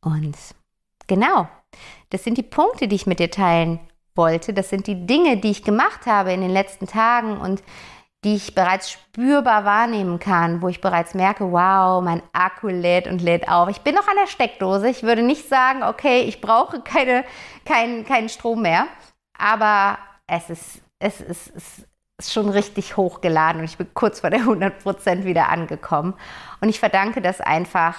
Und 0.00 0.36
genau, 1.06 1.48
das 2.10 2.24
sind 2.24 2.38
die 2.38 2.42
Punkte, 2.42 2.88
die 2.88 2.96
ich 2.96 3.06
mit 3.06 3.18
dir 3.18 3.30
teilen 3.30 3.78
wollte. 4.16 4.52
Das 4.52 4.70
sind 4.70 4.86
die 4.86 5.06
Dinge, 5.06 5.36
die 5.36 5.50
ich 5.50 5.64
gemacht 5.64 6.06
habe 6.06 6.32
in 6.32 6.40
den 6.40 6.50
letzten 6.50 6.86
Tagen 6.86 7.38
und 7.38 7.62
die 8.24 8.36
ich 8.36 8.54
bereits 8.54 8.90
spürbar 8.90 9.66
wahrnehmen 9.66 10.18
kann, 10.18 10.62
wo 10.62 10.68
ich 10.68 10.80
bereits 10.80 11.12
merke, 11.12 11.52
wow, 11.52 12.02
mein 12.02 12.22
Akku 12.32 12.68
lädt 12.68 13.06
und 13.06 13.20
lädt 13.20 13.48
auf. 13.48 13.68
Ich 13.68 13.82
bin 13.82 13.94
noch 13.94 14.08
an 14.08 14.16
der 14.18 14.28
Steckdose. 14.28 14.88
Ich 14.88 15.02
würde 15.02 15.22
nicht 15.22 15.46
sagen, 15.48 15.82
okay, 15.82 16.22
ich 16.22 16.40
brauche 16.40 16.80
keine, 16.80 17.24
keinen, 17.66 18.06
keinen 18.06 18.30
Strom 18.30 18.62
mehr. 18.62 18.86
Aber 19.38 19.98
es 20.26 20.48
ist, 20.48 20.80
es 20.98 21.20
ist, 21.20 21.52
es 21.54 21.86
ist 22.18 22.32
schon 22.32 22.48
richtig 22.48 22.96
hochgeladen 22.96 23.60
und 23.60 23.66
ich 23.66 23.76
bin 23.76 23.92
kurz 23.92 24.20
vor 24.20 24.30
der 24.30 24.40
100% 24.40 25.24
wieder 25.24 25.50
angekommen. 25.50 26.14
Und 26.62 26.70
ich 26.70 26.80
verdanke 26.80 27.20
das 27.20 27.42
einfach 27.42 27.96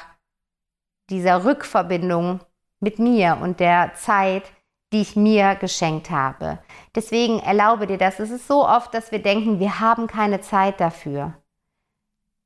dieser 1.11 1.45
Rückverbindung 1.45 2.39
mit 2.79 2.97
mir 2.97 3.37
und 3.41 3.59
der 3.59 3.93
Zeit, 3.93 4.43
die 4.95 5.01
ich 5.01 5.17
mir 5.17 5.55
geschenkt 5.55 6.09
habe. 6.09 6.59
Deswegen 6.95 7.39
erlaube 7.39 7.85
dir 7.85 7.97
das. 7.97 8.21
Es 8.21 8.29
ist 8.29 8.47
so 8.47 8.65
oft, 8.65 8.93
dass 8.93 9.11
wir 9.11 9.21
denken, 9.21 9.59
wir 9.59 9.81
haben 9.81 10.07
keine 10.07 10.39
Zeit 10.39 10.79
dafür. 10.79 11.33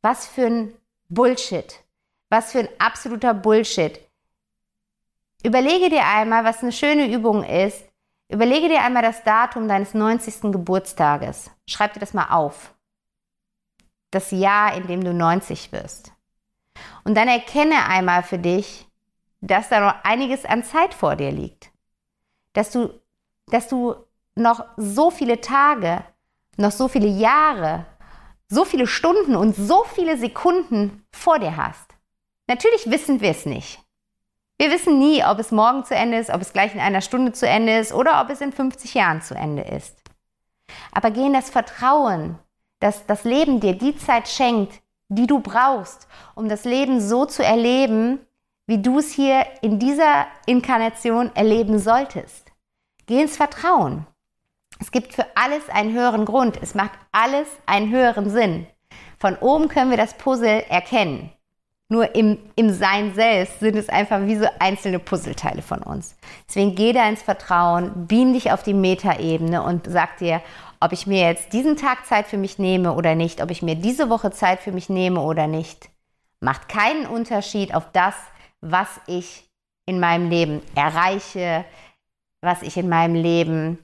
Was 0.02 0.26
für 0.26 0.48
ein 0.48 0.74
Bullshit. 1.10 1.84
Was 2.32 2.52
für 2.52 2.62
ein 2.62 2.70
absoluter 2.80 3.36
Bullshit. 3.36 4.00
Überlege 5.44 5.92
dir 5.92 6.08
einmal, 6.08 6.44
was 6.44 6.64
eine 6.64 6.72
schöne 6.72 7.14
Übung 7.14 7.44
ist. 7.44 7.84
Überlege 8.30 8.68
dir 8.68 8.82
einmal 8.82 9.04
das 9.04 9.24
Datum 9.24 9.68
deines 9.68 9.94
90. 9.94 10.52
Geburtstages. 10.52 11.52
Schreib 11.68 11.94
dir 11.94 12.00
das 12.00 12.16
mal 12.16 12.30
auf. 12.32 12.74
Das 14.10 14.32
Jahr, 14.32 14.74
in 14.74 14.88
dem 14.88 15.04
du 15.04 15.14
90 15.14 15.72
wirst. 15.72 16.14
Und 17.04 17.14
dann 17.14 17.28
erkenne 17.28 17.86
einmal 17.86 18.24
für 18.24 18.40
dich, 18.40 18.88
dass 19.40 19.70
da 19.70 19.80
noch 19.82 20.04
einiges 20.04 20.46
an 20.46 20.64
Zeit 20.64 20.96
vor 20.96 21.16
dir 21.16 21.32
liegt 21.32 21.69
dass 22.54 22.72
du, 22.72 22.90
dass 23.48 23.68
du 23.68 23.96
noch 24.36 24.66
so 24.78 25.12
viele 25.12 25.42
Tage, 25.42 26.04
noch 26.58 26.72
so 26.72 26.88
viele 26.88 27.08
Jahre, 27.08 27.86
so 28.48 28.66
viele 28.66 28.88
Stunden 28.88 29.36
und 29.36 29.56
so 29.56 29.84
viele 29.84 30.18
Sekunden 30.18 31.06
vor 31.12 31.40
dir 31.40 31.56
hast. 31.56 31.96
Natürlich 32.48 32.90
wissen 32.90 33.22
wir 33.22 33.32
es 33.32 33.46
nicht. 33.46 33.80
Wir 34.58 34.72
wissen 34.72 35.00
nie, 35.00 35.24
ob 35.24 35.40
es 35.40 35.52
morgen 35.52 35.86
zu 35.86 35.96
Ende 35.96 36.18
ist, 36.18 36.30
ob 36.30 36.42
es 36.42 36.52
gleich 36.52 36.74
in 36.74 36.82
einer 36.82 37.02
Stunde 37.02 37.32
zu 37.32 37.48
Ende 37.48 37.78
ist 37.78 37.94
oder 37.94 38.22
ob 38.22 38.30
es 38.30 38.42
in 38.42 38.52
50 38.52 38.94
Jahren 38.94 39.22
zu 39.22 39.36
Ende 39.36 39.62
ist. 39.64 39.98
Aber 40.92 41.12
geh 41.12 41.28
in 41.28 41.34
das 41.34 41.50
Vertrauen, 41.50 42.38
dass 42.80 43.06
das 43.06 43.24
Leben 43.24 43.60
dir 43.60 43.78
die 43.78 43.96
Zeit 43.96 44.28
schenkt, 44.28 44.82
die 45.08 45.28
du 45.28 45.40
brauchst, 45.40 46.08
um 46.36 46.50
das 46.50 46.66
Leben 46.66 47.02
so 47.02 47.26
zu 47.26 47.44
erleben, 47.44 48.20
wie 48.70 48.80
du 48.80 49.00
es 49.00 49.12
hier 49.12 49.48
in 49.64 49.80
dieser 49.80 50.28
Inkarnation 50.46 51.36
erleben 51.36 51.80
solltest. 51.80 52.52
Geh 53.08 53.20
ins 53.20 53.36
Vertrauen. 53.36 54.06
Es 54.80 54.92
gibt 54.92 55.16
für 55.16 55.26
alles 55.34 55.68
einen 55.70 55.92
höheren 55.96 56.24
Grund. 56.24 56.60
Es 56.62 56.76
macht 56.76 56.92
alles 57.12 57.48
einen 57.66 57.90
höheren 57.90 58.30
Sinn. 58.30 58.68
Von 59.18 59.36
oben 59.38 59.70
können 59.70 59.90
wir 59.90 59.98
das 59.98 60.14
Puzzle 60.14 60.64
erkennen. 60.70 61.32
Nur 61.88 62.14
im, 62.14 62.38
im 62.56 62.70
Sein 62.70 63.16
selbst 63.16 63.60
sind 63.60 63.76
es 63.76 63.90
einfach 63.90 64.28
wie 64.28 64.36
so 64.36 64.46
einzelne 64.60 65.00
Puzzleteile 65.00 65.64
von 65.64 65.82
uns. 65.82 66.16
Deswegen 66.48 66.76
geh 66.76 66.94
da 66.94 67.10
ins 67.10 67.24
Vertrauen, 67.24 68.06
beam 68.06 68.34
dich 68.34 68.52
auf 68.52 68.62
die 68.62 68.76
Metaebene 68.76 69.64
und 69.64 69.88
sag 69.90 70.18
dir, 70.20 70.44
ob 70.80 70.92
ich 70.92 71.08
mir 71.08 71.26
jetzt 71.28 71.54
diesen 71.54 71.76
Tag 71.76 72.06
Zeit 72.06 72.28
für 72.28 72.38
mich 72.38 72.60
nehme 72.60 72.94
oder 72.94 73.16
nicht, 73.16 73.42
ob 73.42 73.50
ich 73.50 73.64
mir 73.64 73.74
diese 73.74 74.12
Woche 74.12 74.30
Zeit 74.30 74.60
für 74.60 74.72
mich 74.72 74.90
nehme 74.90 75.22
oder 75.22 75.48
nicht, 75.48 75.90
macht 76.40 76.70
keinen 76.70 77.08
Unterschied 77.08 77.74
auf 77.74 77.92
das, 77.92 78.14
was 78.62 78.88
ich 79.08 79.50
in 79.86 80.00
meinem 80.00 80.30
Leben 80.30 80.62
erreiche, 80.76 81.66
was 82.42 82.62
ich 82.62 82.78
in 82.78 82.90
meinem 82.90 83.16
Leben, 83.16 83.80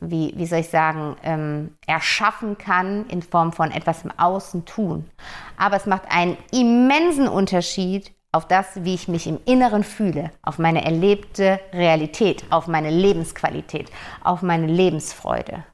wie, 0.00 0.32
wie 0.36 0.46
soll 0.46 0.60
ich 0.60 0.70
sagen, 0.70 1.16
ähm, 1.22 1.76
erschaffen 1.86 2.56
kann 2.56 3.06
in 3.08 3.22
Form 3.22 3.52
von 3.52 3.70
etwas 3.70 4.04
im 4.04 4.10
Außen 4.18 4.64
tun. 4.64 5.10
Aber 5.56 5.76
es 5.76 5.86
macht 5.86 6.04
einen 6.08 6.36
immensen 6.50 7.28
Unterschied 7.28 8.12
auf 8.32 8.48
das, 8.48 8.84
wie 8.84 8.94
ich 8.94 9.08
mich 9.08 9.26
im 9.26 9.38
Inneren 9.44 9.84
fühle, 9.84 10.30
auf 10.42 10.58
meine 10.58 10.84
erlebte 10.84 11.60
Realität, 11.72 12.44
auf 12.50 12.66
meine 12.66 12.90
Lebensqualität, 12.90 13.90
auf 14.22 14.40
meine 14.40 14.66
Lebensfreude. 14.66 15.64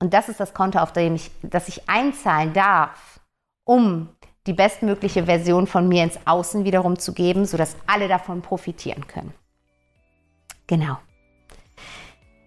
Und 0.00 0.14
das 0.14 0.28
ist 0.28 0.38
das 0.38 0.54
Konto, 0.54 0.78
auf 0.78 0.92
dem 0.92 1.16
ich, 1.16 1.30
das 1.42 1.68
ich 1.68 1.88
einzahlen 1.88 2.52
darf, 2.52 3.20
um 3.64 4.10
die 4.46 4.52
bestmögliche 4.52 5.24
Version 5.24 5.66
von 5.66 5.88
mir 5.88 6.04
ins 6.04 6.18
Außen 6.24 6.64
wiederum 6.64 6.98
zu 6.98 7.12
geben, 7.12 7.46
sodass 7.46 7.76
alle 7.86 8.08
davon 8.08 8.42
profitieren 8.42 9.06
können. 9.06 9.32
Genau. 10.66 10.98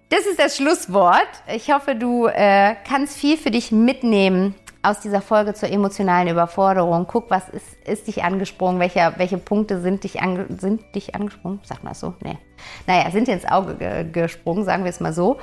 Das 0.10 0.26
ist 0.26 0.40
das 0.40 0.56
Schlusswort. 0.56 1.28
Ich 1.54 1.72
hoffe, 1.72 1.96
du 1.96 2.28
äh, 2.28 2.76
kannst 2.88 3.18
viel 3.18 3.38
für 3.38 3.52
dich 3.52 3.72
mitnehmen 3.72 4.56
aus 4.82 5.02
dieser 5.02 5.22
Folge 5.22 5.54
zur 5.54 5.70
emotionalen 5.70 6.30
Überforderung. 6.30 7.08
Guck, 7.08 7.30
was 7.30 7.50
ist, 7.50 7.74
ist 7.86 8.08
dich 8.08 8.24
angesprungen, 8.24 8.80
welche, 8.80 9.14
welche 9.18 9.38
Punkte 9.38 9.82
sind 9.82 10.04
dich, 10.06 10.22
ange, 10.22 10.46
sind 10.58 10.96
dich 10.96 11.14
angesprungen, 11.14 11.60
sag 11.64 11.84
mal 11.84 11.94
so, 11.94 12.14
nee. 12.24 12.38
Naja, 12.86 13.12
sind 13.12 13.28
dir 13.28 13.34
ins 13.34 13.46
Auge 13.46 13.76
ge 13.76 14.10
gesprungen, 14.10 14.64
sagen 14.64 14.84
wir 14.84 14.90
es 14.90 15.02
mal 15.02 15.14
so. 15.14 15.38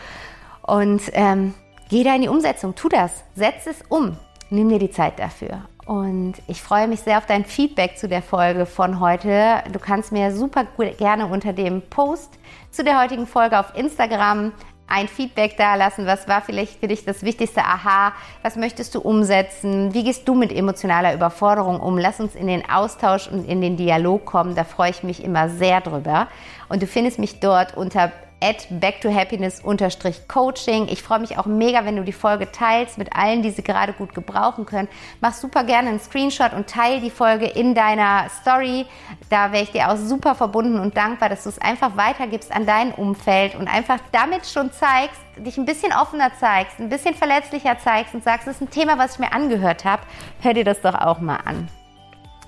Und 0.63 1.03
ähm, 1.13 1.53
geh 1.91 2.03
da 2.05 2.15
in 2.15 2.23
die 2.23 2.29
Umsetzung, 2.29 2.75
tu 2.75 2.89
das, 2.89 3.23
setz 3.35 3.67
es 3.67 3.83
um, 3.89 4.17
nimm 4.55 4.69
dir 4.69 4.79
die 4.79 4.91
Zeit 4.91 5.19
dafür. 5.19 5.63
Und 5.87 6.35
ich 6.47 6.63
freue 6.63 6.89
mich 6.89 7.01
sehr 7.01 7.19
auf 7.19 7.27
dein 7.27 7.45
Feedback 7.45 7.99
zu 7.99 8.09
der 8.09 8.23
Folge 8.23 8.65
von 8.65 9.01
heute. 9.01 9.63
Du 9.71 9.79
kannst 9.79 10.13
mir 10.13 10.35
super 10.35 10.65
gerne 10.99 11.27
unter 11.27 11.53
dem 11.53 11.83
Post 11.83 12.39
zu 12.71 12.83
der 12.85 13.01
heutigen 13.01 13.27
Folge 13.27 13.59
auf 13.59 13.77
Instagram 13.77 14.53
ein 14.87 15.09
Feedback 15.09 15.57
da 15.57 15.75
lassen. 15.75 16.07
Was 16.07 16.29
war 16.29 16.43
vielleicht 16.43 16.81
für 16.81 16.89
dich 16.89 17.05
das 17.05 17.23
wichtigste 17.23 17.63
Aha? 17.63 18.13
Was 18.43 18.57
möchtest 18.57 18.95
du 18.95 19.01
umsetzen? 19.01 19.95
Wie 19.95 20.05
gehst 20.05 20.29
du 20.29 20.35
mit 20.35 20.53
emotionaler 20.53 21.15
Überforderung 21.15 21.81
um? 21.81 21.99
Lass 21.99 22.21
uns 22.21 22.35
in 22.35 22.47
den 22.47 22.69
Austausch 22.69 23.29
und 23.29 23.49
in 23.49 23.61
den 23.61 23.77
Dialog 23.77 24.25
kommen. 24.25 24.55
Da 24.55 24.65
freue 24.65 24.91
ich 24.91 25.03
mich 25.03 25.25
immer 25.25 25.49
sehr 25.49 25.81
drüber. 25.81 26.29
Und 26.69 26.83
du 26.83 26.87
findest 26.87 27.19
mich 27.19 27.41
dort 27.41 27.77
unter 27.77 28.13
at 28.45 28.69
backtohappiness-coaching. 28.69 30.89
Ich 30.89 31.03
freue 31.03 31.21
mich 31.21 31.39
auch 31.39 31.47
mega, 31.47 31.87
wenn 31.87 31.97
du 31.97 32.05
die 32.05 32.13
Folge 32.13 32.53
teilst 32.53 32.99
mit 32.99 33.17
allen, 33.17 33.41
die 33.43 33.51
sie 33.51 33.63
gerade 33.63 33.95
gut 33.95 34.15
gebrauchen 34.15 34.67
können. 34.67 34.89
Mach 35.23 35.33
super 35.33 35.65
gerne 35.65 35.89
einen 35.89 36.01
Screenshot 36.01 36.53
und 36.53 36.69
teile 36.69 37.01
die 37.01 37.09
Folge 37.09 37.47
in 37.47 37.75
deiner 37.75 38.29
Story. 38.43 38.85
Da 39.31 39.53
wäre 39.53 39.63
ich 39.63 39.73
dir 39.73 39.91
auch 39.91 39.97
super 39.97 40.35
verbunden 40.35 40.79
und 40.79 40.95
dankbar, 40.97 41.31
dass 41.31 41.45
du 41.45 41.49
es 41.49 41.59
einfach 41.59 41.97
weitergibst 41.97 42.53
an 42.53 42.67
dein 42.67 42.93
Umfeld 42.93 43.55
und 43.55 43.67
einfach 43.67 44.01
damit 44.13 44.45
schon 44.47 44.71
zeigst, 44.73 45.23
dich 45.39 45.57
ein 45.57 45.65
bisschen 45.65 45.95
offener 45.95 46.31
zeigst, 46.39 46.79
ein 46.79 46.91
bisschen 46.91 47.15
verletzlicher 47.15 47.79
zeigst 47.79 48.15
und 48.15 48.23
sagst, 48.23 48.47
das 48.47 48.57
ist 48.57 48.63
ein 48.63 48.69
Thema, 48.71 48.99
was 48.99 49.15
ich 49.15 49.21
mir 49.21 49.33
angehört 49.33 49.87
habe. 49.87 50.03
Hör 50.43 50.53
dir 50.53 50.65
das 50.65 50.83
doch 50.83 50.95
auch 50.95 51.21
mal 51.21 51.39
an. 51.45 51.71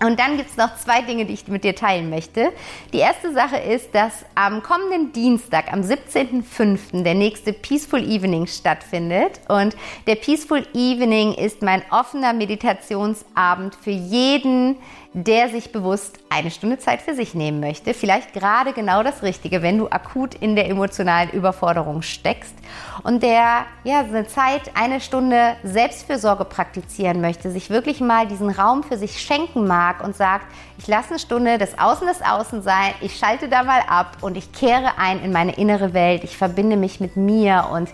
Und 0.01 0.21
dann 0.21 0.37
gibt 0.37 0.51
es 0.51 0.57
noch 0.57 0.77
zwei 0.77 1.01
Dinge, 1.03 1.25
die 1.25 1.33
ich 1.33 1.49
mit 1.49 1.65
dir 1.65 1.75
teilen 1.75 2.11
möchte. 2.11 2.53
Die 2.93 2.99
erste 2.99 3.33
Sache 3.33 3.57
ist, 3.57 3.95
dass 3.95 4.27
am 4.35 4.63
kommenden 4.63 5.13
Dienstag, 5.13 5.73
am 5.73 5.81
17.05., 5.81 7.03
der 7.03 7.15
nächste 7.15 7.53
Peaceful 7.55 8.03
Evening 8.03 8.47
stattfindet. 8.47 9.41
Und 9.49 9.75
der 10.07 10.17
Peaceful 10.17 10.67
Evening 10.75 11.33
ist 11.33 11.63
mein 11.63 11.83
offener 11.91 12.35
Meditationsabend 12.35 13.75
für 13.75 13.91
jeden, 13.91 14.77
der 15.19 15.49
sich 15.49 15.73
bewusst 15.73 16.19
eine 16.29 16.51
Stunde 16.51 16.79
Zeit 16.79 17.01
für 17.01 17.15
sich 17.15 17.35
nehmen 17.35 17.59
möchte. 17.59 17.95
Vielleicht 17.95 18.35
gerade 18.35 18.75
genau 18.75 19.03
das 19.03 19.23
Richtige, 19.23 19.63
wenn 19.63 19.79
du 19.79 19.89
akut 19.89 20.35
in 20.35 20.57
der 20.57 20.69
emotionalen 20.69 21.31
Überforderung 21.31 22.03
steckst 22.03 22.55
und 23.03 23.23
der 23.23 23.65
ja 23.85 24.01
eine 24.01 24.27
Zeit, 24.27 24.73
eine 24.75 25.01
Stunde 25.01 25.57
Selbstfürsorge 25.63 26.45
praktizieren 26.45 27.23
möchte, 27.23 27.51
sich 27.51 27.71
wirklich 27.71 28.01
mal 28.03 28.27
diesen 28.27 28.51
Raum 28.51 28.83
für 28.83 28.99
sich 28.99 29.19
schenken 29.19 29.67
mag 29.67 30.05
und 30.05 30.15
sagt, 30.15 30.45
ich 30.77 30.87
lasse 30.87 31.11
eine 31.11 31.19
Stunde 31.19 31.57
das 31.57 31.79
Außen 31.79 32.07
das 32.07 32.21
Außen 32.21 32.61
sein, 32.61 32.93
ich 33.01 33.17
schalte 33.17 33.49
da 33.49 33.63
mal 33.63 33.81
ab 33.89 34.19
und 34.21 34.37
ich 34.37 34.53
kehre 34.53 34.99
ein 34.99 35.25
in 35.25 35.33
meine 35.33 35.57
innere 35.57 35.95
Welt, 35.95 36.25
ich 36.25 36.37
verbinde 36.37 36.77
mich 36.77 37.01
mit 37.01 37.17
mir 37.17 37.69
und 37.73 37.89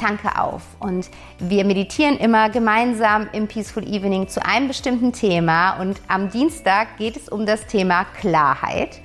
tanke 0.00 0.40
auf. 0.40 0.62
Und 0.78 1.10
wir 1.38 1.64
meditieren 1.64 2.16
immer 2.16 2.48
gemeinsam 2.50 3.28
im 3.32 3.46
Peaceful 3.46 3.84
Evening 3.86 4.28
zu 4.28 4.44
einem 4.44 4.68
bestimmten 4.68 5.12
Thema. 5.12 5.80
Und 5.80 6.00
am 6.08 6.30
Dienstag 6.30 6.96
geht 6.96 7.16
es 7.16 7.28
um 7.28 7.46
das 7.46 7.66
Thema 7.66 8.04
Klarheit. 8.04 9.00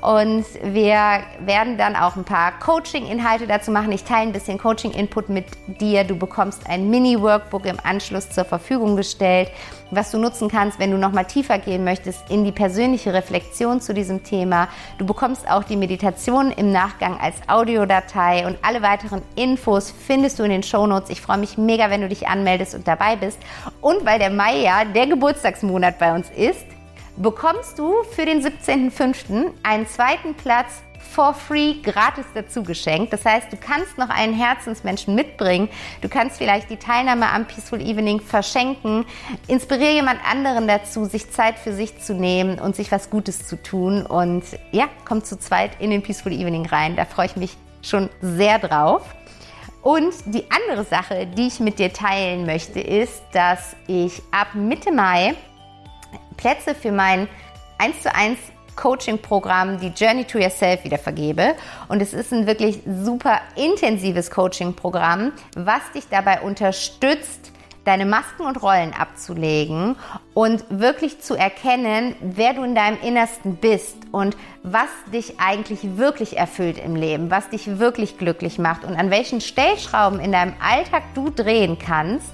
Und 0.00 0.44
wir 0.62 1.20
werden 1.40 1.76
dann 1.76 1.96
auch 1.96 2.16
ein 2.16 2.24
paar 2.24 2.58
Coaching-Inhalte 2.58 3.46
dazu 3.46 3.70
machen. 3.70 3.92
Ich 3.92 4.04
teile 4.04 4.28
ein 4.28 4.32
bisschen 4.32 4.58
Coaching-Input 4.58 5.28
mit 5.28 5.46
dir. 5.66 6.04
Du 6.04 6.16
bekommst 6.16 6.66
ein 6.68 6.88
Mini-Workbook 6.88 7.66
im 7.66 7.78
Anschluss 7.82 8.30
zur 8.30 8.44
Verfügung 8.44 8.96
gestellt, 8.96 9.50
was 9.90 10.10
du 10.10 10.18
nutzen 10.18 10.48
kannst, 10.48 10.78
wenn 10.78 10.90
du 10.90 10.96
nochmal 10.96 11.26
tiefer 11.26 11.58
gehen 11.58 11.84
möchtest 11.84 12.30
in 12.30 12.44
die 12.44 12.52
persönliche 12.52 13.12
Reflexion 13.12 13.80
zu 13.80 13.92
diesem 13.92 14.22
Thema. 14.22 14.68
Du 14.98 15.04
bekommst 15.04 15.48
auch 15.50 15.64
die 15.64 15.76
Meditation 15.76 16.50
im 16.50 16.72
Nachgang 16.72 17.18
als 17.20 17.36
Audiodatei 17.48 18.46
und 18.46 18.58
alle 18.62 18.82
weiteren 18.82 19.22
Infos 19.34 19.90
findest 19.90 20.38
du 20.38 20.44
in 20.44 20.50
den 20.50 20.62
Shownotes. 20.62 21.10
Ich 21.10 21.20
freue 21.20 21.38
mich 21.38 21.58
mega, 21.58 21.90
wenn 21.90 22.00
du 22.00 22.08
dich 22.08 22.28
anmeldest 22.28 22.74
und 22.74 22.88
dabei 22.88 23.16
bist. 23.16 23.38
Und 23.80 24.06
weil 24.06 24.18
der 24.18 24.30
Mai 24.30 24.58
ja 24.60 24.84
der 24.84 25.06
Geburtstagsmonat 25.06 25.98
bei 25.98 26.14
uns 26.14 26.30
ist, 26.30 26.64
bekommst 27.22 27.78
du 27.78 28.02
für 28.14 28.24
den 28.24 28.42
17.05. 28.42 29.50
einen 29.62 29.86
zweiten 29.86 30.34
Platz 30.34 30.82
for 30.98 31.34
free 31.34 31.74
gratis 31.82 32.26
dazu 32.34 32.62
geschenkt. 32.62 33.12
Das 33.12 33.24
heißt, 33.24 33.52
du 33.52 33.56
kannst 33.56 33.98
noch 33.98 34.10
einen 34.10 34.32
Herzensmenschen 34.32 35.14
mitbringen. 35.14 35.68
Du 36.02 36.08
kannst 36.08 36.38
vielleicht 36.38 36.70
die 36.70 36.76
Teilnahme 36.76 37.28
am 37.30 37.46
Peaceful 37.46 37.80
Evening 37.80 38.20
verschenken. 38.20 39.04
Inspiriere 39.48 39.92
jemand 39.92 40.20
anderen 40.30 40.68
dazu, 40.68 41.04
sich 41.04 41.30
Zeit 41.30 41.58
für 41.58 41.72
sich 41.72 42.00
zu 42.00 42.14
nehmen 42.14 42.58
und 42.58 42.76
sich 42.76 42.92
was 42.92 43.10
Gutes 43.10 43.46
zu 43.46 43.60
tun. 43.60 44.06
Und 44.06 44.44
ja, 44.72 44.88
komm 45.04 45.24
zu 45.24 45.38
zweit 45.38 45.72
in 45.80 45.90
den 45.90 46.02
Peaceful 46.02 46.32
Evening 46.32 46.66
rein. 46.66 46.96
Da 46.96 47.04
freue 47.04 47.26
ich 47.26 47.36
mich 47.36 47.56
schon 47.82 48.08
sehr 48.20 48.58
drauf. 48.58 49.02
Und 49.82 50.12
die 50.26 50.44
andere 50.50 50.84
Sache, 50.84 51.26
die 51.26 51.48
ich 51.48 51.58
mit 51.58 51.78
dir 51.78 51.92
teilen 51.92 52.44
möchte, 52.44 52.80
ist, 52.80 53.22
dass 53.32 53.74
ich 53.86 54.22
ab 54.30 54.48
Mitte 54.54 54.92
Mai 54.92 55.34
Plätze 56.40 56.74
für 56.74 56.90
mein 56.90 57.28
1 57.78 58.02
zu 58.02 58.14
1 58.14 58.38
Coaching-Programm, 58.76 59.78
die 59.78 59.88
Journey 59.88 60.24
to 60.24 60.38
Yourself, 60.38 60.84
wieder 60.84 60.98
vergebe. 60.98 61.54
Und 61.88 62.00
es 62.00 62.14
ist 62.14 62.32
ein 62.32 62.46
wirklich 62.46 62.80
super 62.86 63.40
intensives 63.56 64.30
Coaching-Programm, 64.30 65.32
was 65.54 65.82
dich 65.94 66.04
dabei 66.08 66.40
unterstützt, 66.40 67.52
deine 67.84 68.06
Masken 68.06 68.42
und 68.42 68.62
Rollen 68.62 68.94
abzulegen 68.94 69.96
und 70.32 70.64
wirklich 70.70 71.20
zu 71.20 71.34
erkennen, 71.34 72.14
wer 72.20 72.54
du 72.54 72.62
in 72.62 72.74
deinem 72.74 72.98
Innersten 73.02 73.56
bist 73.56 73.96
und 74.12 74.36
was 74.62 74.88
dich 75.12 75.40
eigentlich 75.40 75.96
wirklich 75.98 76.38
erfüllt 76.38 76.78
im 76.78 76.96
Leben, 76.96 77.30
was 77.30 77.50
dich 77.50 77.78
wirklich 77.78 78.16
glücklich 78.16 78.58
macht 78.58 78.84
und 78.84 78.96
an 78.96 79.10
welchen 79.10 79.40
Stellschrauben 79.40 80.20
in 80.20 80.32
deinem 80.32 80.54
Alltag 80.62 81.02
du 81.14 81.30
drehen 81.30 81.78
kannst, 81.78 82.32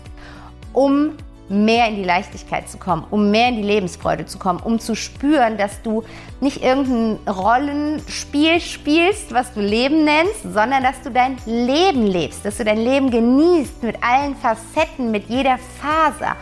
um 0.73 1.17
mehr 1.49 1.89
in 1.89 1.97
die 1.97 2.05
Leichtigkeit 2.05 2.69
zu 2.69 2.79
kommen, 2.79 3.05
um 3.11 3.31
mehr 3.31 3.49
in 3.49 3.57
die 3.57 3.63
Lebensfreude 3.63 4.27
zu 4.27 4.39
kommen, 4.39 4.61
um 4.61 4.79
zu 4.79 4.95
spüren, 4.95 5.57
dass 5.57 5.83
du 5.83 6.03
nicht 6.41 6.63
irgendein 6.63 7.19
Rollenspiel 7.33 8.61
spielst, 8.61 9.33
was 9.33 9.53
du 9.55 9.61
Leben 9.61 10.05
nennst, 10.05 10.43
sondern 10.43 10.83
dass 10.83 11.01
du 11.03 11.11
dein 11.11 11.37
Leben 11.47 12.07
lebst, 12.07 12.45
dass 12.45 12.57
du 12.57 12.65
dein 12.65 12.79
Leben 12.79 13.11
genießt 13.11 13.83
mit 13.83 13.97
allen 14.03 14.35
Facetten, 14.37 15.11
mit 15.11 15.29
jeder 15.29 15.59
Faser 15.81 16.37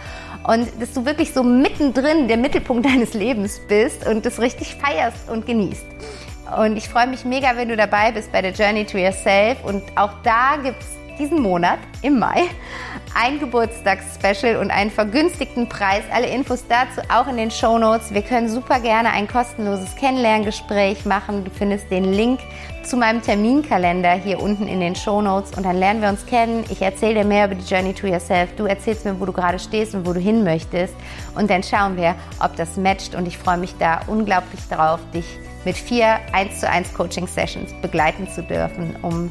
und 0.46 0.68
dass 0.80 0.92
du 0.92 1.04
wirklich 1.04 1.32
so 1.32 1.42
mittendrin 1.42 2.28
der 2.28 2.36
Mittelpunkt 2.36 2.86
deines 2.86 3.14
Lebens 3.14 3.60
bist 3.68 4.06
und 4.06 4.24
das 4.24 4.40
richtig 4.40 4.76
feierst 4.76 5.28
und 5.28 5.46
genießt. 5.46 5.84
Und 6.58 6.76
ich 6.76 6.88
freue 6.88 7.06
mich 7.06 7.24
mega, 7.24 7.56
wenn 7.56 7.68
du 7.68 7.76
dabei 7.76 8.12
bist 8.12 8.30
bei 8.30 8.42
der 8.42 8.52
Journey 8.52 8.84
to 8.84 8.98
Yourself 8.98 9.64
und 9.64 9.82
auch 9.96 10.12
da 10.22 10.56
gibt 10.62 10.80
es 10.82 11.03
diesen 11.18 11.40
Monat 11.40 11.78
im 12.02 12.18
Mai 12.18 12.44
ein 13.14 13.38
Geburtstagsspecial 13.38 14.56
und 14.56 14.70
einen 14.70 14.90
vergünstigten 14.90 15.68
Preis. 15.68 16.02
Alle 16.12 16.26
Infos 16.26 16.64
dazu 16.68 17.00
auch 17.08 17.28
in 17.28 17.36
den 17.36 17.50
Show 17.50 17.78
Notes. 17.78 18.12
Wir 18.12 18.22
können 18.22 18.48
super 18.48 18.80
gerne 18.80 19.10
ein 19.10 19.28
kostenloses 19.28 19.94
Kennenlerngespräch 19.96 21.04
machen. 21.04 21.44
Du 21.44 21.50
findest 21.50 21.90
den 21.90 22.12
Link 22.12 22.40
zu 22.82 22.96
meinem 22.96 23.22
Terminkalender 23.22 24.12
hier 24.12 24.42
unten 24.42 24.66
in 24.66 24.80
den 24.80 24.96
Show 24.96 25.22
Notes 25.22 25.56
und 25.56 25.64
dann 25.64 25.78
lernen 25.78 26.02
wir 26.02 26.08
uns 26.08 26.26
kennen. 26.26 26.64
Ich 26.70 26.82
erzähle 26.82 27.14
dir 27.14 27.24
mehr 27.24 27.46
über 27.46 27.54
die 27.54 27.64
Journey 27.64 27.94
to 27.94 28.06
Yourself. 28.06 28.50
Du 28.56 28.66
erzählst 28.66 29.04
mir, 29.04 29.18
wo 29.18 29.24
du 29.24 29.32
gerade 29.32 29.58
stehst 29.58 29.94
und 29.94 30.06
wo 30.06 30.12
du 30.12 30.20
hin 30.20 30.42
möchtest 30.42 30.94
und 31.36 31.48
dann 31.48 31.62
schauen 31.62 31.96
wir, 31.96 32.16
ob 32.40 32.56
das 32.56 32.76
matcht 32.76 33.14
und 33.14 33.26
ich 33.26 33.38
freue 33.38 33.58
mich 33.58 33.74
da 33.78 34.00
unglaublich 34.08 34.60
drauf, 34.68 35.00
dich 35.14 35.26
mit 35.64 35.76
vier 35.76 36.18
1 36.32 36.60
zu 36.60 36.68
1 36.68 36.92
Coaching 36.92 37.26
Sessions 37.26 37.72
begleiten 37.80 38.28
zu 38.28 38.42
dürfen, 38.42 38.96
um 39.00 39.30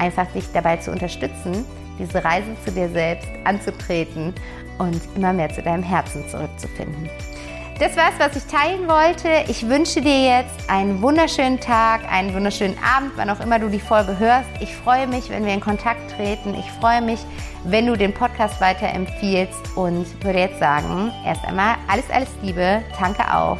einfach 0.00 0.26
dich 0.32 0.50
dabei 0.52 0.78
zu 0.78 0.90
unterstützen, 0.90 1.64
diese 1.98 2.24
Reise 2.24 2.48
zu 2.64 2.72
dir 2.72 2.88
selbst 2.88 3.28
anzutreten 3.44 4.34
und 4.78 5.00
immer 5.14 5.32
mehr 5.32 5.50
zu 5.50 5.62
deinem 5.62 5.82
Herzen 5.82 6.28
zurückzufinden. 6.28 7.08
Das 7.78 7.96
war's, 7.96 8.12
was 8.18 8.36
ich 8.36 8.44
teilen 8.44 8.86
wollte. 8.88 9.28
Ich 9.50 9.66
wünsche 9.66 10.02
dir 10.02 10.22
jetzt 10.22 10.68
einen 10.68 11.00
wunderschönen 11.00 11.60
Tag, 11.60 12.02
einen 12.12 12.34
wunderschönen 12.34 12.76
Abend, 12.78 13.12
wann 13.16 13.30
auch 13.30 13.40
immer 13.40 13.58
du 13.58 13.70
die 13.70 13.80
Folge 13.80 14.18
hörst. 14.18 14.50
Ich 14.60 14.76
freue 14.76 15.06
mich, 15.06 15.30
wenn 15.30 15.46
wir 15.46 15.54
in 15.54 15.60
Kontakt 15.60 16.14
treten. 16.14 16.54
Ich 16.54 16.70
freue 16.72 17.00
mich, 17.00 17.20
wenn 17.64 17.86
du 17.86 17.96
den 17.96 18.12
Podcast 18.12 18.60
weiterempfiehlst 18.60 19.76
und 19.76 20.06
würde 20.22 20.40
jetzt 20.40 20.58
sagen, 20.58 21.10
erst 21.24 21.42
einmal 21.46 21.76
alles, 21.88 22.04
alles 22.10 22.28
Liebe, 22.42 22.82
tanke 22.98 23.22
auf 23.34 23.58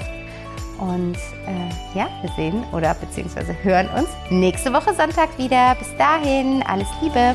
und 0.80 1.16
äh, 1.46 1.98
ja, 1.98 2.08
wir 2.22 2.30
sehen 2.36 2.64
oder 2.72 2.94
beziehungsweise 2.94 3.54
hören 3.62 3.88
uns 3.96 4.08
nächste 4.30 4.72
Woche 4.72 4.94
Sonntag 4.94 5.36
wieder. 5.38 5.74
Bis 5.76 5.88
dahin, 5.96 6.62
alles 6.66 6.88
Liebe. 7.02 7.34